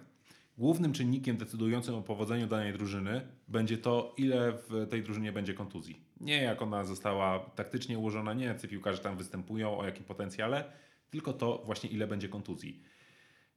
głównym 0.58 0.94
czynnikiem 0.94 1.38
decydującym 1.38 1.96
o 1.96 2.02
powodzeniu 2.02 2.48
danej 2.48 2.74
drużyny 2.74 3.22
będzie 3.48 3.78
to, 3.78 4.14
ile 4.18 4.52
w 4.52 4.88
tej 4.90 5.04
drużynie 5.04 5.32
będzie 5.32 5.54
kontuzji. 5.54 6.02
Nie 6.20 6.42
jak 6.44 6.62
ona 6.62 6.84
została 6.84 7.40
taktycznie 7.40 8.00
ułożona, 8.00 8.34
nie 8.34 8.46
jacy 8.46 8.68
piłkarze 8.68 9.00
tam 9.00 9.18
występują, 9.18 9.78
o 9.78 9.86
jakim 9.86 10.06
potencjale, 10.06 10.72
tylko 11.10 11.34
to 11.34 11.64
właśnie 11.66 11.90
ile 11.90 12.08
będzie 12.08 12.30
kontuzji. 12.30 12.82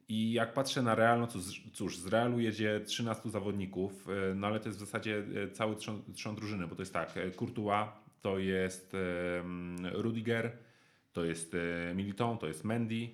I 0.09 0.32
jak 0.32 0.55
patrzę 0.55 0.82
na 0.82 0.94
Real, 0.94 1.20
no 1.20 1.28
cóż, 1.72 1.98
z 1.98 2.07
Realu 2.07 2.40
jedzie 2.40 2.80
13 2.80 3.30
zawodników, 3.30 4.09
e, 4.09 4.34
no 4.34 4.46
ale 4.46 4.61
to 4.61 4.68
jest 4.68 4.78
w 4.78 4.80
zasadzie 4.80 5.24
e, 5.44 5.51
cały 5.51 5.76
trzon, 5.76 6.03
trzon 6.14 6.36
drużyny, 6.36 6.66
bo 6.66 6.74
to 6.74 6.82
jest 6.82 6.92
tak, 6.92 7.16
e, 7.16 7.30
Courtois, 7.30 7.88
to 8.20 8.38
jest 8.38 8.96
Rudiger, 9.92 10.59
to 11.12 11.24
jest 11.24 11.55
e, 11.55 11.94
Militon, 11.94 12.38
to 12.38 12.46
jest 12.46 12.64
Mendy, 12.64 13.09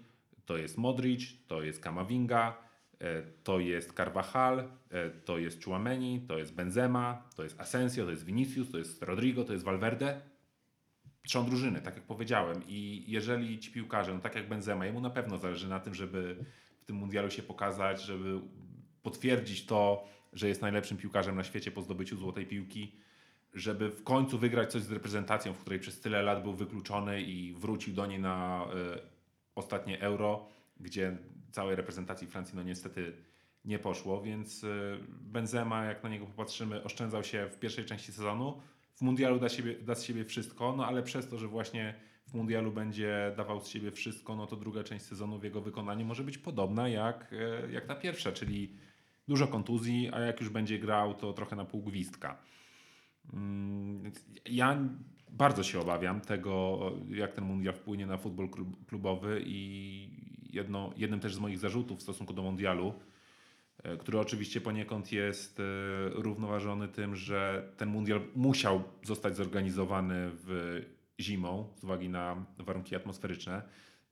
to 0.46 0.56
jest 0.56 0.78
Modric, 0.78 1.22
to 1.46 1.62
jest 1.62 1.80
Kamavinga, 1.80 2.58
e, 3.00 3.22
to 3.22 3.60
jest 3.60 3.92
Carvajal, 3.92 4.68
e, 4.90 5.10
to 5.10 5.38
jest 5.38 5.64
Chouameni, 5.64 6.20
to 6.28 6.38
jest 6.38 6.54
Benzema, 6.54 7.28
to 7.36 7.42
jest 7.44 7.60
Asensio, 7.60 8.04
to 8.04 8.10
jest 8.10 8.24
Vinicius, 8.24 8.70
to 8.70 8.78
jest 8.78 9.02
Rodrigo, 9.02 9.44
to 9.44 9.52
jest 9.52 9.64
Valverde. 9.64 10.20
Trzon 11.26 11.46
drużyny, 11.46 11.80
tak 11.82 11.94
jak 11.94 12.04
powiedziałem. 12.04 12.62
I 12.68 13.04
jeżeli 13.06 13.58
ci 13.58 13.72
piłkarze, 13.72 14.14
no 14.14 14.20
tak 14.20 14.34
jak 14.34 14.48
Benzema, 14.48 14.86
jemu 14.86 15.00
na 15.00 15.10
pewno 15.10 15.38
zależy 15.38 15.68
na 15.68 15.80
tym, 15.80 15.94
żeby 15.94 16.44
w 16.80 16.84
tym 16.84 16.96
mundialu 16.96 17.30
się 17.30 17.42
pokazać, 17.42 18.02
żeby 18.02 18.40
potwierdzić 19.02 19.66
to, 19.66 20.04
że 20.32 20.48
jest 20.48 20.62
najlepszym 20.62 20.96
piłkarzem 20.96 21.36
na 21.36 21.44
świecie 21.44 21.70
po 21.70 21.82
zdobyciu 21.82 22.16
złotej 22.16 22.46
piłki, 22.46 22.92
żeby 23.54 23.90
w 23.90 24.04
końcu 24.04 24.38
wygrać 24.38 24.72
coś 24.72 24.82
z 24.82 24.92
reprezentacją, 24.92 25.52
w 25.52 25.58
której 25.58 25.78
przez 25.78 26.00
tyle 26.00 26.22
lat 26.22 26.42
był 26.42 26.54
wykluczony 26.54 27.22
i 27.22 27.52
wrócił 27.52 27.94
do 27.94 28.06
niej 28.06 28.20
na 28.20 28.66
y, 28.96 29.00
ostatnie 29.54 30.00
euro, 30.00 30.48
gdzie 30.80 31.16
całej 31.50 31.76
reprezentacji 31.76 32.26
Francji 32.26 32.56
no 32.56 32.62
niestety 32.62 33.12
nie 33.64 33.78
poszło, 33.78 34.22
więc 34.22 34.64
y, 34.64 34.98
Benzema, 35.08 35.84
jak 35.84 36.02
na 36.02 36.08
niego 36.08 36.26
popatrzymy, 36.26 36.82
oszczędzał 36.84 37.24
się 37.24 37.48
w 37.50 37.58
pierwszej 37.58 37.84
części 37.84 38.12
sezonu. 38.12 38.60
W 38.96 39.02
mundialu 39.02 39.38
da, 39.38 39.48
siebie, 39.48 39.74
da 39.74 39.94
z 39.94 40.04
siebie 40.04 40.24
wszystko, 40.24 40.74
no 40.76 40.86
ale 40.86 41.02
przez 41.02 41.28
to, 41.28 41.38
że 41.38 41.48
właśnie 41.48 41.94
w 42.26 42.34
mundialu 42.34 42.72
będzie 42.72 43.32
dawał 43.36 43.60
z 43.60 43.68
siebie 43.68 43.90
wszystko, 43.90 44.36
no 44.36 44.46
to 44.46 44.56
druga 44.56 44.84
część 44.84 45.04
sezonu 45.04 45.38
w 45.38 45.44
jego 45.44 45.60
wykonaniu 45.60 46.06
może 46.06 46.24
być 46.24 46.38
podobna 46.38 46.88
jak, 46.88 47.32
e, 47.32 47.72
jak 47.72 47.86
ta 47.86 47.94
pierwsza, 47.94 48.32
czyli 48.32 48.76
dużo 49.28 49.46
kontuzji, 49.48 50.10
a 50.12 50.20
jak 50.20 50.40
już 50.40 50.48
będzie 50.50 50.78
grał, 50.78 51.14
to 51.14 51.32
trochę 51.32 51.56
na 51.56 51.64
pół 51.64 51.82
gwizdka. 51.82 52.38
Mm, 53.32 54.12
Ja 54.46 54.78
bardzo 55.30 55.62
się 55.62 55.80
obawiam 55.80 56.20
tego, 56.20 56.80
jak 57.08 57.32
ten 57.32 57.44
mundial 57.44 57.74
wpłynie 57.74 58.06
na 58.06 58.16
futbol 58.16 58.48
klub- 58.50 58.86
klubowy 58.86 59.42
i 59.46 60.10
jedno, 60.52 60.92
jednym 60.96 61.20
też 61.20 61.34
z 61.34 61.38
moich 61.38 61.58
zarzutów 61.58 61.98
w 61.98 62.02
stosunku 62.02 62.32
do 62.32 62.42
mundialu, 62.42 62.94
który 63.98 64.20
oczywiście 64.20 64.60
poniekąd 64.60 65.12
jest 65.12 65.60
e, 65.60 65.62
równoważony 66.10 66.88
tym, 66.88 67.16
że 67.16 67.68
ten 67.76 67.88
mundial 67.88 68.20
musiał 68.34 68.82
zostać 69.02 69.36
zorganizowany 69.36 70.30
w 70.32 70.80
zimą 71.20 71.68
z 71.76 71.84
uwagi 71.84 72.08
na 72.08 72.46
warunki 72.58 72.96
atmosferyczne, 72.96 73.62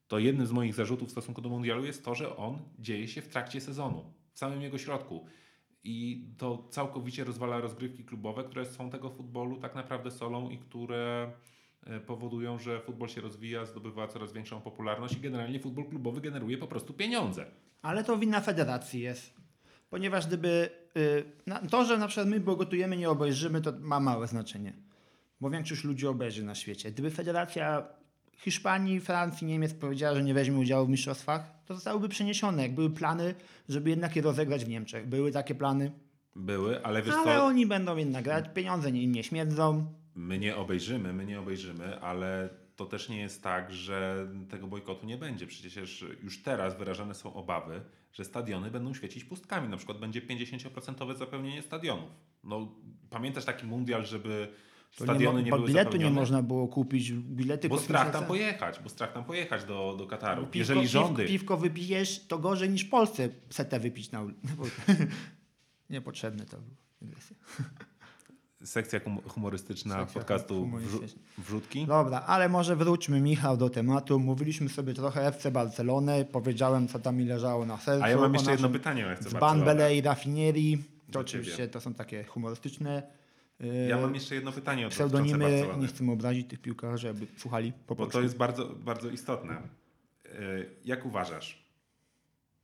to 0.09 0.19
jednym 0.19 0.47
z 0.47 0.53
moich 0.53 0.75
zarzutów 0.75 1.09
w 1.09 1.11
stosunku 1.11 1.41
do 1.41 1.49
mundialu 1.49 1.85
jest 1.85 2.05
to, 2.05 2.15
że 2.15 2.37
on 2.37 2.59
dzieje 2.79 3.09
się 3.09 3.23
w 3.23 3.29
trakcie 3.29 3.61
sezonu, 3.61 4.05
w 4.33 4.39
samym 4.39 4.63
jego 4.63 4.79
środku. 4.79 5.27
I 5.85 6.29
to 6.39 6.69
całkowicie 6.71 7.25
rozwala 7.25 7.61
rozgrywki 7.61 8.05
klubowe, 8.05 8.45
które 8.45 8.67
są 8.67 8.91
tego 8.91 9.11
futbolu 9.11 9.57
tak 9.57 9.75
naprawdę 9.75 10.11
solą 10.11 10.51
i 10.51 10.59
które 10.59 11.33
e, 11.87 12.01
powodują, 12.01 12.59
że 12.59 12.81
futbol 12.81 13.09
się 13.09 13.21
rozwija, 13.21 13.65
zdobywa 13.65 14.09
coraz 14.09 14.33
większą 14.33 14.61
popularność 14.61 15.17
i 15.17 15.21
generalnie 15.21 15.61
futbol 15.61 15.85
klubowy 15.85 16.21
generuje 16.21 16.59
po 16.59 16.67
prostu 16.67 16.93
pieniądze. 16.93 17.47
Ale 17.83 18.05
to 18.05 18.19
wina 18.19 18.41
federacji 18.41 19.01
jest. 19.01 19.44
Ponieważ 19.95 20.27
gdyby 20.27 20.71
y, 20.97 21.69
to, 21.71 21.85
że 21.85 21.99
na 21.99 22.09
przykład 22.09 22.29
my 22.29 22.41
bojkotujemy, 22.41 22.97
nie 22.97 23.11
obejrzymy, 23.11 23.61
to 23.61 23.73
ma 23.81 24.01
małe 24.01 24.27
znaczenie. 24.27 24.73
Bo 25.41 25.51
większość 25.51 25.85
ludzi 25.85 26.07
obejrzy 26.07 26.45
na 26.45 26.55
świecie. 26.55 26.93
Gdyby 26.93 27.11
federacja 27.11 27.87
Hiszpanii, 28.37 29.01
Francji, 29.01 29.47
Niemiec 29.47 29.75
powiedziała, 29.75 30.15
że 30.15 30.23
nie 30.23 30.35
weźmie 30.35 30.59
udziału 30.59 30.87
w 30.87 30.89
mistrzostwach, 30.89 31.51
to 31.67 31.75
zostałyby 31.75 32.09
przeniesione. 32.09 32.63
Jak 32.63 32.75
były 32.75 32.91
plany, 32.91 33.35
żeby 33.69 33.91
jednak 33.91 34.17
je 34.17 34.23
rozegrać 34.23 34.65
w 34.65 34.69
Niemczech. 34.69 35.09
Były 35.09 35.33
takie 35.33 35.55
plany. 35.55 35.93
Były, 36.37 36.85
ale 36.85 37.03
wiesz 37.03 37.15
Ale 37.15 37.43
oni 37.43 37.67
będą 37.67 37.97
jednak 37.97 38.25
grać, 38.25 38.45
pieniądze 38.55 38.91
im 38.91 39.13
nie 39.13 39.25
śmierdzą. 39.25 39.87
my 40.15 40.39
nie 40.39 40.57
obejrzymy, 40.57 41.13
my 41.13 41.27
nie 41.27 41.41
obejrzymy, 41.41 42.01
ale 42.01 42.49
to 42.77 42.87
też 42.87 43.09
nie 43.09 43.21
jest 43.21 43.43
tak, 43.43 43.73
że 43.73 44.27
tego 44.51 44.67
bojkotu 44.67 45.07
nie 45.07 45.19
będzie. 45.19 45.47
Przecież 45.47 46.05
już 46.23 46.43
teraz 46.43 46.79
wyrażane 46.79 47.15
są 47.15 47.35
obawy, 47.35 47.81
że 48.15 48.25
stadiony 48.25 48.71
będą 48.71 48.95
świecić 48.95 49.25
pustkami. 49.25 49.69
Na 49.69 49.77
przykład 49.77 49.99
będzie 49.99 50.23
50% 50.23 51.17
zapełnienie 51.17 51.63
stadionów. 51.63 52.11
No, 52.45 52.73
pamiętasz 53.11 53.45
taki 53.45 53.67
mundial, 53.67 54.07
żeby 54.07 54.49
To 54.97 55.05
stadiony 55.05 55.39
nie, 55.39 55.45
nie, 55.45 55.51
mo- 55.51 55.57
bo 55.57 55.63
były 55.63 55.69
biletu 55.69 55.97
nie 55.97 56.11
można 56.11 56.43
było 56.43 56.69
kupić. 56.69 57.13
Bilety 57.13 57.69
Bo 57.69 57.79
strach 57.79 58.11
tam 58.13 58.27
pojechać, 58.27 58.81
bo 58.81 58.89
strach 58.89 59.13
tam 59.13 59.25
pojechać 59.25 59.65
do, 59.65 59.95
do 59.99 60.07
Kataru. 60.07 60.43
Piwko, 60.43 60.59
Jeżeli 60.59 60.89
rządy... 60.89 61.23
Piwko, 61.23 61.33
piwko 61.33 61.57
wypijesz, 61.57 62.27
to 62.27 62.39
gorzej 62.39 62.71
niż 62.71 62.85
w 62.85 62.91
Polsce 62.91 63.29
setę 63.51 63.81
wypić 63.81 64.11
na 64.11 64.23
ulicy. 64.23 64.49
Niepotrzebne 65.91 66.47
to 66.47 66.57
było. 66.57 66.77
Sekcja 68.65 69.01
hum- 69.01 69.21
humorystyczna 69.29 70.01
Sekcja 70.01 70.21
podcastu 70.21 70.55
humorystyczna. 70.61 71.07
wrzu- 71.39 71.43
Wrzutki. 71.43 71.87
Dobra, 71.87 72.21
ale 72.27 72.49
może 72.49 72.77
wróćmy, 72.77 73.21
Michał, 73.21 73.57
do 73.57 73.71
tematu. 73.71 74.19
Mówiliśmy 74.21 74.69
sobie 74.69 74.95
trochę 74.95 75.27
FC 75.27 75.51
Barcelony, 75.51 76.25
powiedziałem, 76.25 76.89
co 76.89 76.99
tam 76.99 77.17
mi 77.17 77.25
leżało 77.25 77.67
na 77.67 77.79
sercu. 77.79 78.05
A 78.05 78.09
ja 78.09 78.17
mam 78.17 78.35
jeszcze 78.35 78.51
jedno 78.51 78.69
pytanie 78.69 79.07
o 79.07 79.11
FC 79.13 79.29
Dzban, 79.29 79.41
Barcelonę. 79.41 79.65
Bele 79.65 79.97
i 79.97 80.01
Raffinieri. 80.03 80.85
To 81.13 81.21
oczywiście 81.21 81.69
to 81.69 81.81
są 81.81 81.95
takie 81.95 82.25
humorystyczne 82.25 83.03
yy, 83.61 83.87
Ja 83.89 83.97
mam 84.01 84.15
jeszcze 84.15 84.35
jedno 84.35 84.53
pytanie 84.53 84.87
o 84.87 84.91
pseudonimy. 84.91 85.39
Barcelony. 85.39 85.83
Nie 85.83 85.89
chcemy 85.89 86.13
obrazić 86.13 86.49
tych 86.49 86.59
piłkarzy, 86.63 87.09
aby 87.09 87.27
słuchali 87.37 87.73
po 87.87 87.95
Bo 87.95 88.07
to 88.07 88.21
jest 88.23 88.37
bardzo, 88.37 88.67
bardzo 88.69 89.11
istotne. 89.11 89.63
Yy, 90.25 90.71
Jak 90.85 91.07
uważasz? 91.07 91.65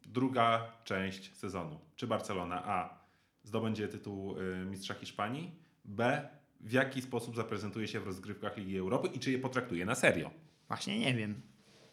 Druga 0.07 0.73
część 0.85 1.37
sezonu. 1.37 1.81
Czy 1.97 2.07
Barcelona 2.07 2.65
A 2.65 3.01
zdobędzie 3.45 3.89
tytuł 3.89 4.37
yy, 4.41 4.65
mistrza 4.71 4.95
Hiszpanii? 4.95 5.51
B 5.91 6.29
w 6.61 6.73
jaki 6.73 7.03
sposób 7.03 7.37
zaprezentuje 7.37 7.89
się 7.89 8.01
w 8.01 8.07
rozgrywkach 8.07 8.57
Ligi 8.57 8.79
Europy 8.79 9.09
i 9.09 9.19
czy 9.19 9.33
je 9.33 9.39
potraktuje 9.39 9.87
na 9.87 9.95
serio? 9.95 10.31
Właśnie 10.69 10.99
nie 10.99 11.15
wiem. 11.15 11.41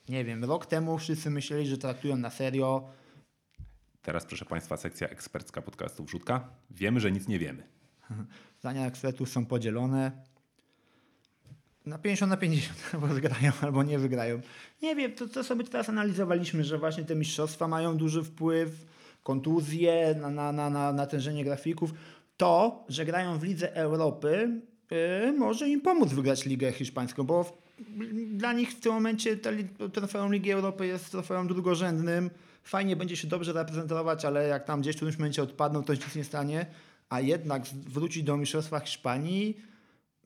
Nie 0.09 0.25
wiem. 0.25 0.45
Rok 0.45 0.65
temu 0.65 0.97
wszyscy 0.97 1.29
myśleli, 1.29 1.67
że 1.67 1.77
traktują 1.77 2.17
na 2.17 2.29
serio. 2.29 2.89
Teraz, 4.01 4.25
proszę 4.25 4.45
Państwa, 4.45 4.77
sekcja 4.77 5.09
ekspercka 5.09 5.61
podcastu 5.61 6.03
Wrzutka. 6.03 6.49
Wiemy, 6.69 6.99
że 6.99 7.11
nic 7.11 7.27
nie 7.27 7.39
wiemy. 7.39 7.63
Zdania 8.59 8.85
ekspertów 8.85 9.29
są 9.29 9.45
podzielone. 9.45 10.11
Na 11.85 11.97
50 11.97 12.29
na 12.29 12.37
50 12.37 12.79
albo 12.93 13.07
wygrają, 13.07 13.51
albo 13.61 13.83
nie 13.83 13.99
wygrają. 13.99 14.41
Nie 14.81 14.95
wiem, 14.95 15.11
to, 15.11 15.27
to 15.27 15.43
sobie 15.43 15.63
teraz 15.63 15.89
analizowaliśmy, 15.89 16.63
że 16.63 16.77
właśnie 16.77 17.03
te 17.03 17.15
mistrzostwa 17.15 17.67
mają 17.67 17.97
duży 17.97 18.23
wpływ, 18.23 18.85
kontuzje, 19.23 20.15
na, 20.21 20.29
na, 20.29 20.51
na, 20.51 20.69
na 20.69 20.93
natężenie 20.93 21.43
grafików. 21.43 21.93
To, 22.37 22.85
że 22.89 23.05
grają 23.05 23.39
w 23.39 23.43
Lidze 23.43 23.75
Europy, 23.75 24.61
yy, 24.91 25.31
może 25.31 25.69
im 25.69 25.81
pomóc 25.81 26.13
wygrać 26.13 26.45
Ligę 26.45 26.71
Hiszpańską, 26.71 27.23
bo 27.23 27.43
w, 27.43 27.53
dla 28.27 28.53
nich 28.53 28.71
w 28.71 28.79
tym 28.79 28.93
momencie 28.93 29.37
ta, 29.37 29.49
trofeum 29.93 30.33
Ligi 30.33 30.51
Europy 30.51 30.87
jest 30.87 31.11
trofeum 31.11 31.47
drugorzędnym. 31.47 32.29
Fajnie 32.63 32.95
będzie 32.95 33.17
się 33.17 33.27
dobrze 33.27 33.53
reprezentować, 33.53 34.25
ale 34.25 34.47
jak 34.47 34.65
tam 34.65 34.81
gdzieś 34.81 34.95
w 34.95 34.97
którymś 34.97 35.17
momencie 35.17 35.43
odpadną, 35.43 35.83
to 35.83 35.93
nic 35.93 36.15
nie 36.15 36.23
stanie. 36.23 36.65
A 37.09 37.21
jednak 37.21 37.65
wrócić 37.67 38.23
do 38.23 38.37
Mistrzostwa 38.37 38.79
Hiszpanii, 38.79 39.57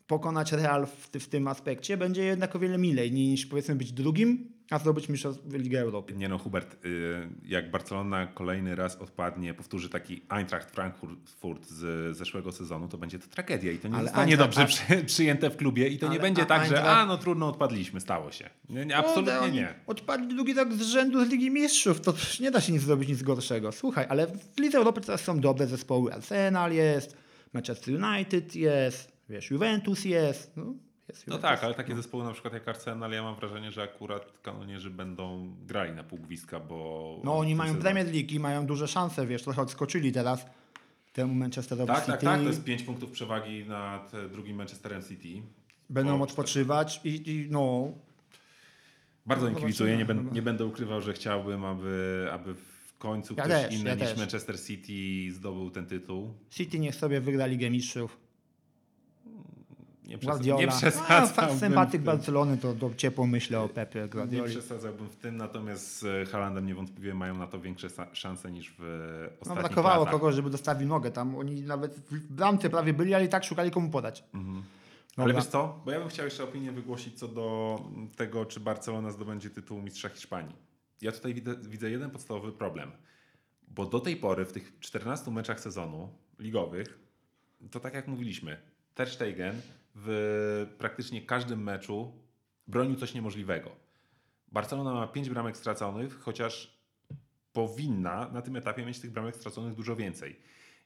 pokonać 0.08 0.52
Real 0.52 0.86
w, 0.86 1.10
w 1.20 1.28
tym 1.28 1.48
aspekcie 1.48 1.98
będzie 1.98 2.24
jednak 2.24 2.56
o 2.56 2.60
wiele 2.60 2.78
milej 2.78 3.12
niż 3.12 3.46
powiedzmy 3.46 3.76
być 3.76 3.92
drugim, 3.92 4.52
a 4.72 4.80
zdobyć 4.80 5.10
mistrzostwo 5.10 5.58
Ligę 5.58 5.80
Europy. 5.80 6.14
Nie 6.14 6.30
no, 6.30 6.38
Hubert, 6.38 6.86
y, 6.86 7.30
jak 7.46 7.72
Barcelona 7.72 8.28
kolejny 8.28 8.76
raz 8.76 8.96
odpadnie, 8.96 9.54
powtórzy 9.54 9.90
taki 9.90 10.22
Eintracht 10.30 10.72
Frankfurt 10.72 11.68
z 11.68 12.18
zeszłego 12.18 12.52
sezonu, 12.52 12.88
to 12.88 12.98
będzie 12.98 13.20
to 13.20 13.28
tragedia 13.28 13.72
i 13.72 13.78
to 13.78 13.88
nie 13.88 13.96
Ale 13.96 14.04
zostanie 14.04 14.38
dobrze 14.38 14.66
przy, 14.66 15.04
przyjęte 15.06 15.50
w 15.50 15.58
klubie 15.58 15.88
i 15.88 15.98
to 15.98 16.08
nie 16.08 16.20
będzie 16.20 16.46
tak, 16.46 16.68
że 16.70 16.76
Eintracht- 16.76 16.88
a 16.88 17.06
no 17.06 17.18
trudno 17.18 17.48
odpadliśmy, 17.48 18.02
stało 18.02 18.32
się. 18.32 18.50
Nie, 18.70 18.86
nie, 18.86 18.98
absolutnie 18.98 19.40
oni 19.40 19.54
nie. 19.54 19.74
Odpadli 19.88 20.28
drugi 20.28 20.54
rok 20.54 20.74
z 20.74 20.82
rzędu 20.82 21.26
z 21.26 21.30
Ligi 21.30 21.52
Mistrzów, 21.52 22.02
to 22.02 22.14
nie 22.40 22.52
da 22.52 22.62
się 22.62 22.74
nic 22.74 22.82
zrobić 22.82 23.10
nic 23.10 23.24
gorszego. 23.24 23.72
Słuchaj, 23.72 24.06
ale 24.10 24.28
w 24.28 24.60
Lidze 24.60 24.78
Europy 24.78 25.02
teraz 25.02 25.22
są 25.22 25.40
dobre 25.40 25.68
zespoły. 25.68 26.14
Arsenal 26.14 26.74
jest, 26.74 27.18
Manchester 27.54 27.96
United 28.04 28.56
jest, 28.56 29.12
wiesz, 29.30 29.52
Juventus 29.52 30.06
jest. 30.06 30.58
No, 30.58 30.74
jest 31.12 31.28
No 31.28 31.38
tak, 31.38 31.64
ale 31.64 31.74
takie 31.74 31.96
zespoły 31.96 32.24
na 32.24 32.34
przykład 32.34 32.54
jak 32.54 32.68
Arsenal, 32.68 33.12
ja 33.12 33.24
mam 33.24 33.36
wrażenie, 33.36 33.72
że 33.72 33.84
akurat 33.84 34.34
kanonierzy 34.42 34.90
będą 34.90 35.56
grali 35.66 35.92
na 35.94 36.04
półgwiska, 36.04 36.60
bo... 36.60 37.20
No 37.24 37.38
oni 37.38 37.56
mają 37.56 37.76
Premier 37.76 38.06
League 38.06 38.32
i 38.32 38.40
mają 38.40 38.66
duże 38.66 38.88
szanse, 38.88 39.28
wiesz, 39.28 39.44
trochę 39.44 39.62
odskoczyli 39.62 40.12
teraz 40.12 40.46
temu 41.14 41.34
Manchesterowi 41.34 41.88
Tak, 41.88 42.00
City. 42.00 42.12
tak, 42.12 42.22
tak, 42.22 42.42
to 42.42 42.48
jest 42.48 42.64
5 42.64 42.84
punktów 42.84 43.12
przewagi 43.12 43.66
nad 43.66 44.14
e, 44.14 44.30
drugim 44.30 44.58
Manchesterem 44.58 45.04
City. 45.04 45.42
Będą 45.90 46.20
O, 46.20 46.24
odpoczywać 46.24 47.02
i, 47.04 47.30
i 47.32 47.48
no, 47.50 47.92
Bardzo 49.26 49.48
im 49.48 49.54
No 49.54 49.60
kibicuję, 49.60 49.98
nie, 49.98 50.06
ben, 50.06 50.30
nie 50.32 50.42
będę 50.42 50.66
ukrywał, 50.66 51.02
że 51.02 51.14
chciałbym, 51.14 51.66
aby, 51.66 52.28
aby 52.32 52.54
w 52.54 52.98
końcu 52.98 53.34
Ja 53.38 53.44
ktoś 53.44 53.62
też, 53.62 53.74
inny 53.74 53.90
ja 53.90 53.96
niż 53.96 54.04
też. 54.10 54.18
Manchester 54.18 54.62
City 54.62 55.32
zdobył 55.36 55.70
ten 55.72 55.86
tytuł. 55.86 56.34
City 56.50 56.80
niech 56.80 56.96
sobie 56.96 57.22
wygra 57.22 57.46
Ligę 57.46 57.70
Mistrzów. 57.70 58.18
Nie, 60.12 60.18
przes- 60.18 60.46
nie 60.60 60.66
No, 60.68 60.72
przesadzałbym. 60.78 61.60
sympatyk 61.60 61.90
w 62.02 62.04
tym. 62.04 62.16
Barcelony, 62.16 62.58
to, 62.58 62.74
to 62.74 62.90
ciepło 62.98 63.28
myślę 63.28 63.60
o 63.60 63.70
Pepie 63.70 64.02
Nie 64.02 64.08
Guardioli. 64.08 64.52
przesadzałbym 64.52 65.10
w 65.10 65.16
tym, 65.16 65.38
natomiast 65.38 66.00
z 66.00 66.30
Halandem 66.30 66.66
niewątpliwie 66.66 67.14
mają 67.14 67.38
na 67.38 67.48
to 67.48 67.60
większe 67.60 67.88
szanse 68.14 68.52
niż 68.52 68.74
w 68.80 68.80
No, 69.32 69.40
ostatnich 69.42 69.60
brakowało 69.66 70.06
latach. 70.06 70.12
kogoś, 70.20 70.36
żeby 70.36 70.50
dostawił 70.50 70.88
nogę 70.88 71.12
tam. 71.12 71.36
Oni 71.36 71.62
nawet 71.62 71.96
w 71.96 72.34
bramce 72.34 72.70
prawie 72.70 72.94
byli, 72.94 73.14
ale 73.14 73.26
i 73.26 73.30
tak 73.30 73.44
szukali 73.44 73.72
komu 73.72 73.90
podać. 73.90 74.24
Ale 74.34 75.28
Dobra. 75.28 75.34
wiesz 75.34 75.46
co? 75.46 75.82
Bo 75.86 75.92
ja 75.92 76.00
bym 76.00 76.10
chciał 76.10 76.26
jeszcze 76.26 76.44
opinię 76.44 76.72
wygłosić 76.72 77.20
co 77.20 77.28
do 77.28 77.80
tego, 78.16 78.46
czy 78.46 78.60
Barcelona 78.60 79.12
zdobędzie 79.12 79.50
tytuł 79.50 79.82
mistrza 79.82 80.10
Hiszpanii. 80.10 80.56
Ja 81.02 81.12
tutaj 81.12 81.34
widzę, 81.34 81.56
widzę 81.56 81.90
jeden 81.92 82.10
podstawowy 82.12 82.52
problem. 82.52 82.92
Bo 83.68 83.86
do 83.86 84.00
tej 84.00 84.16
pory 84.18 84.46
w 84.46 84.52
tych 84.52 84.80
14 84.80 85.32
meczach 85.32 85.60
sezonu 85.60 86.10
ligowych, 86.40 87.00
to 87.72 87.80
tak 87.80 87.94
jak 87.94 88.08
mówiliśmy, 88.08 88.58
Ter 88.96 89.10
Stegen 89.10 89.62
w 89.96 90.76
praktycznie 90.78 91.22
każdym 91.22 91.64
meczu 91.64 92.14
bronił 92.68 92.96
coś 92.96 93.14
niemożliwego. 93.14 93.72
Barcelona 94.52 94.94
ma 94.94 95.08
5 95.08 95.30
bramek 95.30 95.58
straconych, 95.58 96.20
chociaż 96.20 96.82
powinna 97.54 98.30
na 98.30 98.42
tym 98.42 98.56
etapie 98.56 98.86
mieć 98.86 99.00
tych 99.00 99.12
bramek 99.12 99.36
straconych 99.36 99.76
dużo 99.76 99.96
więcej. 99.96 100.40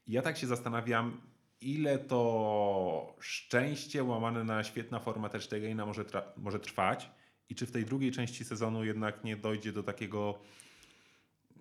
Ja 0.07 0.21
tak 0.21 0.37
się 0.37 0.47
zastanawiam, 0.47 1.21
ile 1.61 1.99
to 1.99 3.15
szczęście 3.19 4.03
łamane 4.03 4.43
na 4.43 4.63
świetna 4.63 4.99
forma 4.99 5.29
Ter 5.29 5.41
Stegena 5.41 5.85
może, 5.85 6.05
może 6.37 6.59
trwać 6.59 7.11
i 7.49 7.55
czy 7.55 7.65
w 7.65 7.71
tej 7.71 7.85
drugiej 7.85 8.11
części 8.11 8.45
sezonu 8.45 8.85
jednak 8.85 9.23
nie 9.23 9.37
dojdzie 9.37 9.71
do 9.71 9.83
takiego 9.83 10.39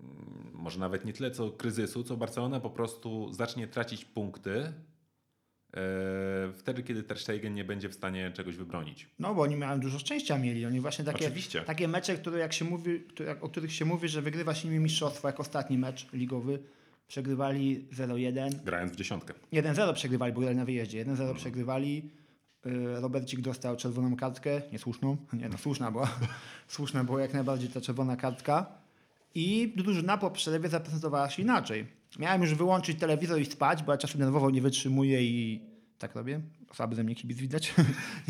mm, 0.00 0.50
może 0.52 0.80
nawet 0.80 1.04
nie 1.04 1.12
tyle 1.12 1.30
co 1.30 1.50
kryzysu, 1.50 2.04
co 2.04 2.16
Barcelona 2.16 2.60
po 2.60 2.70
prostu 2.70 3.32
zacznie 3.32 3.68
tracić 3.68 4.04
punkty 4.04 4.72
wtedy, 6.54 6.82
kiedy 6.82 7.02
Ter 7.02 7.18
Stegen 7.18 7.54
nie 7.54 7.64
będzie 7.64 7.88
w 7.88 7.94
stanie 7.94 8.30
czegoś 8.30 8.56
wybronić. 8.56 9.08
No 9.18 9.34
bo 9.34 9.42
oni 9.42 9.56
mają 9.56 9.80
dużo 9.80 9.98
szczęścia 9.98 10.38
mieli. 10.38 10.66
Oni 10.66 10.80
właśnie 10.80 11.04
takie, 11.04 11.26
Oczywiście. 11.26 11.60
takie 11.60 11.88
mecze, 11.88 12.16
które 12.16 12.38
jak 12.38 12.52
się 12.52 12.64
mówi, 12.64 13.00
które, 13.00 13.40
o 13.40 13.48
których 13.48 13.72
się 13.72 13.84
mówi, 13.84 14.08
że 14.08 14.22
wygrywa 14.22 14.54
się 14.54 14.68
nimi 14.68 14.80
mistrzostwo, 14.80 15.28
jak 15.28 15.40
ostatni 15.40 15.78
mecz 15.78 16.12
ligowy, 16.12 16.58
przegrywali 17.08 17.88
0-1. 17.92 18.50
Grając 18.64 18.92
w 18.92 18.96
dziesiątkę. 18.96 19.34
1-0 19.52 19.94
przegrywali, 19.94 20.32
bo 20.32 20.40
grali 20.40 20.56
na 20.56 20.64
wyjeździe. 20.64 21.04
1-0 21.04 21.34
przegrywali. 21.34 22.10
Y, 22.66 23.00
Robercik 23.00 23.40
dostał 23.40 23.76
czerwoną 23.76 24.16
kartkę, 24.16 24.62
niesłuszną. 24.72 25.16
Nie, 25.32 25.48
no 25.48 25.58
słuszna 25.58 25.90
była. 25.90 26.18
słuszna 26.68 27.04
była 27.04 27.20
jak 27.20 27.32
najbardziej 27.32 27.68
ta 27.68 27.80
czerwona 27.80 28.16
kartka. 28.16 28.66
I 29.34 29.72
drużyna 29.76 30.18
po 30.18 30.30
przerwie 30.30 30.68
zaprezentowała 30.68 31.30
się 31.30 31.42
inaczej. 31.42 31.86
Miałem 32.18 32.42
już 32.42 32.54
wyłączyć 32.54 32.98
telewizor 32.98 33.40
i 33.40 33.44
spać, 33.44 33.82
bo 33.82 33.92
ja 33.92 33.98
czasem 33.98 34.20
nerwowo 34.20 34.50
nie 34.50 34.62
wytrzymuję 34.62 35.24
i 35.24 35.60
tak 35.98 36.14
robię. 36.14 36.40
Słaby 36.74 36.96
ze 36.96 37.04
mnie 37.04 37.14
kibic 37.14 37.38
widać. 37.38 37.74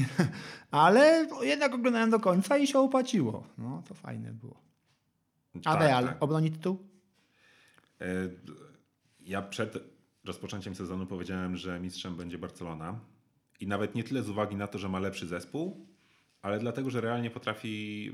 Ale 0.70 1.26
jednak 1.43 1.74
oglądałem 1.74 2.11
do 2.11 2.20
końca 2.20 2.59
i 2.59 2.66
się 2.66 2.78
opłaciło. 2.78 3.47
No, 3.59 3.82
to 3.89 3.95
fajne 3.95 4.32
było. 4.32 4.61
A 5.55 5.61
Tak, 5.61 5.80
Real 5.80 6.05
tak. 6.07 6.22
obroni 6.22 6.51
tytuł? 6.51 6.78
E, 8.01 8.07
Ja 9.20 9.43
przed 9.43 9.78
rozpoczęciem 10.24 10.74
sezonu 10.74 11.07
powiedziałem, 11.07 11.57
że 11.57 11.80
mistrzem 11.80 12.16
będzie 12.16 12.39
Barcelona. 12.39 13.01
I 13.61 13.66
nawet 13.66 13.95
nie 13.95 14.05
tyle 14.05 14.22
z 14.22 14.28
uwagi 14.28 14.57
na 14.57 14.66
to, 14.66 14.78
że 14.78 14.89
ma 14.89 14.99
lepszy 14.99 15.26
zespół, 15.26 15.87
ale 16.43 16.59
dlatego, 16.59 16.91
że 16.91 17.01
realnie 17.01 17.30
potrafi, 17.30 18.12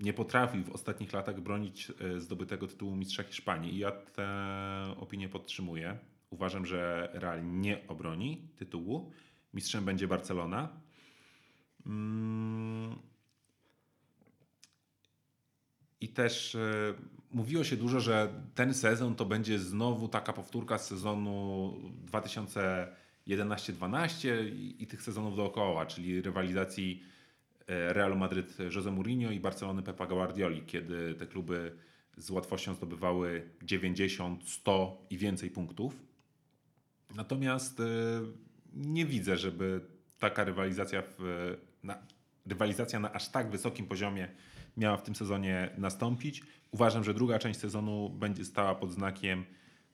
nie 0.00 0.12
potrafi 0.12 0.62
w 0.62 0.70
ostatnich 0.70 1.12
latach 1.12 1.40
bronić 1.40 1.92
e, 2.00 2.20
zdobytego 2.20 2.66
tytułu 2.66 2.96
mistrza 2.96 3.22
Hiszpanii. 3.22 3.74
I 3.74 3.78
ja 3.78 3.90
tę 3.90 4.26
opinię 4.96 5.28
podtrzymuję. 5.28 5.98
Uważam, 6.30 6.66
że 6.66 7.10
Real 7.12 7.60
nie 7.60 7.88
obroni 7.88 8.48
tytułu. 8.56 9.12
Mistrzem 9.54 9.84
będzie 9.84 10.08
Barcelona. 10.08 10.68
Mm, 11.86 12.98
i 16.00 16.08
też 16.08 16.54
e, 16.54 16.94
mówiło 17.30 17.64
się 17.64 17.76
dużo, 17.76 18.00
że 18.00 18.42
ten 18.54 18.74
sezon 18.74 19.14
to 19.14 19.24
będzie 19.24 19.58
znowu 19.58 20.08
taka 20.08 20.32
powtórka 20.32 20.78
z 20.78 20.86
sezonu 20.86 21.74
2011-12 23.26 24.28
i, 24.78 24.86
tych 24.86 25.02
sezonów 25.02 25.36
dookoła, 25.36 25.86
czyli 25.86 26.22
rywalizacji 26.22 27.02
Realu 27.70 28.16
Madryt 28.16 28.58
Jose 28.74 28.90
Mourinho 28.90 29.30
i 29.30 29.40
Barcelony 29.40 29.82
Pepa 29.82 30.06
Guardioli, 30.06 30.62
kiedy 30.62 31.14
te 31.14 31.26
kluby 31.26 31.76
z 32.16 32.30
łatwością 32.30 32.74
zdobywały 32.74 33.50
90, 33.62 34.48
100 34.48 35.06
i 35.10 35.18
więcej 35.18 35.50
punktów. 35.50 36.02
Natomiast 37.14 37.80
e, 37.80 37.84
nie 38.74 39.06
widzę, 39.06 39.36
żeby 39.36 39.80
taka 40.18 40.44
rywalizacja, 40.44 41.02
w, 41.02 41.18
na, 41.82 41.98
rywalizacja 42.46 43.00
na 43.00 43.12
aż 43.12 43.28
tak 43.28 43.50
wysokim 43.50 43.86
poziomie 43.86 44.28
miała 44.76 44.96
w 44.96 45.02
tym 45.02 45.14
sezonie 45.14 45.70
nastąpić. 45.78 46.42
Uważam, 46.70 47.04
że 47.04 47.14
druga 47.14 47.38
część 47.38 47.60
sezonu 47.60 48.10
będzie 48.10 48.44
stała 48.44 48.74
pod 48.74 48.92
znakiem 48.92 49.44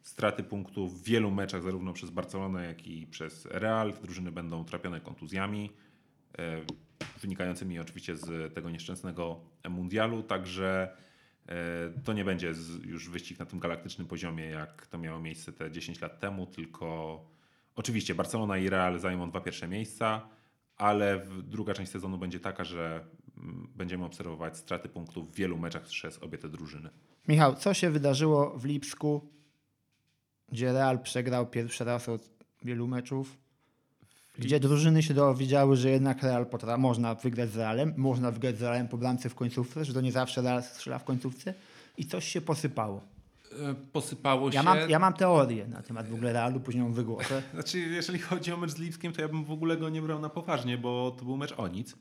straty 0.02 0.42
punktów 0.42 1.00
w 1.00 1.04
wielu 1.04 1.30
meczach, 1.30 1.62
zarówno 1.62 1.92
przez 1.92 2.10
Barcelonę, 2.10 2.66
jak 2.66 2.86
i 2.86 3.06
przez 3.06 3.46
Real. 3.46 3.94
Drużyny 4.02 4.32
będą 4.32 4.64
trapione 4.64 5.00
kontuzjami, 5.00 5.70
e, 6.38 6.60
wynikającymi 7.20 7.78
oczywiście 7.78 8.16
z 8.16 8.54
tego 8.54 8.70
nieszczęsnego 8.70 9.40
mundialu, 9.68 10.22
także 10.22 10.96
e, 11.46 11.54
to 12.04 12.12
nie 12.12 12.24
będzie 12.24 12.52
już 12.84 13.08
wyścig 13.08 13.38
na 13.38 13.46
tym 13.46 13.58
galaktycznym 13.58 14.06
poziomie, 14.06 14.44
jak 14.44 14.86
to 14.86 14.98
miało 14.98 15.20
miejsce 15.20 15.52
te 15.52 15.70
10 15.70 16.00
lat 16.00 16.20
temu, 16.20 16.46
tylko 16.46 17.20
oczywiście 17.76 18.14
Barcelona 18.14 18.58
i 18.58 18.68
Real 18.68 18.98
zajmą 18.98 19.30
dwa 19.30 19.40
pierwsze 19.40 19.68
miejsca, 19.68 20.28
ale 20.76 21.26
druga 21.42 21.74
część 21.74 21.92
sezonu 21.92 22.18
będzie 22.18 22.40
taka, 22.40 22.64
że 22.64 23.04
mm, 23.36 23.68
będziemy 23.76 24.04
obserwować 24.04 24.56
straty 24.56 24.88
punktów 24.88 25.32
w 25.32 25.34
wielu 25.34 25.58
meczach 25.58 25.82
przez 25.82 26.22
obie 26.22 26.38
te 26.38 26.48
drużyny. 26.48 26.90
Michał, 27.28 27.54
co 27.54 27.74
się 27.74 27.90
wydarzyło 27.90 28.58
w 28.58 28.64
Lipsku, 28.64 29.30
gdzie 30.48 30.72
Real 30.72 30.98
przegrał 31.02 31.46
pierwszy 31.46 31.84
raz 31.84 32.08
od 32.08 32.30
wielu 32.62 32.86
meczów? 32.86 33.45
Gdzie 34.38 34.60
drużyny 34.60 35.02
się 35.02 35.14
dowiedziały, 35.14 35.76
że 35.76 35.90
jednak 35.90 36.22
Real 36.22 36.46
potra- 36.46 36.78
można 36.78 37.14
wygrać 37.14 37.50
z 37.50 37.56
Realem, 37.56 37.94
można 37.96 38.30
wygrać 38.30 38.58
z 38.58 38.62
Realem 38.62 38.88
po 38.88 38.98
bramce 38.98 39.28
w 39.28 39.34
końcówce, 39.34 39.84
że 39.84 39.94
to 39.94 40.00
nie 40.00 40.12
zawsze 40.12 40.42
Real 40.42 40.62
strzela 40.62 40.98
w 40.98 41.04
końcówce 41.04 41.54
i 41.98 42.04
coś 42.06 42.28
się 42.28 42.40
posypało. 42.40 43.00
E, 43.52 43.74
Posypało 43.92 44.50
Ja 44.52 44.62
mam, 44.62 44.90
ja 44.90 44.98
mam 44.98 45.12
teorię 45.12 45.66
na 45.66 45.82
temat 45.82 46.08
w 46.08 46.14
ogóle 46.14 46.32
Realu, 46.32 46.60
później 46.60 46.84
ją 46.84 46.92
wygłoszę. 46.92 47.42
Znaczy, 47.54 47.78
jeżeli 47.78 48.18
chodzi 48.18 48.52
o 48.52 48.56
mecz 48.56 48.70
z 48.70 48.78
Lipskiem, 48.78 49.12
to 49.12 49.22
ja 49.22 49.28
bym 49.28 49.44
w 49.44 49.50
ogóle 49.50 49.76
go 49.76 49.88
nie 49.88 50.02
brał 50.02 50.20
na 50.20 50.28
poważnie, 50.28 50.78
bo 50.78 51.14
to 51.18 51.24
był 51.24 51.36
mecz 51.36 51.54
o 51.56 51.68
nic. 51.68 51.96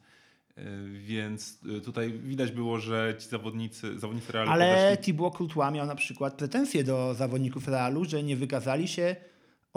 E, 0.57 0.63
Więc 0.99 1.59
e, 1.77 1.81
tutaj 1.81 2.11
widać 2.13 2.51
było, 2.51 2.79
że 2.79 3.15
ci 3.19 3.29
zawodnicy, 3.29 3.99
zawodnicy 3.99 4.31
Realu 4.31 4.51
Ale 4.51 4.75
podeszli 4.75 5.03
Thibaut 5.05 5.38
Courtois 5.38 5.73
miał 5.73 5.86
na 5.88 5.95
przykład 5.95 6.33
pretensje 6.33 6.83
do 6.83 7.13
zawodników 7.13 7.67
Realu, 7.67 8.05
że 8.05 8.23
nie 8.23 8.36
wykazali 8.36 8.88
się 8.88 9.15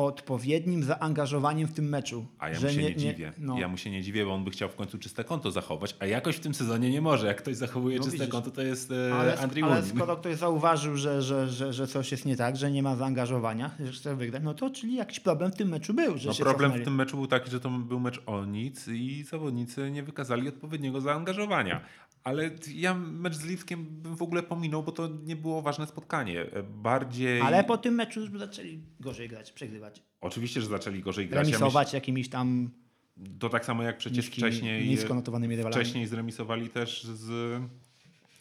odpowiednim 0.06 0.82
zaangażowaniem 0.82 1.68
w 1.68 1.72
tym 1.72 1.88
meczu. 1.88 2.26
A 2.38 2.48
ja 2.48 2.60
mu 2.60 2.68
się 2.68 2.82
nie, 2.82 2.96
dziwię. 2.96 3.32
no. 3.38 3.58
Ja 3.58 3.68
mu 3.68 3.76
się 3.76 3.90
nie 3.90 4.02
dziwię, 4.02 4.24
bo 4.24 4.34
on 4.34 4.44
by 4.44 4.50
chciał 4.50 4.68
w 4.68 4.74
końcu 4.74 4.98
czyste 4.98 5.24
konto 5.24 5.50
zachować, 5.50 5.96
a 5.98 6.06
jakoś 6.06 6.36
w 6.36 6.40
tym 6.40 6.54
sezonie 6.54 6.90
nie 6.90 7.00
może. 7.00 7.26
Jak 7.26 7.36
ktoś 7.38 7.56
zachowuje 7.56 7.96
No 7.98 8.02
czyste 8.04 8.18
widzisz. 8.18 8.32
konto, 8.32 8.50
to 8.50 8.62
jest 8.62 8.90
e, 8.90 9.14
Ale, 9.14 9.38
Andrew 9.38 9.64
ale 9.64 9.82
skoro 9.82 10.16
ktoś 10.16 10.36
zauważył, 10.36 10.96
że, 10.96 11.22
że, 11.22 11.48
że, 11.48 11.72
że 11.72 11.86
coś 11.86 12.10
jest 12.12 12.24
nie 12.26 12.36
tak, 12.36 12.56
że 12.56 12.70
nie 12.70 12.82
ma 12.82 12.96
zaangażowania, 12.96 13.70
że 13.84 13.92
chce 13.92 14.16
wygrać, 14.16 14.42
no 14.44 14.54
to 14.54 14.70
czyli 14.70 14.94
jakiś 14.94 15.20
problem 15.20 15.52
w 15.52 15.54
tym 15.56 15.68
meczu 15.68 15.94
był. 15.94 16.18
Że 16.18 16.28
No 16.28 16.34
problem 16.34 16.70
cofnęli. 16.70 16.82
w 16.82 16.84
tym 16.84 16.94
meczu 16.94 17.16
był 17.16 17.26
taki, 17.26 17.50
że 17.50 17.60
to 17.60 17.70
był 17.70 18.00
mecz 18.00 18.22
o 18.26 18.44
nic 18.44 18.88
i 18.88 19.24
zawodnicy 19.24 19.90
nie 19.90 20.02
wykazali 20.02 20.48
odpowiedniego 20.48 21.00
zaangażowania. 21.00 21.80
Ale 22.24 22.50
ja 22.74 22.94
mecz 22.94 23.34
z 23.34 23.44
Lipskiem 23.44 23.84
bym 23.84 24.16
w 24.16 24.22
ogóle 24.22 24.42
pominął, 24.42 24.82
bo 24.82 24.92
to 24.92 25.08
nie 25.24 25.36
było 25.36 25.62
ważne 25.62 25.86
spotkanie. 25.86 26.46
Bardziej... 26.70 27.40
Ale 27.40 27.64
po 27.64 27.78
tym 27.78 27.94
meczu 27.94 28.20
już 28.20 28.30
zaczęli 28.38 28.82
gorzej 29.00 29.28
grać, 29.28 29.52
przegrywać. 29.52 30.02
Oczywiście, 30.20 30.60
że 30.60 30.66
zaczęli 30.66 31.00
gorzej 31.00 31.28
grać. 31.28 31.48
Ja 31.48 31.52
Remisować 31.52 31.92
jakimiś 31.92 32.28
tam 32.28 32.70
myśl- 33.18 33.38
to 33.38 33.48
tak 33.48 33.64
samo 33.64 33.82
jak 33.82 33.98
przecież 33.98 34.26
wcześniej... 34.26 34.88
nisko 34.88 35.14
notowanymi 35.14 35.56
rywalami. 35.56 35.82
Wcześniej 35.82 36.06
zremisowali 36.06 36.68
też 36.68 37.04
z, 37.04 37.30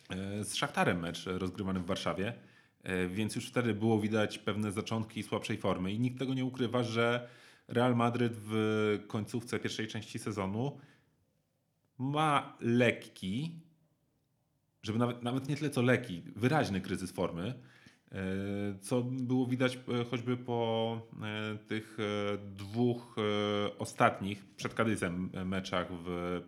e, 0.10 0.44
z 0.44 0.56
Szachtarem 0.56 1.00
mecz 1.00 1.26
rozgrywany 1.26 1.80
w 1.80 1.86
Warszawie, 1.86 2.34
E, 2.88 3.08
więc 3.08 3.36
już 3.36 3.48
wtedy 3.48 3.74
było 3.74 4.00
widać 4.00 4.38
pewne 4.38 4.72
zaczątki 4.72 5.24
słabszej 5.24 5.58
formy 5.58 5.94
i 5.94 6.00
nikt 6.00 6.20
tego 6.20 6.34
nie 6.34 6.46
ukrywa, 6.46 6.84
że 6.84 7.28
Real 7.68 7.96
Madryt 7.96 8.34
w 8.36 9.00
końcówce 9.08 9.60
pierwszej 9.60 9.88
części 9.88 10.20
sezonu 10.20 10.78
ma 11.98 12.58
lekki, 12.60 13.60
żeby 14.88 15.00
nawet, 15.00 15.24
nawet 15.24 15.50
nie 15.50 15.56
tyle 15.56 15.70
co 15.70 15.82
lekki, 15.82 16.24
wyraźny 16.36 16.82
kryzys 16.82 17.12
formy, 17.12 17.54
e, 18.12 18.16
co 18.82 19.02
było 19.02 19.46
widać 19.46 19.76
e, 19.76 20.04
choćby 20.04 20.38
po 20.38 21.02
e, 21.22 21.58
tych 21.58 21.98
dwóch 22.56 23.16
ostatnich 23.80 24.46
przed 24.46 24.74
Kadyzem 24.74 25.30
e, 25.34 25.46
meczach 25.46 25.88
w 25.92 26.42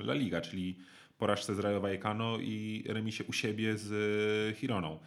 La 0.00 0.14
Liga, 0.14 0.40
czyli 0.40 0.78
porażce 1.18 1.54
z 1.54 1.58
Rayo 1.58 1.80
Vallecano 1.80 2.38
i 2.38 2.84
remisie 2.88 3.24
u 3.24 3.32
siebie 3.32 3.78
z 3.78 4.58
Gironą. 4.60 4.98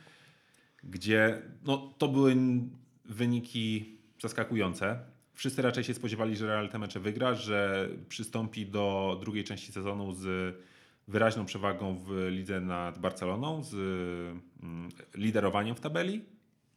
gdzie 0.84 1.42
no, 1.66 1.94
to 1.98 2.08
były 2.08 2.36
wyniki 3.06 3.98
zaskakujące. 4.22 5.00
Wszyscy 5.34 5.62
raczej 5.62 5.84
się 5.84 5.94
spodziewali, 5.94 6.36
że 6.36 6.48
Real 6.48 6.70
te 6.70 6.80
mecze 6.80 7.00
wygra, 7.00 7.34
że 7.34 7.90
przystąpi 8.10 8.66
do 8.66 9.18
drugiej 9.22 9.44
części 9.44 9.72
sezonu 9.72 10.14
z 10.14 10.56
wyraźną 11.10 11.46
przewagą 11.46 11.96
w 11.98 12.28
lidze 12.30 12.62
nad 12.62 13.00
Barceloną, 13.00 13.64
z 13.64 13.74
mm, 14.64 14.90
liderowaniem 15.16 15.76
w 15.76 15.80
tabeli. 15.80 16.26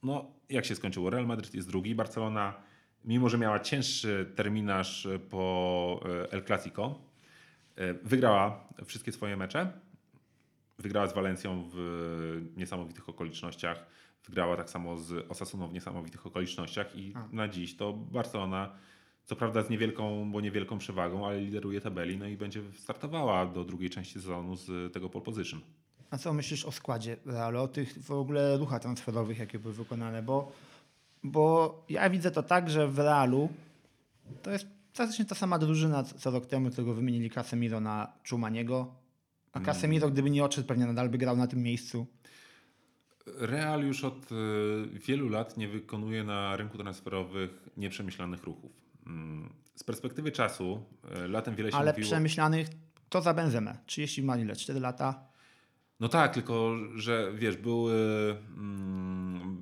No, 0.02 0.24
jak 0.48 0.64
się 0.64 0.74
skończyło? 0.74 1.10
Real 1.10 1.26
Madrid 1.26 1.54
jest 1.54 1.68
drugi, 1.68 1.94
Barcelona, 1.94 2.54
mimo 3.04 3.28
że 3.28 3.38
miała 3.38 3.60
cięższy 3.60 4.32
terminarz 4.36 5.08
po 5.30 6.00
e, 6.04 6.32
El 6.32 6.44
Clasico, 6.44 6.98
e, 7.76 7.94
wygrała 7.94 8.68
wszystkie 8.84 9.12
swoje 9.12 9.36
mecze. 9.36 9.72
Wygrała 10.78 11.06
z 11.06 11.14
Walencją 11.14 11.70
w 11.72 12.52
niesamowitych 12.56 13.08
okolicznościach. 13.08 13.86
Wygrała 14.26 14.56
tak 14.56 14.70
samo 14.70 14.98
z 14.98 15.30
Osasuną 15.30 15.68
w 15.68 15.72
niesamowitych 15.72 16.26
okolicznościach 16.26 16.96
i 16.96 17.12
A. 17.14 17.28
na 17.32 17.48
dziś 17.48 17.76
to 17.76 17.92
Barcelona, 17.92 18.72
co 19.24 19.36
prawda 19.36 19.62
z 19.62 19.70
niewielką, 19.70 20.32
bo 20.32 20.40
niewielką 20.40 20.78
przewagą, 20.78 21.26
ale 21.26 21.40
lideruje 21.40 21.80
tabeli, 21.80 22.16
no 22.16 22.26
i 22.26 22.36
będzie 22.36 22.62
startowała 22.78 23.46
do 23.46 23.64
drugiej 23.64 23.90
części 23.90 24.14
sezonu 24.14 24.56
z 24.56 24.92
tego 24.92 25.08
pole 25.08 25.24
position. 25.24 25.60
A 26.10 26.18
co 26.18 26.32
myślisz 26.32 26.64
o 26.64 26.72
składzie 26.72 27.16
Realu, 27.26 27.60
o 27.60 27.68
tych 27.68 28.02
w 28.02 28.10
ogóle 28.10 28.56
ruchach 28.56 28.82
transferowych, 28.82 29.38
jakie 29.38 29.58
były 29.58 29.74
wykonane? 29.74 30.22
Bo, 30.22 30.52
bo 31.22 31.84
ja 31.88 32.10
widzę 32.10 32.30
to 32.30 32.42
tak, 32.42 32.70
że 32.70 32.88
w 32.88 32.98
Realu 32.98 33.48
to 34.42 34.50
jest 34.50 34.66
praktycznie 34.94 35.24
ta 35.24 35.34
sama 35.34 35.58
drużyna 35.58 36.04
co 36.04 36.30
rok 36.30 36.46
temu, 36.46 36.70
którego 36.70 36.94
wymienili 36.94 37.30
Casemiro 37.30 37.80
na 37.80 38.12
Czumaniego. 38.22 38.94
A 39.52 39.60
Casemiro, 39.60 40.10
gdyby 40.10 40.30
nie 40.30 40.44
odszedł, 40.44 40.68
pewnie 40.68 40.86
nadal 40.86 41.08
by 41.08 41.18
grał 41.18 41.36
na 41.36 41.46
tym 41.46 41.62
miejscu. 41.62 42.06
Real 43.26 43.86
już 43.86 44.04
od 44.04 44.32
y, 44.32 44.34
wielu 45.06 45.28
lat 45.28 45.56
nie 45.56 45.68
wykonuje 45.68 46.24
na 46.24 46.56
rynku 46.56 46.78
transferowych 46.78 47.68
nieprzemyślanych 47.76 48.42
ruchów. 48.42 48.81
Mm, 49.06 49.52
Z 49.74 49.84
perspektywy 49.84 50.32
czasu, 50.32 50.84
y, 51.24 51.28
latem 51.28 51.54
wiele 51.54 51.70
się 51.70 51.76
Ale 51.76 51.92
mówiło... 51.92 52.06
przemyślanych 52.06 52.68
to 53.08 53.20
za 53.22 53.34
Benzemę. 53.34 53.78
30 53.86 54.22
ma 54.22 54.36
ile? 54.38 54.56
4 54.56 54.80
lata? 54.80 55.24
No 56.00 56.08
tak, 56.08 56.34
tylko 56.34 56.74
że 56.94 57.32
wiesz, 57.34 57.56
były, 57.56 57.94
mm, 58.56 59.56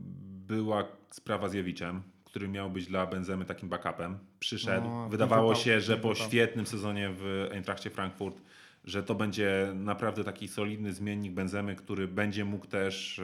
była 0.47 0.85
sprawa 1.11 1.49
z 1.49 1.55
Jowiczem, 1.55 2.03
który 2.25 2.49
miał 2.49 2.71
być 2.71 2.87
dla 2.87 3.07
Benzemy 3.07 3.45
takim 3.45 3.69
backupem. 3.69 4.19
Przyszedł. 4.39 4.87
No, 4.87 5.09
Wydawało 5.09 5.49
wypał, 5.49 5.63
się, 5.63 5.81
że 5.81 5.97
po 5.97 6.15
świetnym 6.15 6.67
sezonie 6.67 7.11
w 7.13 7.49
Eintrachcie 7.53 7.91
Frankfurt, 7.91 8.43
że 8.85 9.03
to 9.03 9.15
będzie 9.15 9.73
naprawdę 9.75 10.25
taki 10.25 10.49
solidny 10.49 10.93
zmiennik 10.93 11.33
Benzemy, 11.33 11.77
który 11.77 12.09
będzie 12.09 12.45
mógł 12.45 12.67
też 12.67 13.19
e, 13.19 13.23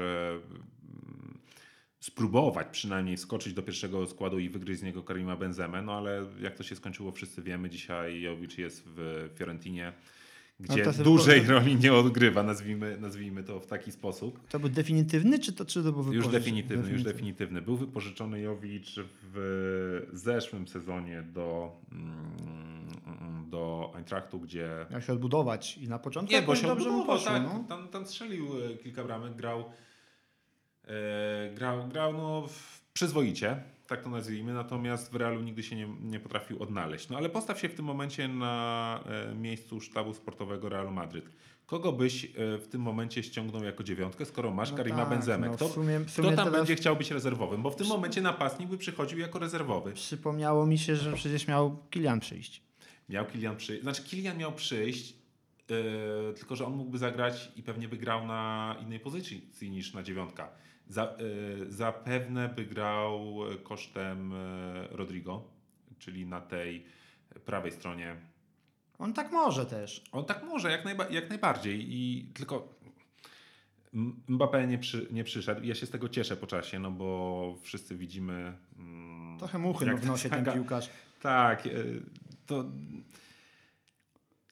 spróbować 2.07 2.67
przynajmniej 2.73 3.17
wskoczyć 3.17 3.55
do 3.55 3.63
pierwszego 3.63 4.07
składu 4.07 4.39
i 4.39 4.49
wygryźć 4.49 4.81
z 4.81 4.83
niego 4.83 5.03
Karima 5.03 5.37
Benzemę, 5.37 5.83
no 5.83 5.93
ale 5.93 6.27
jak 6.41 6.55
to 6.57 6.63
się 6.63 6.77
skończyło 6.77 7.13
wszyscy 7.13 7.43
wiemy, 7.43 7.71
dzisiaj 7.71 8.21
Jowicz 8.21 8.59
jest 8.59 8.83
w 8.87 9.29
Fiorentinie, 9.35 9.93
gdzie 10.61 10.85
to 10.85 10.93
sobie 10.93 11.05
dużej 11.05 11.41
roli 11.43 11.77
nie 11.77 11.93
odgrywa, 11.95 12.43
nazwijmy, 12.43 12.97
nazwijmy 13.01 13.43
to 13.45 13.61
w 13.61 13.67
taki 13.67 13.93
sposób. 13.93 14.49
To 14.49 14.59
był 14.59 14.69
definitywny, 14.69 15.39
czy 15.39 15.53
to, 15.53 15.65
czy 15.65 15.83
to 15.83 15.93
był 15.93 15.99
Już 15.99 16.07
wypożyczony? 16.07 16.39
definitywny, 16.39 16.91
już 16.93 17.03
definitywny. 17.03 17.63
Był 17.63 17.77
wypożyczony 17.77 18.41
Jowicz 18.41 18.95
w 19.35 20.07
zeszłym 20.13 20.69
sezonie 20.69 21.23
do, 21.23 21.73
mm, 21.93 23.51
do 23.51 23.93
Eintrachtu, 23.97 24.41
gdzie 24.41 24.87
Miał 24.91 25.01
się 25.01 25.13
odbudować 25.13 25.79
i 25.79 25.89
na 25.89 25.99
początku 25.99 26.35
nie, 26.35 26.43
bo 26.43 26.57
się 26.57 26.67
dobrze 26.67 26.91
mu 26.91 27.01
odbudował, 27.01 27.17
poszło. 27.19 27.33
tak. 27.33 27.43
No. 27.43 27.65
Tam, 27.69 27.89
tam 27.89 28.07
strzelił 28.07 28.47
e, 28.65 28.77
kilka 28.77 29.05
bramek, 29.05 29.37
grał, 29.37 29.65
grał, 31.55 31.89
grał 31.89 32.13
no, 32.13 32.49
przyzwoicie, 32.93 33.63
tak 33.87 34.03
to 34.03 34.11
nazwijmy, 34.11 34.55
natomiast 34.55 35.13
w 35.13 35.17
Realu 35.17 35.43
nigdy 35.43 35.63
się 35.63 35.77
nie, 35.77 35.89
nie 36.03 36.21
potrafił 36.21 36.63
odnaleźć. 36.63 37.09
No 37.09 37.17
ale 37.17 37.29
postaw 37.29 37.61
się 37.61 37.69
w 37.69 37.75
tym 37.75 37.85
momencie 37.85 38.29
na 38.29 39.01
e, 39.31 39.35
miejscu 39.35 39.81
sztabu 39.81 40.15
sportowego 40.15 40.69
Realu 40.69 40.91
Madryt. 40.91 41.31
Kogo 41.67 41.93
byś 41.93 42.25
e, 42.25 42.29
w 42.59 42.69
tym 42.69 42.81
momencie 42.81 43.23
ściągnął 43.23 43.65
jako 43.65 43.85
dziewiątkę, 43.85 44.25
skoro 44.25 44.51
masz 44.51 44.71
No 44.71 44.77
Karima 44.77 44.97
tak, 44.97 45.09
Benzemę? 45.09 45.47
no 45.47 45.53
w 45.53 45.57
Kto, 45.57 45.69
sumie- 45.69 45.99
w 45.99 46.13
kto 46.13 46.23
sumie 46.23 46.37
tam 46.37 46.53
będzie 46.53 46.77
chciał 46.77 46.97
być 46.97 47.11
rezerwowym? 47.11 47.63
Bo 47.63 47.71
w 47.71 47.77
tym 47.77 47.87
momencie 47.87 48.21
napastnik 48.23 48.69
by 48.69 48.79
przychodził 48.79 49.19
jako 49.19 49.39
rezerwowy. 49.39 49.93
Przypomniało 49.93 50.67
mi 50.67 50.79
się, 50.79 50.97
że 50.97 51.13
przecież 51.13 51.49
miał 51.49 51.77
Kilian 51.91 52.21
przyjść. 52.21 52.63
Miał 53.09 53.27
Kilian 53.27 53.57
przyjść, 53.57 53.83
znaczy 53.83 54.03
Kilian 54.03 54.39
miał 54.39 54.53
przyjść, 54.53 55.15
yy, 55.69 56.35
tylko 56.39 56.57
że 56.57 56.67
on 56.67 56.73
mógłby 56.77 56.99
zagrać 56.99 57.53
i 57.57 57.63
pewnie 57.63 57.89
by 57.89 57.97
grał 57.97 58.27
na 58.27 58.77
innej 58.83 59.01
pozycji 59.01 59.71
niż 59.71 59.95
na 59.95 60.03
dziewiątka. 60.03 60.49
Za, 60.89 61.17
yy, 61.59 61.73
zapewne 61.73 62.49
by 62.49 62.65
grał 62.67 63.39
kosztem 63.63 64.31
yy, 64.31 64.97
Rodrigo, 64.97 65.45
czyli 65.99 66.27
na 66.27 66.41
tej 66.41 66.85
prawej 67.45 67.73
stronie. 67.73 68.17
On 68.99 69.13
tak 69.13 69.33
może 69.33 69.67
też. 69.67 70.05
On 70.13 70.25
tak 70.25 70.43
może, 70.45 70.71
jak, 70.71 70.85
najba- 70.85 71.11
jak 71.11 71.29
najbardziej. 71.29 71.85
I 71.95 72.31
tylko 72.35 72.77
Mbappé 74.29 74.69
nie, 74.69 74.79
przy, 74.79 75.07
nie 75.11 75.25
przyszedł. 75.25 75.63
Ja 75.65 75.75
się 75.75 75.87
z 75.87 75.91
tego 75.91 76.09
cieszę 76.09 76.37
po 76.37 76.47
czasie, 76.47 76.79
no 76.79 76.91
bo 76.91 77.55
wszyscy 77.63 77.97
widzimy. 77.97 78.53
mm, 78.79 79.39
Trochę 79.39 79.59
muchy 79.59 79.85
jak 79.87 79.95
no, 79.97 80.03
w 80.03 80.07
nosie 80.07 80.31
ten 80.31 80.45
piłkarz. 80.45 80.91
tak, 81.21 81.67
e, 81.67 81.71
to 82.47 82.65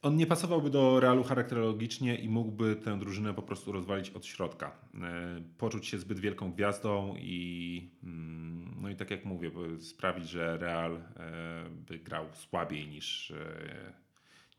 on 0.05 0.17
nie 0.17 0.27
pasowałby 0.27 0.71
do 0.71 1.01
Realu 1.01 1.25
charakterologicznie 1.25 2.17
i 2.17 2.29
mógłby 2.29 2.77
tę 2.77 2.99
drużynę 2.99 3.35
po 3.35 3.43
prostu 3.43 3.73
rozwalić 3.73 4.11
od 4.11 4.27
środka. 4.27 4.73
E, 5.03 5.43
Poczuć 5.59 5.87
się 5.87 5.99
zbyt 5.99 6.21
wielką 6.21 6.53
gwiazdą 6.53 7.17
i 7.17 7.91
mm, 8.03 8.75
no 8.81 8.89
i 8.91 8.97
tak 8.97 9.11
jak 9.11 9.25
mówię, 9.25 9.51
sprawić, 9.81 10.29
że 10.29 10.59
Real 10.59 10.97
e, 10.97 11.01
by 11.71 11.99
grał 11.99 12.27
słabiej 12.33 12.89
niż, 12.89 13.31
e, 13.31 13.93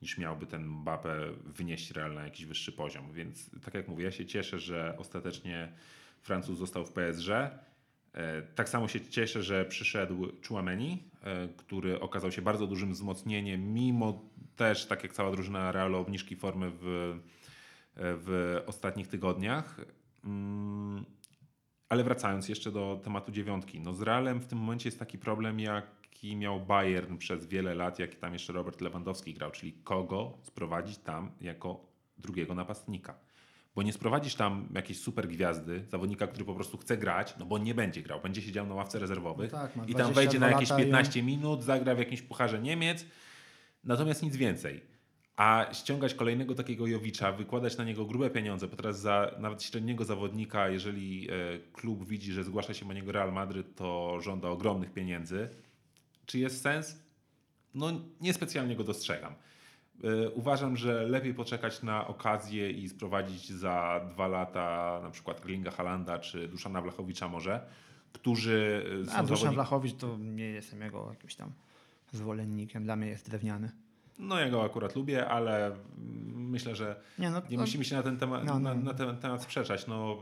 niż 0.01 0.17
miałby 0.17 0.45
ten 0.45 0.69
Mbappé 0.69 1.33
wynieść 1.45 1.91
Real 1.91 2.13
na 2.13 2.23
jakiś 2.23 2.45
wyższy 2.45 2.71
poziom. 2.71 3.13
Więc 3.13 3.49
tak 3.65 3.73
jak 3.73 3.87
mówię, 3.87 4.03
ja 4.03 4.11
się 4.11 4.25
cieszę, 4.25 4.59
że 4.59 4.95
ostatecznie 4.97 5.71
Francuz 6.21 6.57
został 6.57 6.85
w 6.85 6.91
PSG. 6.91 7.29
E, 8.15 8.41
Tak 8.41 8.69
samo 8.69 8.87
się 8.87 9.01
cieszę, 9.01 9.43
że 9.43 9.65
przyszedł 9.65 10.27
Chouameni, 10.47 11.03
e, 11.23 11.47
który 11.47 11.99
okazał 11.99 12.31
się 12.31 12.41
bardzo 12.41 12.67
dużym 12.67 12.93
wzmocnieniem, 12.93 13.73
mimo 13.73 14.21
też, 14.55 14.85
tak 14.85 15.03
jak 15.03 15.13
cała 15.13 15.31
drużyna 15.31 15.71
Realu, 15.71 15.97
obniżki 15.97 16.35
formy 16.35 16.71
w, 16.81 17.15
w 17.95 18.61
ostatnich 18.65 19.07
tygodniach. 19.07 19.81
Mm, 20.23 21.05
Ale 21.89 22.03
wracając 22.03 22.49
jeszcze 22.49 22.71
do 22.71 23.01
tematu 23.03 23.31
dziewiątki. 23.31 23.79
No 23.79 23.93
z 23.93 24.01
Realem 24.01 24.39
w 24.39 24.45
tym 24.45 24.57
momencie 24.57 24.87
jest 24.87 24.99
taki 24.99 25.17
problem, 25.17 25.59
jaki 25.59 26.35
miał 26.35 26.59
Bayern 26.59 27.17
przez 27.17 27.45
wiele 27.45 27.75
lat, 27.75 27.99
jaki 27.99 28.17
tam 28.17 28.33
jeszcze 28.33 28.53
Robert 28.53 28.81
Lewandowski 28.81 29.33
grał, 29.33 29.51
czyli 29.51 29.73
kogo 29.73 30.37
sprowadzić 30.41 30.97
tam 30.97 31.31
jako 31.41 31.85
drugiego 32.17 32.55
napastnika. 32.55 33.19
Bo 33.75 33.83
nie 33.83 33.93
sprowadzisz 33.93 34.35
tam 34.35 34.67
jakiejś 34.75 34.99
super 34.99 35.27
gwiazdy, 35.27 35.85
zawodnika, 35.89 36.27
który 36.27 36.45
po 36.45 36.53
prostu 36.55 36.77
chce 36.77 36.97
grać, 36.97 37.35
no 37.39 37.45
bo 37.45 37.57
nie 37.57 37.75
będzie 37.75 38.01
grał, 38.01 38.21
będzie 38.21 38.41
siedział 38.41 38.67
na 38.67 38.75
ławce 38.75 38.99
rezerwowych 38.99 39.51
No 39.51 39.57
tak, 39.59 39.71
i 39.71 39.75
tam 39.75 39.85
22 40.11 40.13
wejdzie 40.13 40.39
na 40.39 40.49
jakieś 40.49 40.69
lata 40.69 40.81
i 40.81 40.85
on- 40.85 40.89
15 40.89 41.23
minut, 41.23 41.63
zagra 41.63 41.95
w 41.95 41.99
jakimś 41.99 42.21
pucharze 42.21 42.59
Niemiec, 42.59 43.05
natomiast 43.83 44.23
nic 44.23 44.35
więcej. 44.35 44.81
A 45.35 45.65
ściągać 45.73 46.13
kolejnego 46.13 46.55
takiego 46.55 46.87
Jowicza, 46.87 47.31
wykładać 47.31 47.77
na 47.77 47.83
niego 47.83 48.05
grube 48.05 48.29
pieniądze, 48.29 48.67
bo 48.67 48.75
teraz 48.75 48.99
za 48.99 49.31
nawet 49.39 49.63
średniego 49.63 50.05
zawodnika, 50.05 50.69
jeżeli 50.69 51.27
e, 51.31 51.33
klub 51.73 52.07
widzi, 52.07 52.31
że 52.31 52.43
zgłasza 52.43 52.73
się 52.73 52.85
po 52.85 52.93
niego 52.93 53.11
Real 53.11 53.33
Madryt, 53.33 53.75
to 53.75 54.17
żąda 54.21 54.49
ogromnych 54.49 54.93
pieniędzy. 54.93 55.49
Czy 56.25 56.39
jest 56.39 56.61
sens? 56.61 56.99
No 57.73 57.91
niespecjalnie 58.21 58.75
go 58.75 58.83
dostrzegam. 58.83 59.33
E, 60.03 60.29
Uważam, 60.29 60.77
że 60.77 61.03
lepiej 61.07 61.33
poczekać 61.33 61.83
na 61.83 62.07
okazję 62.07 62.71
i 62.71 62.89
sprowadzić 62.89 63.49
za 63.51 64.01
dwa 64.13 64.27
lata 64.27 64.99
na 65.03 65.11
przykład 65.11 65.41
Erlinga 65.41 65.71
Halanda 65.71 66.19
czy 66.19 66.47
Duszana 66.47 66.81
Blachowicza 66.81 67.27
może, 67.27 67.65
którzy 68.13 68.85
e, 69.07 69.17
A 69.17 69.23
Duszan 69.23 69.25
zawodnik- 69.25 69.53
Blachowicz 69.53 69.95
to 69.95 70.17
nie 70.17 70.45
jestem 70.45 70.81
jego 70.81 71.09
jakimś 71.09 71.35
tam 71.35 71.51
zwolennikiem. 72.11 72.83
Dla 72.83 72.95
mnie 72.95 73.07
jest 73.07 73.29
drewniany. 73.29 73.71
No 74.19 74.39
ja 74.39 74.49
go 74.49 74.63
akurat 74.63 74.95
lubię, 74.95 75.27
ale 75.27 75.75
myślę, 76.35 76.75
że 76.75 77.01
Nie, 77.19 77.29
no, 77.29 77.41
nie 77.49 77.57
no, 77.57 77.63
musimy 77.63 77.85
się 77.85 77.95
na 77.95 78.03
ten, 78.03 78.17
temat, 78.17 78.45
No, 78.45 78.53
no. 78.59 78.59
Na, 78.59 78.81
na 78.81 78.93
ten 78.93 79.17
temat 79.17 79.43
sprzeczać. 79.43 79.87
No, 79.87 80.17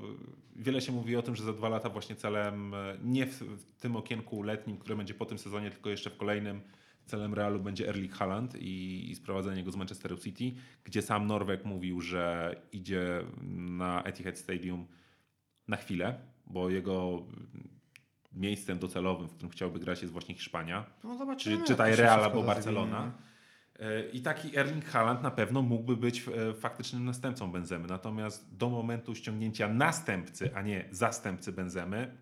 wiele 0.56 0.82
się 0.82 0.92
mówi 0.92 1.16
o 1.16 1.22
tym, 1.22 1.36
że 1.36 1.44
za 1.44 1.54
dwa 1.54 1.70
lata 1.70 1.90
właśnie 1.90 2.16
celem, 2.16 2.74
e, 2.74 2.98
nie 3.04 3.26
w, 3.26 3.40
w 3.42 3.66
tym 3.82 3.96
okienku 3.96 4.44
letnim, 4.44 4.78
które 4.78 4.96
będzie 4.96 5.14
po 5.14 5.26
tym 5.26 5.38
sezonie, 5.38 5.72
tylko 5.72 5.90
jeszcze 5.90 6.10
w 6.10 6.18
kolejnym, 6.18 6.62
celem 7.06 7.34
Realu 7.34 7.60
będzie 7.60 7.90
Erling 7.90 8.14
Haaland 8.14 8.56
i, 8.56 9.12
i 9.12 9.16
sprowadzenie 9.16 9.64
go 9.64 9.72
z 9.72 9.76
Manchesteru 9.76 10.18
City, 10.18 10.52
gdzie 10.84 11.02
sam 11.02 11.28
Norweg 11.28 11.66
mówił, 11.66 12.02
że 12.02 12.56
idzie 12.72 13.24
na 13.42 14.04
Etihad 14.04 14.38
Stadium 14.38 14.88
na 15.68 15.78
chwilę, 15.78 16.20
bo 16.46 16.70
jego 16.70 17.26
miejscem 18.34 18.80
docelowym, 18.80 19.28
w 19.28 19.34
którym 19.34 19.52
chciałby 19.52 19.80
grać 19.80 20.02
jest 20.02 20.14
właśnie 20.14 20.36
Hiszpania 20.36 20.86
no 21.04 21.18
zobaczymy. 21.18 21.58
czy 21.58 21.64
czytaj 21.64 21.96
Real 21.96 22.24
albo. 22.24 22.44
Barcelona. 22.44 23.12
E, 23.80 24.10
I 24.10 24.22
taki 24.22 24.58
Erling 24.58 24.86
Haaland 24.86 25.24
na 25.24 25.32
pewno 25.32 25.62
mógłby 25.62 25.98
być 25.98 26.26
e, 26.28 26.54
faktycznym 26.54 27.06
następcą 27.06 27.52
Benzemy. 27.52 27.88
Natomiast 27.88 28.58
do 28.58 28.70
momentu 28.70 29.16
ściągnięcia 29.16 29.70
następcy, 29.70 30.56
a 30.56 30.62
nie 30.62 30.88
zastępcy 30.92 31.52
Benzemy, 31.52 32.18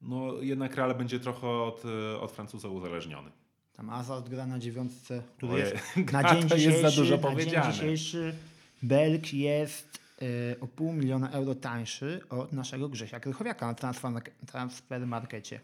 no 0.00 0.32
jednak 0.40 0.76
Real 0.76 0.94
będzie 0.94 1.20
trochę 1.20 1.48
od, 1.48 1.82
e, 1.84 2.20
od 2.20 2.32
Francuza 2.32 2.68
uzależniony. 2.68 3.30
Tam 3.78 3.88
Hazard 3.88 4.28
gra 4.28 4.46
na 4.46 4.58
dziewiątce, 4.58 5.22
który 5.36 5.58
jest 5.58 5.74
na 6.12 6.24
dzień, 6.34 6.48
to 6.48 6.56
jest 6.56 6.80
za 6.82 6.90
dzisiejszy, 6.90 6.96
dużo 6.96 7.16
na 7.16 7.44
dzień 7.44 7.72
dzisiejszy 7.72 8.34
Belg 8.82 9.32
jest 9.32 9.98
y, 10.22 10.56
o 10.60 10.66
pół 10.66 10.92
miliona 10.92 11.30
euro 11.30 11.54
tańszy 11.54 12.20
od 12.30 12.52
naszego 12.52 12.88
Grzesia 12.88 13.20
Krychowiaka 13.20 13.66
na 13.66 13.74
transfer, 13.74 14.12
transfer 14.46 15.06
markecie. 15.06 15.60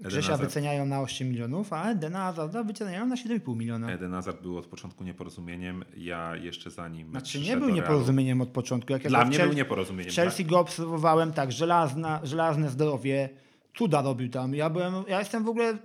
E, 0.00 0.08
Grzesia 0.08 0.30
Hazard, 0.30 0.48
wyceniają 0.48 0.86
na 0.86 1.00
8 1.00 1.28
milionów, 1.28 1.72
a 1.72 1.90
Edena 1.90 2.18
Hazarda 2.18 2.62
wyceniają 2.62 3.06
na 3.06 3.14
7,5 3.14 3.56
miliona. 3.56 3.90
Eden 3.90 4.12
Hazard 4.12 4.42
był 4.42 4.58
od 4.58 4.66
początku 4.66 5.04
nieporozumieniem. 5.04 5.84
Ja 5.96 6.36
jeszcze 6.36 6.70
zanim 6.70 7.10
Znaczy 7.10 7.40
nie 7.40 7.56
był 7.56 7.68
Realu- 7.68 7.74
nieporozumieniem 7.74 8.40
od 8.40 8.48
początku. 8.48 8.92
Jak 8.92 9.04
ja 9.04 9.10
Dla 9.10 9.24
mnie 9.24 9.38
Chel- 9.38 9.46
był 9.46 9.56
nieporozumieniem. 9.56 10.12
W 10.12 10.16
Chelsea 10.16 10.44
go 10.44 10.58
obserwowałem 10.58 11.32
tak, 11.32 11.52
żelazna, 11.52 12.20
żelazne 12.22 12.70
zdrowie, 12.70 13.28
cuda 13.74 14.02
robił 14.02 14.28
tam. 14.28 14.54
Ja 14.54 14.70
byłem, 14.70 14.94
ja 15.08 15.18
jestem 15.18 15.44
w 15.44 15.48
ogóle, 15.48 15.78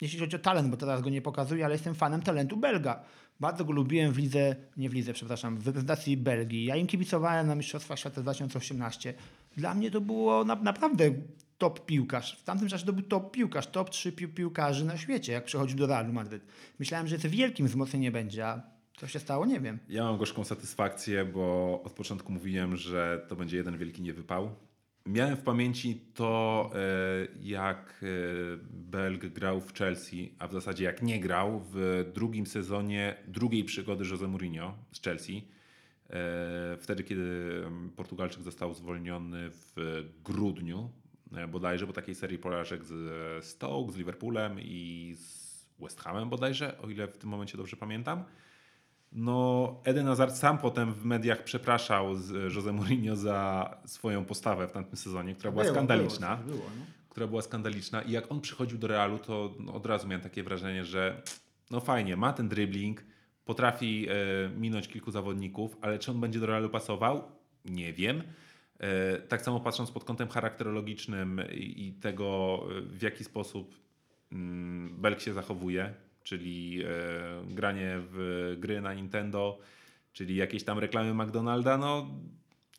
jeśli 0.00 0.18
chodzi 0.20 0.36
o 0.36 0.38
talent, 0.38 0.68
bo 0.70 0.76
teraz 0.76 1.02
go 1.02 1.10
nie 1.10 1.22
pokazuję, 1.22 1.64
ale 1.64 1.74
jestem 1.74 1.94
fanem 1.94 2.22
talentu 2.22 2.56
Belga. 2.56 3.04
Bardzo 3.40 3.64
go 3.64 3.72
lubiłem 3.72 4.12
w 4.12 4.18
lidze, 4.18 4.56
nie 4.76 4.90
w 4.90 4.94
lidze, 4.94 5.12
przepraszam, 5.12 5.56
w 5.58 5.66
reprezentacji 5.66 6.16
Belgii. 6.16 6.64
Ja 6.64 6.76
im 6.76 6.86
kibicowałem 6.86 7.46
na 7.46 7.54
Mistrzostwach 7.54 7.98
Świata 7.98 8.20
2018. 8.22 9.14
Dla 9.56 9.74
mnie 9.74 9.90
to 9.90 10.00
było 10.00 10.44
na, 10.44 10.54
naprawdę 10.54 11.10
top 11.58 11.86
piłkarz. 11.86 12.36
W 12.36 12.44
tamtym 12.44 12.68
czasie 12.68 12.86
to 12.86 12.92
był 12.92 13.02
top 13.02 13.30
piłkarz, 13.32 13.66
top 13.66 13.90
3 13.90 14.12
pi- 14.12 14.28
piłkarzy 14.28 14.84
na 14.84 14.96
świecie, 14.96 15.32
jak 15.32 15.44
przychodził 15.44 15.78
do 15.78 15.86
Realu 15.86 16.12
Madryt. 16.12 16.42
Myślałem, 16.78 17.06
że 17.08 17.18
to 17.18 17.30
wielkim 17.30 17.66
wzmocnieniem 17.66 18.12
będzie, 18.12 18.46
a 18.46 18.62
co 18.96 19.06
się 19.06 19.18
stało, 19.18 19.46
nie 19.46 19.60
wiem. 19.60 19.78
Ja 19.88 20.04
mam 20.04 20.18
gorzką 20.18 20.44
satysfakcję, 20.44 21.24
bo 21.24 21.80
od 21.84 21.92
początku 21.92 22.32
mówiłem, 22.32 22.76
że 22.76 23.26
to 23.28 23.36
będzie 23.36 23.56
jeden 23.56 23.78
wielki 23.78 24.02
niewypał. 24.02 24.50
Miałem 25.08 25.36
w 25.36 25.42
pamięci 25.42 26.00
to, 26.14 26.70
e, 26.74 26.78
jak 27.42 28.00
e, 28.02 28.06
Belg 28.70 29.26
grał 29.26 29.60
w 29.60 29.74
Chelsea, 29.74 30.34
a 30.38 30.48
w 30.48 30.52
zasadzie 30.52 30.84
jak 30.84 31.02
nie 31.02 31.20
grał 31.20 31.62
w 31.72 32.04
drugim 32.14 32.46
sezonie 32.46 33.16
drugiej 33.26 33.64
przygody 33.64 34.04
Jose 34.10 34.28
Mourinho 34.28 34.74
z 34.92 35.02
Chelsea. 35.02 35.48
E, 36.10 36.76
Wtedy, 36.80 37.04
kiedy 37.04 37.62
Portugalczyk 37.96 38.42
został 38.42 38.74
zwolniony 38.74 39.50
w 39.50 40.04
grudniu 40.24 40.90
bodajże, 41.48 41.86
bo 41.86 41.92
takiej 41.92 42.14
serii 42.14 42.38
porażek 42.38 42.84
z 42.84 43.44
Stoke, 43.44 43.92
z 43.92 43.96
Liverpoolem 43.96 44.60
i 44.60 45.14
z 45.16 45.66
West 45.80 46.00
Hamem 46.00 46.28
bodajże, 46.28 46.78
o 46.78 46.88
ile 46.88 47.06
w 47.08 47.18
tym 47.18 47.30
momencie 47.30 47.56
dobrze 47.56 47.76
pamiętam. 47.76 48.24
No, 49.12 49.80
Eden 49.84 50.06
Hazard 50.06 50.36
sam 50.36 50.58
potem 50.58 50.94
w 50.94 51.04
mediach 51.04 51.44
przepraszał 51.44 52.16
z 52.16 52.54
Jose 52.54 52.72
Mourinho 52.72 53.16
za 53.16 53.70
swoją 53.84 54.24
postawę 54.24 54.68
w 54.68 54.72
tamtym 54.72 54.96
sezonie, 54.96 55.34
która 55.34 55.52
była 55.52 55.64
skandaliczna. 55.64 56.36
Było, 56.36 56.56
było, 56.56 56.70
no. 56.78 56.84
która 57.08 57.26
była 57.26 57.42
skandaliczna 57.42 58.02
i 58.02 58.12
jak 58.12 58.32
on 58.32 58.40
przychodził 58.40 58.78
do 58.78 58.86
Realu, 58.86 59.18
to 59.18 59.54
no, 59.60 59.74
od 59.74 59.86
razu 59.86 60.08
miałem 60.08 60.22
takie 60.22 60.42
wrażenie, 60.42 60.84
że 60.84 61.22
no 61.70 61.80
fajnie, 61.80 62.16
ma 62.16 62.32
ten 62.32 62.48
dribbling, 62.48 63.04
potrafi 63.44 64.06
e, 64.08 64.14
minąć 64.48 64.88
kilku 64.88 65.10
zawodników, 65.10 65.76
ale 65.80 65.98
czy 65.98 66.10
on 66.10 66.20
będzie 66.20 66.40
do 66.40 66.46
Realu 66.46 66.68
pasował? 66.68 67.22
Nie 67.64 67.92
wiem. 67.92 68.22
E, 68.80 69.18
tak 69.18 69.42
samo 69.42 69.60
patrząc 69.60 69.90
pod 69.90 70.04
kątem 70.04 70.28
charakterologicznym 70.28 71.40
i, 71.52 71.86
i 71.86 71.92
tego, 71.92 72.60
e, 72.78 72.80
w 72.80 73.02
jaki 73.02 73.24
sposób 73.24 73.74
mm, 74.32 75.00
Belk 75.00 75.20
się 75.20 75.32
zachowuje, 75.32 75.94
czyli 76.28 76.82
e, 76.84 76.88
granie 77.54 77.96
w 78.00 78.56
gry 78.58 78.80
na 78.80 78.94
Nintendo, 78.94 79.58
czyli 80.12 80.36
jakieś 80.36 80.64
tam 80.64 80.78
reklamy 80.78 81.14
McDonalda, 81.14 81.78
no 81.78 82.08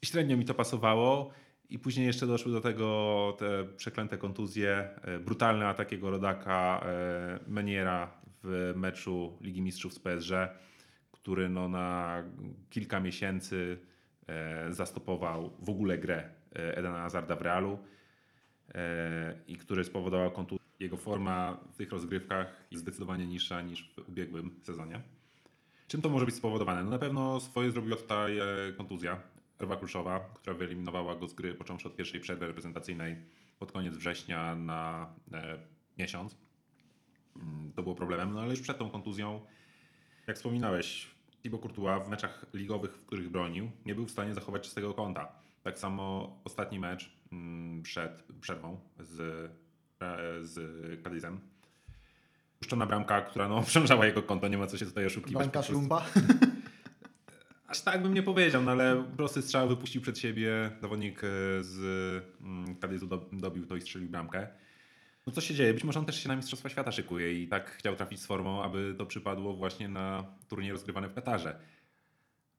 średnio 0.06 0.38
mi 0.38 0.46
to 0.46 0.54
pasowało. 0.54 1.32
I 1.70 1.80
później 1.80 2.08
jeszcze 2.08 2.28
doszły 2.28 2.52
do 2.52 2.62
tego 2.62 3.36
te 3.40 3.66
przeklęte 3.78 4.18
kontuzje, 4.18 4.90
e, 5.02 5.20
brutalny 5.20 5.68
atak 5.68 5.92
jego 5.92 6.10
rodaka 6.10 6.86
e, 6.86 7.40
Meniera 7.48 8.12
w 8.44 8.74
meczu 8.76 9.38
Ligi 9.42 9.62
Mistrzów 9.62 9.94
z 9.94 10.00
PSG, 10.00 10.32
który 11.12 11.50
no 11.50 11.70
na 11.70 12.24
kilka 12.70 13.00
miesięcy 13.00 13.78
zastopował 14.70 15.54
w 15.60 15.70
ogóle 15.70 15.98
grę 15.98 16.30
Edena 16.54 17.02
Hazarda 17.02 17.36
w 17.36 17.42
Realu 17.42 17.80
i 19.48 19.58
który 19.58 19.84
spowodował 19.84 20.32
kontuzję. 20.32 20.69
Jego 20.80 20.98
forma 20.98 21.58
w 21.72 21.78
tych 21.78 21.92
rozgrywkach 21.92 22.68
jest 22.72 22.84
zdecydowanie 22.84 23.28
niższa 23.28 23.62
niż 23.62 23.90
w 23.90 24.10
ubiegłym 24.10 24.60
sezonie. 24.64 25.02
Czym 25.88 26.02
to 26.02 26.10
może 26.10 26.26
być 26.26 26.36
spowodowane? 26.36 26.84
No 26.84 26.90
na 26.90 27.00
pewno 27.00 27.40
swoje 27.40 27.72
zrobiła 27.72 27.98
tutaj 27.98 28.38
e, 28.40 28.46
kontuzja 28.78 29.22
Ewa 29.60 29.78
Kruszowa, 29.78 30.20
która 30.20 30.56
wyeliminowała 30.56 31.16
go 31.16 31.28
z 31.28 31.34
gry 31.34 31.54
począwszy 31.54 31.88
od 31.88 31.96
pierwszej 31.96 32.20
przerwy 32.20 32.48
reprezentacyjnej 32.48 33.16
pod 33.60 33.72
koniec 33.72 33.96
września 33.96 34.56
na 34.56 35.14
e, 35.34 35.60
miesiąc. 35.98 36.38
Mm, 37.36 37.72
To 37.74 37.84
było 37.84 37.96
problemem, 37.96 38.32
no 38.34 38.42
ale 38.42 38.50
już 38.50 38.62
przed 38.62 38.78
tą 38.78 38.90
kontuzją, 38.90 39.42
jak 40.28 40.38
wspominałeś, 40.38 41.08
Thibaut 41.44 41.62
Courtois 41.62 42.08
w 42.08 42.10
meczach 42.10 42.46
ligowych, 42.54 42.92
w 42.92 43.06
których 43.06 43.30
bronił, 43.30 43.72
nie 43.86 43.96
był 43.96 44.06
w 44.06 44.12
stanie 44.12 44.34
zachować 44.34 44.64
czystego 44.64 44.94
konta. 44.94 45.32
Tak 45.64 45.80
samo 45.80 46.36
ostatni 46.44 46.80
mecz 46.80 47.12
mm, 47.32 47.84
przed 47.84 48.24
przerwą 48.42 48.80
z, 49.00 49.52
z 50.42 50.60
Cadizem. 51.04 51.40
Puszczona 52.60 52.86
bramka, 52.86 53.22
która 53.22 53.48
no, 53.48 53.58
obciążała 53.66 54.06
jego 54.06 54.24
konto, 54.24 54.48
nie 54.48 54.58
ma 54.58 54.68
co 54.68 54.78
się 54.78 54.86
tutaj 54.86 55.06
oszukiwać. 55.06 55.50
Prostu. 55.50 55.72
szlumba. 55.72 56.06
Aż 57.68 57.82
tak 57.82 58.02
bym 58.04 58.14
nie 58.14 58.24
powiedział, 58.24 58.64
no 58.64 58.72
ale 58.72 59.04
prosty 59.18 59.42
strzał 59.42 59.70
wypuścił 59.70 60.02
przed 60.02 60.20
siebie. 60.20 60.72
Zawodnik 60.82 61.24
e, 61.24 61.28
z 61.64 61.78
mm, 62.42 62.76
Kadyzu 62.76 63.08
do- 63.08 63.30
dobił 63.32 63.66
to 63.66 63.76
i 63.76 63.82
strzelił 63.82 64.10
bramkę. 64.10 64.48
No 65.28 65.34
co 65.34 65.42
się 65.42 65.54
dzieje? 65.56 65.74
Być 65.74 65.84
może 65.84 66.00
on 66.00 66.06
też 66.06 66.24
się 66.24 66.30
na 66.30 66.36
Mistrzostwa 66.36 66.70
Świata 66.70 66.92
szykuje 66.92 67.44
i 67.44 67.48
tak 67.48 67.72
chciał 67.72 67.96
trafić 67.96 68.22
z 68.22 68.26
formą, 68.26 68.64
aby 68.64 68.96
to 68.98 69.06
przypadło 69.06 69.54
właśnie 69.54 69.88
na 69.88 70.26
turniej 70.48 70.72
rozgrywany 70.72 71.10
w 71.10 71.14
Katarze. 71.14 71.60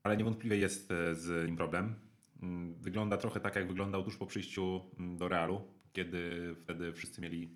Ale 0.02 0.16
niewątpliwie 0.16 0.56
jest 0.56 0.90
e, 0.90 1.14
z 1.14 1.46
nim 1.46 1.56
problem. 1.56 1.94
Mm, 2.42 2.74
Wygląda 2.74 3.16
trochę 3.16 3.40
tak, 3.40 3.56
jak 3.56 3.68
wyglądał 3.68 4.02
tuż 4.02 4.16
po 4.16 4.26
przyjściu 4.26 4.80
mm, 4.98 5.16
do 5.16 5.28
Realu, 5.28 5.68
kiedy 5.92 6.54
wtedy 6.60 6.92
wszyscy 6.92 7.20
mieli 7.20 7.50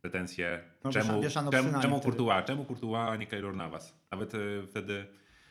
pretensje, 0.00 0.64
No, 0.84 0.90
czemu, 0.90 1.22
wieszano 1.22 1.50
czemu, 1.50 1.80
czemu. 1.82 2.00
Courtois, 2.00 2.44
czemu 2.46 2.64
Courtois, 2.64 3.08
a 3.08 3.16
nie 3.16 3.26
Keylor 3.26 3.56
Navas. 3.56 3.94
Nawet 4.10 4.34
e, 4.34 4.38
wtedy 4.66 5.06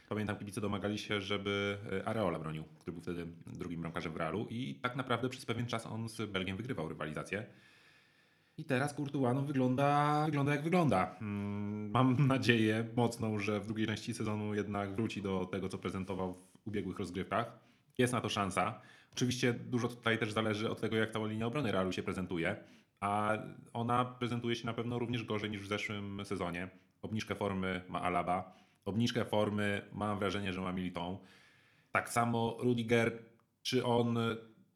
Pamiętam, 0.10 0.36
kibice 0.38 0.62
domagali 0.62 0.98
się, 0.98 1.22
żeby 1.22 1.78
e, 1.92 2.08
Areola 2.08 2.40
bronił, 2.40 2.64
który 2.80 2.92
był 2.92 3.02
wtedy 3.02 3.28
drugim 3.48 3.82
bramkarzem 3.82 4.14
w 4.14 4.18
Realu 4.18 4.48
i 4.50 4.76
tak 4.76 4.96
naprawdę 4.96 5.30
przez 5.30 5.46
pewien 5.46 5.66
czas 5.66 5.86
on 5.86 6.10
z 6.10 6.32
Belgiem 6.32 6.58
wygrywał 6.58 6.90
rywalizację. 6.90 7.46
I 8.58 8.66
teraz 8.66 8.96
Courtois 8.96 9.36
no, 9.36 9.42
wygląda, 9.42 10.26
wygląda 10.26 10.52
jak 10.52 10.64
wygląda. 10.64 11.16
Mm, 11.22 11.92
Mam 11.92 12.28
nadzieję 12.28 12.86
mocną, 12.96 13.40
że 13.40 13.60
w 13.60 13.66
drugiej 13.66 13.88
części 13.88 14.14
sezonu 14.14 14.56
jednak 14.56 14.96
wróci 14.96 15.22
do 15.22 15.46
tego, 15.46 15.70
co 15.70 15.78
prezentował 15.78 16.34
w 16.34 16.68
ubiegłych 16.68 17.00
rozgrywkach. 17.00 17.60
Jest 17.98 18.14
na 18.14 18.22
to 18.22 18.30
szansa. 18.30 18.82
Oczywiście 19.14 19.54
dużo 19.54 19.88
tutaj 19.88 20.20
też 20.20 20.32
zależy 20.32 20.70
od 20.70 20.82
tego, 20.82 20.96
jak 20.96 21.12
ta 21.12 21.26
linia 21.26 21.46
obrony 21.46 21.72
Realu 21.72 21.92
się 21.92 22.04
prezentuje, 22.04 22.56
a 23.00 23.38
ona 23.74 24.06
prezentuje 24.06 24.56
się 24.56 24.66
na 24.66 24.74
pewno 24.74 25.00
również 25.00 25.24
gorzej 25.24 25.50
niż 25.50 25.62
w 25.62 25.68
zeszłym 25.68 26.26
sezonie. 26.26 26.70
Obniżkę 27.02 27.36
formy 27.36 27.82
ma 27.90 28.02
Alaba, 28.02 28.54
obniżkę 28.86 29.26
formy 29.26 29.82
mam 29.94 30.20
wrażenie, 30.20 30.54
że 30.54 30.62
ma 30.62 30.72
Militon. 30.72 31.18
Tak 31.92 32.10
samo 32.10 32.58
Rudiger, 32.60 33.24
czy 33.62 33.86
on 33.86 34.18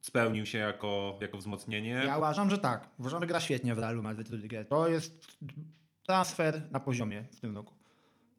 spełnił 0.02 0.46
się 0.46 0.58
jako, 0.58 1.18
jako 1.22 1.38
wzmocnienie? 1.38 2.02
Ja 2.06 2.18
uważam, 2.18 2.50
że 2.50 2.58
tak. 2.58 2.90
Uważam, 3.00 3.22
że 3.22 3.28
gra 3.28 3.40
świetnie 3.40 3.76
w 3.76 3.80
Realu 3.80 4.04
Madryt 4.04 4.30
Rudiger. 4.30 4.68
To 4.68 4.88
jest 4.88 5.38
transfer 6.04 6.62
na 6.72 6.80
poziomie 6.80 7.24
w 7.32 7.40
tym 7.40 7.56
roku. 7.56 7.83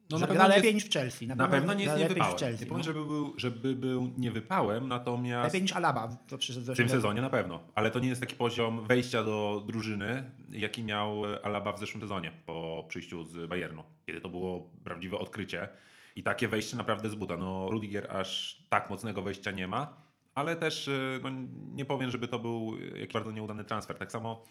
No, 0.09 0.17
że 0.17 0.27
na 0.27 0.33
gra 0.33 0.41
pewno 0.41 0.55
lepiej 0.55 0.73
jest- 0.73 0.85
niż 0.85 0.85
w 0.85 0.93
Chelsea. 0.93 1.27
Na 1.27 1.47
pewno 1.47 1.73
nie 1.73 1.83
jest 1.83 1.97
niewypałem. 1.97 2.37
w 2.37 2.39
Chelsea. 2.39 2.63
Nie 2.63 2.69
powiem, 2.69 2.77
no. 2.79 2.83
żeby 2.83 3.05
był, 3.05 3.33
żeby 3.37 3.75
był 3.75 4.11
niewypałem, 4.17 4.87
natomiast 4.87 5.45
Lepiej 5.45 5.61
niż 5.61 5.73
Alaba, 5.73 6.17
przyszedł 6.37 6.73
w 6.73 6.77
tym 6.77 6.89
sezonie 6.89 7.21
na 7.21 7.29
pewno. 7.29 7.59
Ale 7.75 7.91
to 7.91 7.99
nie 7.99 8.09
jest 8.09 8.21
taki 8.21 8.35
poziom 8.35 8.87
wejścia 8.87 9.23
do 9.23 9.63
drużyny, 9.67 10.31
jaki 10.49 10.83
miał 10.83 11.21
Alaba 11.43 11.73
w 11.73 11.79
zeszłym 11.79 12.01
sezonie 12.01 12.31
po 12.45 12.85
przyjściu 12.87 13.23
z 13.23 13.49
Bayernu, 13.49 13.83
kiedy 14.05 14.21
to 14.21 14.29
było 14.29 14.69
prawdziwe 14.83 15.17
odkrycie. 15.17 15.69
I 16.15 16.23
takie 16.23 16.47
wejście 16.47 16.77
naprawdę 16.77 17.09
z 17.09 17.15
buta. 17.15 17.37
No, 17.37 17.69
Rudiger 17.69 18.11
aż 18.17 18.61
tak 18.69 18.89
mocnego 18.89 19.21
wejścia 19.21 19.51
nie 19.51 19.67
ma, 19.67 19.97
ale 20.35 20.55
też 20.55 20.87
y, 20.87 21.19
no, 21.23 21.29
nie 21.73 21.85
powiem, 21.85 22.11
żeby 22.11 22.27
to 22.27 22.39
był 22.39 22.77
jakiś 22.95 23.13
bardzo 23.13 23.31
nieudany 23.31 23.63
transfer. 23.63 23.97
Tak 23.97 24.11
samo 24.11 24.45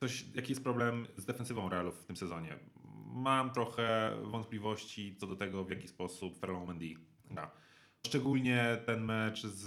coś, 0.00 0.24
jaki 0.34 0.52
jest 0.52 0.64
problem 0.64 1.06
z 1.16 1.24
defensywą 1.24 1.68
Realu 1.68 1.92
w 1.92 2.04
tym 2.04 2.16
sezonie. 2.16 2.56
Mam 3.12 3.50
trochę 3.50 4.16
wątpliwości 4.22 5.16
co 5.16 5.26
do 5.26 5.36
tego, 5.36 5.64
w 5.64 5.70
jaki 5.70 5.88
sposób 5.88 6.38
Ferland 6.38 6.68
Mendy 6.68 6.94
gra. 7.30 7.50
Szczególnie 8.06 8.78
ten 8.86 9.04
mecz 9.04 9.46
z 9.46 9.66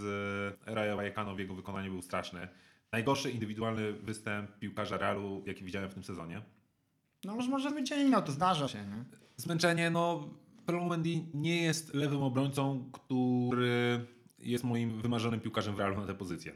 Rayo 0.66 0.96
Vallecano 0.96 1.36
w 1.36 1.40
jego 1.40 1.56
wykonaniu 1.56 1.92
był 1.92 2.02
straszny. 2.02 2.48
Najgorszy 2.92 3.32
indywidualny 3.32 3.94
występ 3.94 4.60
piłkarza 4.60 4.98
Realu, 4.98 5.44
jaki 5.46 5.64
widziałem 5.64 5.90
w 5.90 5.94
tym 5.94 6.04
sezonie. 6.04 6.42
No 7.24 7.36
może, 7.36 7.50
może 7.50 7.72
wyciągnął, 7.72 8.22
to 8.22 8.32
zdarza 8.32 8.68
się. 8.68 8.78
Nie? 8.78 9.04
Zmęczenie, 9.38 9.90
no 9.90 10.30
Ferland 10.66 10.90
Mendy 10.90 11.10
nie 11.34 11.62
jest 11.62 11.94
lewym 11.94 12.24
obrońcą, 12.24 12.90
który 12.92 14.06
jest 14.40 14.64
moim 14.64 15.02
wymarzonym 15.02 15.40
piłkarzem 15.40 15.76
w 15.76 15.80
Realu 15.80 16.02
na 16.02 16.08
tę 16.08 16.14
pozycję. 16.14 16.54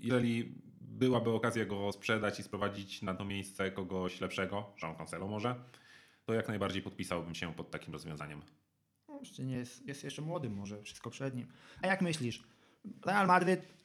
Jeżeli 0.00 0.54
byłaby 0.80 1.30
okazja 1.30 1.64
go 1.64 1.92
sprzedać 1.92 2.40
i 2.40 2.42
sprowadzić 2.42 3.02
na 3.02 3.14
to 3.14 3.24
miejsce 3.24 3.70
kogoś 3.70 4.20
lepszego, 4.20 4.72
Jean 4.82 4.94
Cancelo 4.94 5.28
może, 5.28 5.54
to 6.24 6.34
jak 6.34 6.48
najbardziej 6.48 6.82
podpisałbym 6.82 7.34
się 7.34 7.54
pod 7.54 7.70
takim 7.70 7.92
rozwiązaniem. 7.92 8.42
No, 9.08 9.18
Jeszcze 9.20 9.42
nie 9.42 9.56
jest, 9.56 9.86
jest 9.86 10.04
jeszcze 10.04 10.22
młody, 10.22 10.50
może 10.50 10.82
wszystko 10.82 11.10
przed 11.10 11.36
nim. 11.36 11.46
A 11.82 11.86
jak 11.86 12.02
myślisz? 12.02 12.42
Real 13.06 13.26
Madryt 13.26 13.82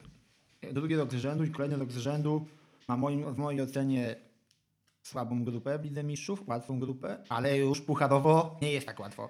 drugi 0.74 0.96
rok 0.96 1.12
z 1.12 1.16
rzędu 1.16 1.44
i 1.44 1.52
kolejny 1.52 1.78
rok 1.78 1.92
z 1.92 1.98
rzędu 1.98 2.46
ma 2.88 2.98
moim, 2.98 3.34
w 3.34 3.38
mojej 3.38 3.62
ocenie 3.62 4.16
słabą 5.02 5.44
grupę 5.44 5.80
w 5.80 5.84
Lidze 5.84 6.04
Mistrzów, 6.04 6.48
łatwą 6.48 6.80
grupę, 6.80 7.24
ale 7.30 7.58
już 7.58 7.82
pucharowo 7.82 8.58
nie 8.62 8.72
jest 8.72 8.88
tak 8.88 9.00
łatwo. 9.00 9.30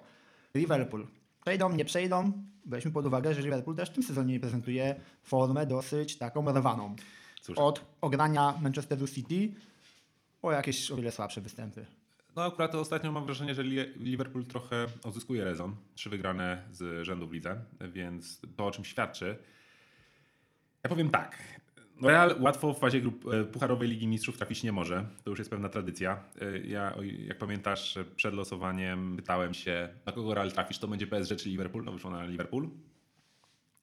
Liverpool. 0.55 1.07
Przejdą, 1.41 1.73
nie 1.73 1.85
przejdą. 1.85 2.31
Weźmy 2.65 2.91
pod 2.91 3.05
uwagę, 3.05 3.33
że 3.33 3.41
Liverpool 3.41 3.77
też 3.77 3.89
w 3.89 3.93
tym 3.93 4.03
sezonie 4.03 4.39
prezentuje 4.39 4.99
formę 5.23 5.65
dosyć 5.65 6.17
taką 6.17 6.51
rwaną. 6.51 6.95
Cóż, 7.41 7.57
Od 7.57 7.85
ogrania 8.01 8.57
Manchesteru 8.61 9.07
City 9.07 9.53
po 10.41 10.51
jakieś 10.51 10.91
o 10.91 10.95
wiele 10.95 11.11
słabsze 11.11 11.41
występy. 11.41 11.85
No 12.37 12.43
akurat 12.43 12.75
ostatnio 12.75 13.11
mam 13.11 13.25
wrażenie, 13.25 13.55
że 13.55 13.63
Li- 13.63 13.93
Liverpool 13.99 14.45
trochę 14.45 14.85
odzyskuje 15.03 15.43
rezon. 15.43 15.75
Trzy 15.95 16.09
wygrane 16.09 16.63
z 16.71 17.05
rzędu 17.05 17.27
w 17.27 17.33
lidze, 17.33 17.61
więc 17.81 18.41
to 18.55 18.65
o 18.65 18.71
czym 18.71 18.85
świadczy. 18.85 19.37
Ja 20.83 20.89
powiem 20.89 21.09
tak. 21.09 21.37
Real 22.01 22.35
łatwo 22.39 22.73
w 22.73 22.79
fazie 22.79 23.01
grup 23.01 23.25
e, 23.33 23.43
Pucharowej 23.43 23.89
Ligi 23.89 24.07
Mistrzów 24.07 24.37
trafić 24.37 24.63
nie 24.63 24.71
może. 24.71 25.05
To 25.23 25.29
już 25.29 25.39
jest 25.39 25.51
pewna 25.51 25.69
tradycja. 25.69 26.23
E, 26.41 26.59
Ja, 26.59 26.95
jak 27.27 27.37
pamiętasz, 27.37 27.97
przed 28.15 28.33
losowaniem 28.33 29.15
pytałem 29.15 29.53
się, 29.53 29.89
na 30.05 30.11
kogo 30.11 30.33
Real 30.33 30.51
trafisz, 30.51 30.79
to 30.79 30.87
będzie 30.87 31.07
PSG 31.07 31.35
czy 31.35 31.49
Liverpool? 31.49 31.83
No 31.83 31.91
wyszło 31.91 32.11
na 32.11 32.25
Liverpool. 32.25 32.69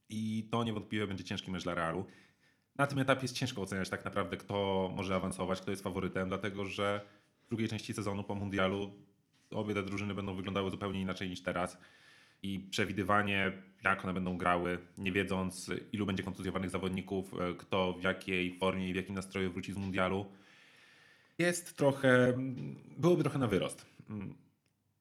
I 0.09 0.49
to 0.51 0.65
niewątpliwie 0.65 1.07
będzie 1.07 1.25
ciężki 1.25 1.51
mecz 1.51 1.65
dla 1.65 1.75
Realu. 1.75 2.05
Na 2.77 2.87
tym 2.87 2.99
etapie 2.99 3.23
jest 3.23 3.35
ciężko 3.37 3.63
oceniać 3.63 3.89
tak 3.91 4.05
naprawdę, 4.05 4.37
kto 4.37 4.91
może 4.97 5.15
awansować, 5.15 5.61
kto 5.61 5.71
jest 5.71 5.83
faworytem, 5.83 6.29
dlatego 6.29 6.65
że 6.65 7.01
drugiej 7.49 7.69
części 7.69 7.95
sezonu 7.95 8.25
po 8.25 8.35
Mundialu 8.35 8.93
obie 9.55 9.75
te 9.75 9.83
drużyny 9.83 10.15
będą 10.15 10.35
wyglądały 10.35 10.71
zupełnie 10.71 11.01
inaczej 11.01 11.29
niż 11.29 11.43
teraz. 11.43 11.79
I 12.43 12.61
przewidywanie, 12.71 13.53
jak 13.85 14.05
one 14.05 14.15
będą 14.15 14.39
grały, 14.39 14.79
nie 14.99 15.13
wiedząc, 15.13 15.71
ilu 15.93 16.07
będzie 16.07 16.23
kontuzjowanych 16.23 16.71
zawodników, 16.71 17.35
e, 17.35 17.55
kto 17.55 17.93
w 17.93 18.03
jakiej 18.03 18.59
formie 18.59 18.89
i 18.89 18.93
w 18.93 18.97
jakim 18.97 19.15
nastroju 19.15 19.53
wróci 19.53 19.73
z 19.73 19.77
Mundialu, 19.77 20.27
jest 21.39 21.77
trochę, 21.77 22.35
byłoby 22.97 23.23
trochę 23.23 23.39
na 23.39 23.47
wyrost. 23.47 23.87
Mm. 24.11 24.35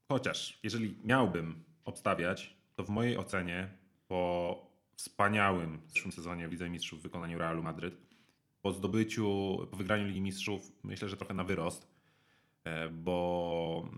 Chociaż, 0.07 0.59
jeżeli 0.63 0.95
miałbym 1.03 1.63
obstawiać, 1.85 2.55
to 2.75 2.83
w 2.83 2.89
mojej 2.89 3.17
ocenie 3.17 3.69
po 4.07 4.73
wspaniałym 4.95 5.79
zeszłym 5.87 6.11
sezonie 6.11 6.47
w 6.47 6.51
Lidze 6.51 6.69
Mistrzów 6.69 6.99
w 6.99 7.03
wykonaniu 7.03 7.37
Realu 7.37 7.63
Madryt, 7.63 7.97
po 8.61 8.71
zdobyciu, 8.71 9.57
po 9.71 9.77
wygraniu 9.77 10.05
Ligi 10.05 10.21
Mistrzów, 10.21 10.71
myślę, 10.83 11.09
że 11.09 11.17
trochę 11.17 11.33
na 11.33 11.43
wyrost, 11.43 11.92
bo 12.91 13.89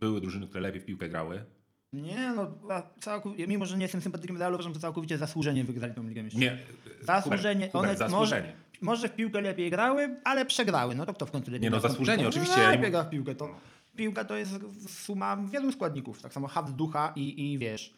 były 0.00 0.20
drużyny, 0.20 0.46
które 0.48 0.60
lepiej 0.60 0.80
w 0.80 0.84
piłkę 0.84 1.08
grały. 1.08 1.44
Nie, 1.92 2.32
no 2.36 2.52
całkowicie, 3.00 3.46
mimo 3.46 3.66
że 3.66 3.76
nie 3.76 3.82
jestem 3.82 4.00
sympatykiem 4.00 4.36
Realu, 4.36 4.54
uważam, 4.54 4.74
że 4.74 4.80
całkowicie 4.80 5.18
zasłużenie 5.18 5.64
wygrali 5.64 5.94
tą 5.94 6.08
Ligę 6.08 6.22
Mistrzów. 6.22 6.42
Nie, 6.42 6.58
Zasłużenie. 7.02 7.68
Hubert, 7.68 7.72
Hubert, 7.72 8.00
one 8.00 8.10
zasłużenie. 8.10 8.46
Może, 8.46 8.80
może 8.80 9.08
w 9.08 9.14
piłkę 9.14 9.40
lepiej 9.40 9.70
grały, 9.70 10.16
ale 10.24 10.46
przegrały. 10.46 10.94
No 10.94 11.06
to 11.06 11.14
kto 11.14 11.26
w 11.26 11.30
końcu 11.30 11.50
lepiej 11.50 11.62
Nie, 11.64 11.70
no 11.70 11.80
zasłużenie, 11.80 12.28
oczywiście, 12.28 12.56
No, 12.56 12.62
ja 12.62 12.68
nie 12.70 12.76
lepiej 12.76 12.90
mów- 12.90 12.92
gra 12.92 13.04
w 13.04 13.10
piłkę. 13.10 13.34
To, 13.34 13.54
piłka 13.96 14.24
to 14.24 14.36
jest 14.36 14.52
suma 14.88 15.36
wielu 15.36 15.72
składników. 15.72 16.22
Tak 16.22 16.32
samo 16.32 16.48
haft 16.48 16.72
ducha 16.72 17.12
i, 17.16 17.52
i 17.52 17.58
wiesz, 17.58 17.94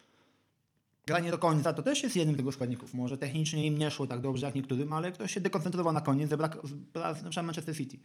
granie 1.07 1.31
do 1.31 1.39
końca 1.39 1.73
to 1.73 1.83
też 1.83 2.03
jest 2.03 2.17
jednym 2.17 2.35
z 2.35 2.39
tego 2.39 2.53
składników. 2.53 2.95
Może 2.95 3.19
technicznie 3.19 3.67
im 3.67 3.79
nie 3.79 3.91
szło 3.91 4.07
tak 4.07 4.21
dobrze 4.21 4.47
jak 4.47 4.55
niektórym, 4.55 4.93
ale 4.93 5.13
ktoś 5.13 5.35
się 5.35 5.41
dekoncentrował 5.41 5.93
na 5.93 6.01
koniec, 6.01 6.31
zabrak, 6.31 6.55
na 6.95 7.15
przykład 7.15 7.47
Manchester 7.47 7.77
City. 7.77 7.99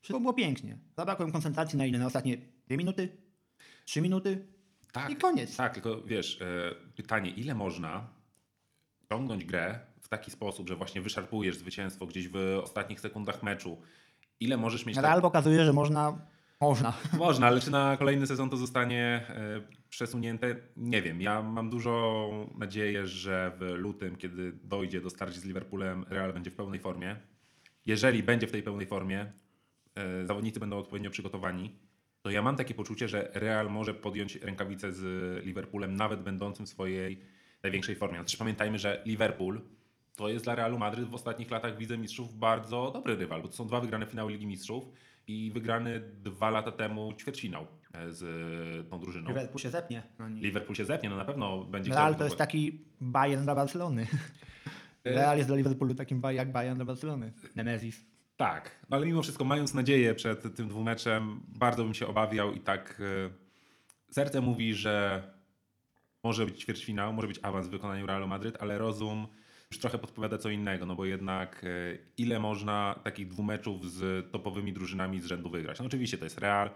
Wszystko 0.00 0.20
było 0.20 0.32
pięknie. 0.32 0.78
Zabrakło 0.96 1.26
im 1.26 1.32
koncentracji 1.32 1.78
na 1.78 1.86
ile? 1.86 1.98
Na 1.98 2.06
ostatnie 2.06 2.36
dwie 2.66 2.76
minuty? 2.76 3.08
Trzy 3.84 4.00
minuty? 4.00 4.46
Tak, 4.92 5.10
I 5.10 5.16
koniec. 5.16 5.56
Tak, 5.56 5.74
tylko 5.74 6.02
wiesz, 6.02 6.42
e, 6.42 6.74
pytanie, 6.96 7.30
ile 7.30 7.54
można 7.54 8.08
ciągnąć 9.08 9.44
grę 9.44 9.80
w 10.00 10.08
taki 10.08 10.30
sposób, 10.30 10.68
że 10.68 10.76
właśnie 10.76 11.00
wyszarpujesz 11.00 11.56
zwycięstwo 11.56 12.06
gdzieś 12.06 12.28
w 12.28 12.60
ostatnich 12.62 13.00
sekundach 13.00 13.42
meczu. 13.42 13.78
Ile 14.40 14.56
możesz 14.56 14.86
mieć... 14.86 14.96
Real 14.96 15.22
pokazuje, 15.22 15.64
że 15.64 15.72
można. 15.72 16.18
Można. 16.60 16.92
Można, 17.18 17.46
ale 17.46 17.60
czy 17.60 17.70
na 17.70 17.96
kolejny 17.96 18.26
sezon 18.26 18.50
to 18.50 18.56
zostanie 18.56 19.26
e, 19.28 19.60
przesunięte? 19.88 20.56
Nie 20.76 21.02
wiem. 21.02 21.20
Ja 21.20 21.42
mam 21.42 21.70
dużą 21.70 22.30
nadzieję, 22.58 23.06
że 23.06 23.52
w 23.58 23.60
lutym, 23.60 24.16
kiedy 24.16 24.52
dojdzie 24.52 25.00
do 25.00 25.10
starć 25.10 25.36
z 25.36 25.44
Liverpoolem, 25.44 26.04
Real 26.08 26.32
będzie 26.32 26.50
w 26.50 26.54
pełnej 26.54 26.80
formie. 26.80 27.16
Jeżeli 27.86 28.22
będzie 28.22 28.46
w 28.46 28.52
tej 28.52 28.62
pełnej 28.62 28.86
formie, 28.86 29.32
zawodnicy 30.24 30.60
będą 30.60 30.78
odpowiednio 30.78 31.10
przygotowani, 31.10 31.72
to 32.22 32.30
ja 32.30 32.42
mam 32.42 32.56
takie 32.56 32.74
poczucie, 32.74 33.08
że 33.08 33.30
Real 33.34 33.70
może 33.70 33.94
podjąć 33.94 34.36
rękawicę 34.36 34.92
z 34.92 35.44
Liverpoolem, 35.44 35.96
nawet 35.96 36.22
będącym 36.22 36.66
w 36.66 36.68
swojej 36.68 37.20
największej 37.62 37.96
formie. 37.96 38.18
No 38.18 38.24
też 38.24 38.36
pamiętajmy, 38.36 38.78
że 38.78 39.02
Liverpool 39.06 39.60
to 40.16 40.28
jest 40.28 40.44
dla 40.44 40.54
Realu 40.54 40.78
Madryt 40.78 41.08
w 41.08 41.14
ostatnich 41.14 41.50
latach 41.50 41.76
w 41.76 41.80
Lidze 41.80 41.98
Mistrzów 41.98 42.38
bardzo 42.38 42.90
dobry 42.90 43.16
rywal, 43.16 43.42
bo 43.42 43.48
to 43.48 43.54
są 43.54 43.66
dwa 43.66 43.80
wygrane 43.80 44.06
finały 44.06 44.32
Ligi 44.32 44.46
Mistrzów 44.46 44.84
i 45.26 45.50
wygrany 45.54 46.00
dwa 46.00 46.50
lata 46.50 46.72
temu 46.72 47.12
ćwierćfinał 47.12 47.66
e, 47.92 48.12
z 48.12 48.90
tą 48.90 49.00
drużyną. 49.00 49.28
Liverpool 49.28 49.58
się 49.58 49.70
zepnie. 49.70 50.02
No. 50.18 50.28
Liverpool 50.28 50.74
się 50.74 50.84
zepnie, 50.84 51.10
no 51.10 51.16
na 51.16 51.24
pewno 51.24 51.64
będzie 51.64 51.90
Real 51.90 52.14
to 52.14 52.24
jest 52.24 52.36
taki 52.36 52.80
Bayern 53.00 53.44
dla 53.44 53.54
Barcelony. 53.54 54.06
Real 55.04 55.36
jest 55.36 55.48
dla 55.48 55.56
Liverpoolu 55.56 55.94
takim 55.94 56.22
jak 56.30 56.52
Bayern 56.52 56.76
dla 56.76 56.84
Barcelony. 56.84 57.32
Nemesis. 57.54 58.15
Tak, 58.36 58.84
no 58.90 58.96
ale 58.96 59.06
mimo 59.06 59.22
wszystko, 59.22 59.44
mając 59.44 59.74
nadzieję 59.74 60.14
przed 60.14 60.56
tym 60.56 60.68
dwumeczem, 60.68 61.40
bardzo 61.48 61.84
bym 61.84 61.94
się 61.94 62.06
obawiał 62.06 62.52
i 62.52 62.60
tak 62.60 63.00
e, 63.00 63.30
serce 64.10 64.40
mówi, 64.40 64.74
że 64.74 65.22
może 66.22 66.46
być 66.46 66.60
ćwierćfinał, 66.60 67.12
może 67.12 67.28
być 67.28 67.40
awans 67.42 67.66
w 67.66 67.70
wykonaniu 67.70 68.06
Realu 68.06 68.28
Madryt, 68.28 68.56
ale 68.60 68.78
rozum 68.78 69.26
już 69.70 69.80
trochę 69.80 69.98
podpowiada 69.98 70.38
co 70.38 70.50
innego, 70.50 70.86
no 70.86 70.96
bo 70.96 71.04
jednak 71.04 71.64
e, 71.64 71.98
ile 72.18 72.38
można 72.40 73.00
takich 73.04 73.28
dwumeczów 73.28 73.92
z 73.92 74.30
topowymi 74.32 74.72
drużynami 74.72 75.20
z 75.20 75.26
rzędu 75.26 75.50
wygrać? 75.50 75.78
No 75.78 75.86
oczywiście 75.86 76.18
to 76.18 76.24
jest 76.24 76.38
Real, 76.38 76.70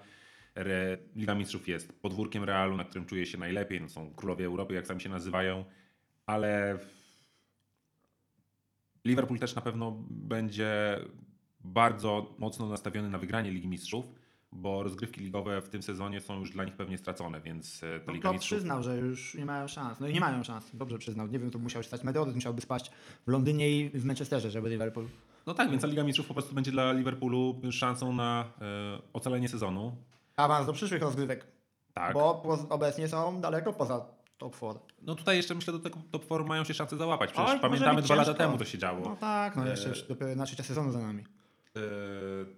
Re, 0.54 0.98
Liga 1.16 1.34
Mistrzów 1.34 1.68
jest 1.68 2.02
podwórkiem 2.02 2.44
Realu, 2.44 2.76
na 2.76 2.84
którym 2.84 3.06
czuje 3.06 3.26
się 3.26 3.38
najlepiej, 3.38 3.80
no 3.80 3.88
są 3.88 4.14
królowie 4.14 4.46
Europy, 4.46 4.74
jak 4.74 4.86
sami 4.86 5.00
się 5.00 5.08
nazywają, 5.08 5.64
ale 6.26 6.78
Liverpool 9.04 9.38
też 9.38 9.54
na 9.54 9.62
pewno 9.62 10.04
będzie 10.10 10.98
bardzo 11.64 12.34
mocno 12.38 12.68
nastawiony 12.68 13.10
na 13.10 13.18
wygranie 13.18 13.50
Ligi 13.50 13.68
Mistrzów, 13.68 14.04
bo 14.52 14.82
rozgrywki 14.82 15.20
ligowe 15.20 15.60
w 15.62 15.68
tym 15.68 15.82
sezonie 15.82 16.20
są 16.20 16.38
już 16.38 16.50
dla 16.50 16.64
nich 16.64 16.74
pewnie 16.76 16.98
stracone, 16.98 17.40
więc 17.40 17.82
e, 17.82 18.00
ta 18.00 18.06
No, 18.06 18.12
Liga 18.12 18.22
Klopp 18.22 18.34
Mistrzów... 18.34 18.58
przyznał, 18.58 18.82
że 18.82 18.96
już 18.96 19.34
nie 19.34 19.44
mają 19.44 19.68
szans. 19.68 20.00
No 20.00 20.08
i 20.08 20.12
nie 20.14 20.20
mają 20.20 20.44
szans. 20.44 20.70
Dobrze 20.74 20.98
przyznał. 20.98 21.26
Nie 21.26 21.38
wiem, 21.38 21.50
to 21.50 21.58
musiał 21.58 21.82
stać 21.82 22.04
meteoryt, 22.04 22.34
musiałby 22.34 22.60
spaść 22.60 22.90
w 23.26 23.30
Londynie 23.30 23.70
i 23.70 23.90
w 23.90 24.04
Manchesterze, 24.04 24.50
żeby 24.50 24.68
Liverpool. 24.70 25.08
No 25.46 25.54
tak, 25.54 25.70
więc 25.70 25.82
ta 25.82 25.88
Liga 25.88 26.04
Mistrzów 26.04 26.26
po 26.26 26.34
prostu 26.34 26.54
będzie 26.54 26.70
dla 26.70 26.92
Liverpoolu 26.92 27.60
szansą 27.70 28.12
na 28.12 28.44
e, 28.60 28.98
ocalenie 29.12 29.48
sezonu. 29.48 29.96
Awans 30.36 30.66
do 30.66 30.72
przyszłych 30.72 31.02
rozgrywek. 31.02 31.46
Tak. 31.94 32.14
Bo 32.14 32.42
obecnie 32.68 33.08
są 33.08 33.40
daleko 33.40 33.72
poza 33.72 34.06
top 34.38 34.56
4. 34.56 34.78
No 35.02 35.14
tutaj 35.14 35.36
jeszcze 35.36 35.54
myślę, 35.54 35.72
do 35.72 35.78
tego 35.78 35.98
top 36.10 36.24
4 36.24 36.44
mają 36.44 36.64
się 36.64 36.74
szansę 36.74 36.96
załapać. 36.96 37.32
Przecież 37.32 37.50
Oj, 37.50 37.60
pamiętamy 37.60 38.02
dwa 38.02 38.14
lata 38.14 38.34
temu 38.34 38.58
to 38.58 38.64
się 38.64 38.78
działo. 38.78 39.00
No 39.00 39.16
tak, 39.16 39.56
no 39.56 39.66
jeszcze 39.66 39.90
E, 39.90 40.08
dopiero 40.08 40.34
na 40.34 40.46
trzecia 40.46 40.62
sezonu 40.62 40.92
za 40.92 40.98
nami. 40.98 41.24
E, 41.76 41.80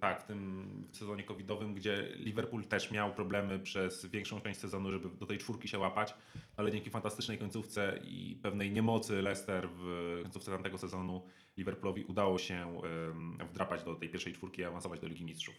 tak, 0.00 0.22
w 0.22 0.26
tym 0.26 0.66
sezonie 0.92 1.24
covidowym, 1.24 1.74
gdzie 1.74 2.12
Liverpool 2.16 2.64
też 2.64 2.90
miał 2.90 3.14
problemy 3.14 3.58
przez 3.58 4.06
większą 4.06 4.40
część 4.40 4.60
sezonu, 4.60 4.90
żeby 4.90 5.08
do 5.08 5.26
tej 5.26 5.38
czwórki 5.38 5.68
się 5.68 5.78
łapać, 5.78 6.14
ale 6.56 6.72
dzięki 6.72 6.90
fantastycznej 6.90 7.38
końcówce 7.38 8.00
i 8.04 8.36
pewnej 8.42 8.72
niemocy 8.72 9.22
Leicester 9.22 9.68
w 9.72 10.18
końcówce 10.22 10.50
tamtego 10.50 10.78
sezonu 10.78 11.26
Liverpoolowi 11.56 12.04
udało 12.04 12.38
się 12.38 12.82
em, 13.10 13.38
wdrapać 13.48 13.84
do 13.84 13.94
tej 13.94 14.08
pierwszej 14.08 14.32
czwórki 14.32 14.62
i 14.62 14.64
awansować 14.64 15.00
do 15.00 15.06
Ligi 15.06 15.24
Mistrzów. 15.24 15.54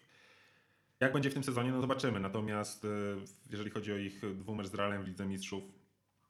Jak 0.99 1.13
będzie 1.13 1.29
w 1.29 1.33
tym 1.33 1.43
sezonie, 1.43 1.71
no 1.71 1.81
zobaczymy. 1.81 2.19
Natomiast 2.19 2.85
e, 2.85 2.87
jeżeli 3.49 3.69
chodzi 3.69 3.93
o 3.93 3.97
ich 3.97 4.21
dwumecz 4.35 4.67
z 4.67 4.73
Realem 4.73 5.03
w 5.03 5.07
Lidze 5.07 5.25
Mistrzów, 5.25 5.63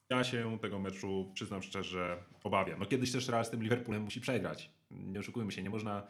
ja 0.09 0.23
się 0.23 0.57
tego 0.61 0.79
meczu, 0.79 1.31
przyznam 1.33 1.63
szczerze, 1.63 2.23
obawiam. 2.43 2.79
No 2.79 2.85
kiedyś 2.85 3.11
też 3.11 3.27
Real 3.27 3.45
z 3.45 3.49
tym 3.49 3.63
Liverpoolem 3.63 4.03
musi 4.03 4.21
przegrać. 4.21 4.71
Nie 4.91 5.19
oszukujmy 5.19 5.51
się, 5.51 5.63
nie 5.63 5.69
można... 5.69 6.07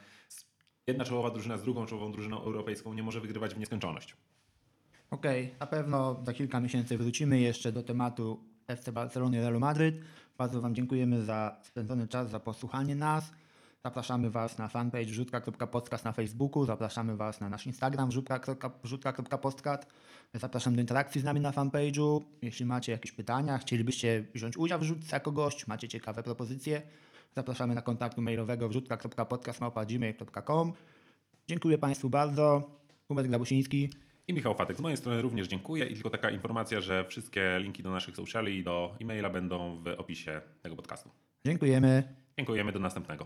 Jedna 0.88 1.06
czołowa 1.06 1.30
drużyna 1.30 1.58
z 1.58 1.64
drugą 1.64 1.86
czołową 1.86 2.12
drużyną 2.12 2.42
europejską 2.42 2.94
nie 2.94 3.04
może 3.04 3.22
wygrywać 3.22 3.56
w 3.56 3.60
nieskończoność. 3.60 4.16
Okej, 5.12 5.56
na 5.60 5.68
pewno 5.68 6.24
za 6.26 6.34
kilka 6.34 6.60
miesięcy 6.60 6.98
wrócimy 6.98 7.40
jeszcze 7.40 7.72
do 7.72 7.84
tematu 7.84 8.40
FC 8.68 8.92
Barcelony 8.92 9.38
i 9.38 9.40
Realu 9.40 9.60
Madryt. 9.60 9.96
Bardzo 10.38 10.62
Wam 10.62 10.76
dziękujemy 10.76 11.24
za 11.24 11.58
spędzony 11.64 12.08
czas, 12.08 12.30
za 12.30 12.40
posłuchanie 12.40 12.96
nas. 12.96 13.32
Zapraszamy 13.84 14.30
Was 14.30 14.58
na 14.58 14.68
fanpage 14.68 15.06
wrzutka.podcast 15.06 16.06
na 16.06 16.12
Facebooku, 16.12 16.66
zapraszamy 16.66 17.18
Was 17.18 17.42
na 17.42 17.50
nasz 17.50 17.68
Instagram 17.68 18.10
wrzutka.podcast. 18.84 19.88
Zapraszam 20.34 20.76
do 20.76 20.82
interakcji 20.82 21.22
z 21.22 21.24
nami 21.24 21.40
na 21.40 21.52
fanpage'u. 21.52 22.22
Jeśli 22.42 22.66
macie 22.66 22.92
jakieś 22.92 23.12
pytania, 23.12 23.58
chcielibyście 23.58 24.26
wziąć 24.34 24.58
udział 24.58 24.80
w 24.80 24.84
rzutce 24.84 25.16
jako 25.16 25.32
gość, 25.32 25.68
macie 25.68 25.88
ciekawe 25.88 26.24
propozycje, 26.24 26.82
zapraszamy 27.36 27.76
na 27.76 27.82
kontaktu 27.82 28.22
mailowego 28.22 28.70
wrzutka.podcast.gmail.com. 28.70 30.74
Dziękuję 31.48 31.78
Państwu 31.78 32.10
bardzo. 32.10 32.72
Hubert 33.08 33.28
Glabusiński. 33.28 33.90
I 34.28 34.34
Michał 34.34 34.56
Fatek 34.56 34.78
z 34.78 34.80
mojej 34.80 34.98
strony 34.98 35.22
również 35.22 35.48
dziękuję 35.48 35.86
i 35.86 35.94
tylko 35.94 36.10
taka 36.10 36.30
informacja, 36.30 36.82
że 36.82 37.06
wszystkie 37.06 37.60
linki 37.60 37.84
do 37.84 37.92
naszych 37.92 38.16
sociali 38.16 38.58
i 38.58 38.64
do 38.64 38.96
e-maila 39.02 39.30
będą 39.30 39.84
w 39.84 39.88
opisie 39.88 40.42
tego 40.62 40.76
podcastu. 40.76 41.10
Dziękujemy. 41.46 42.16
Dziękujemy, 42.38 42.72
do 42.72 42.80
następnego. 42.80 43.26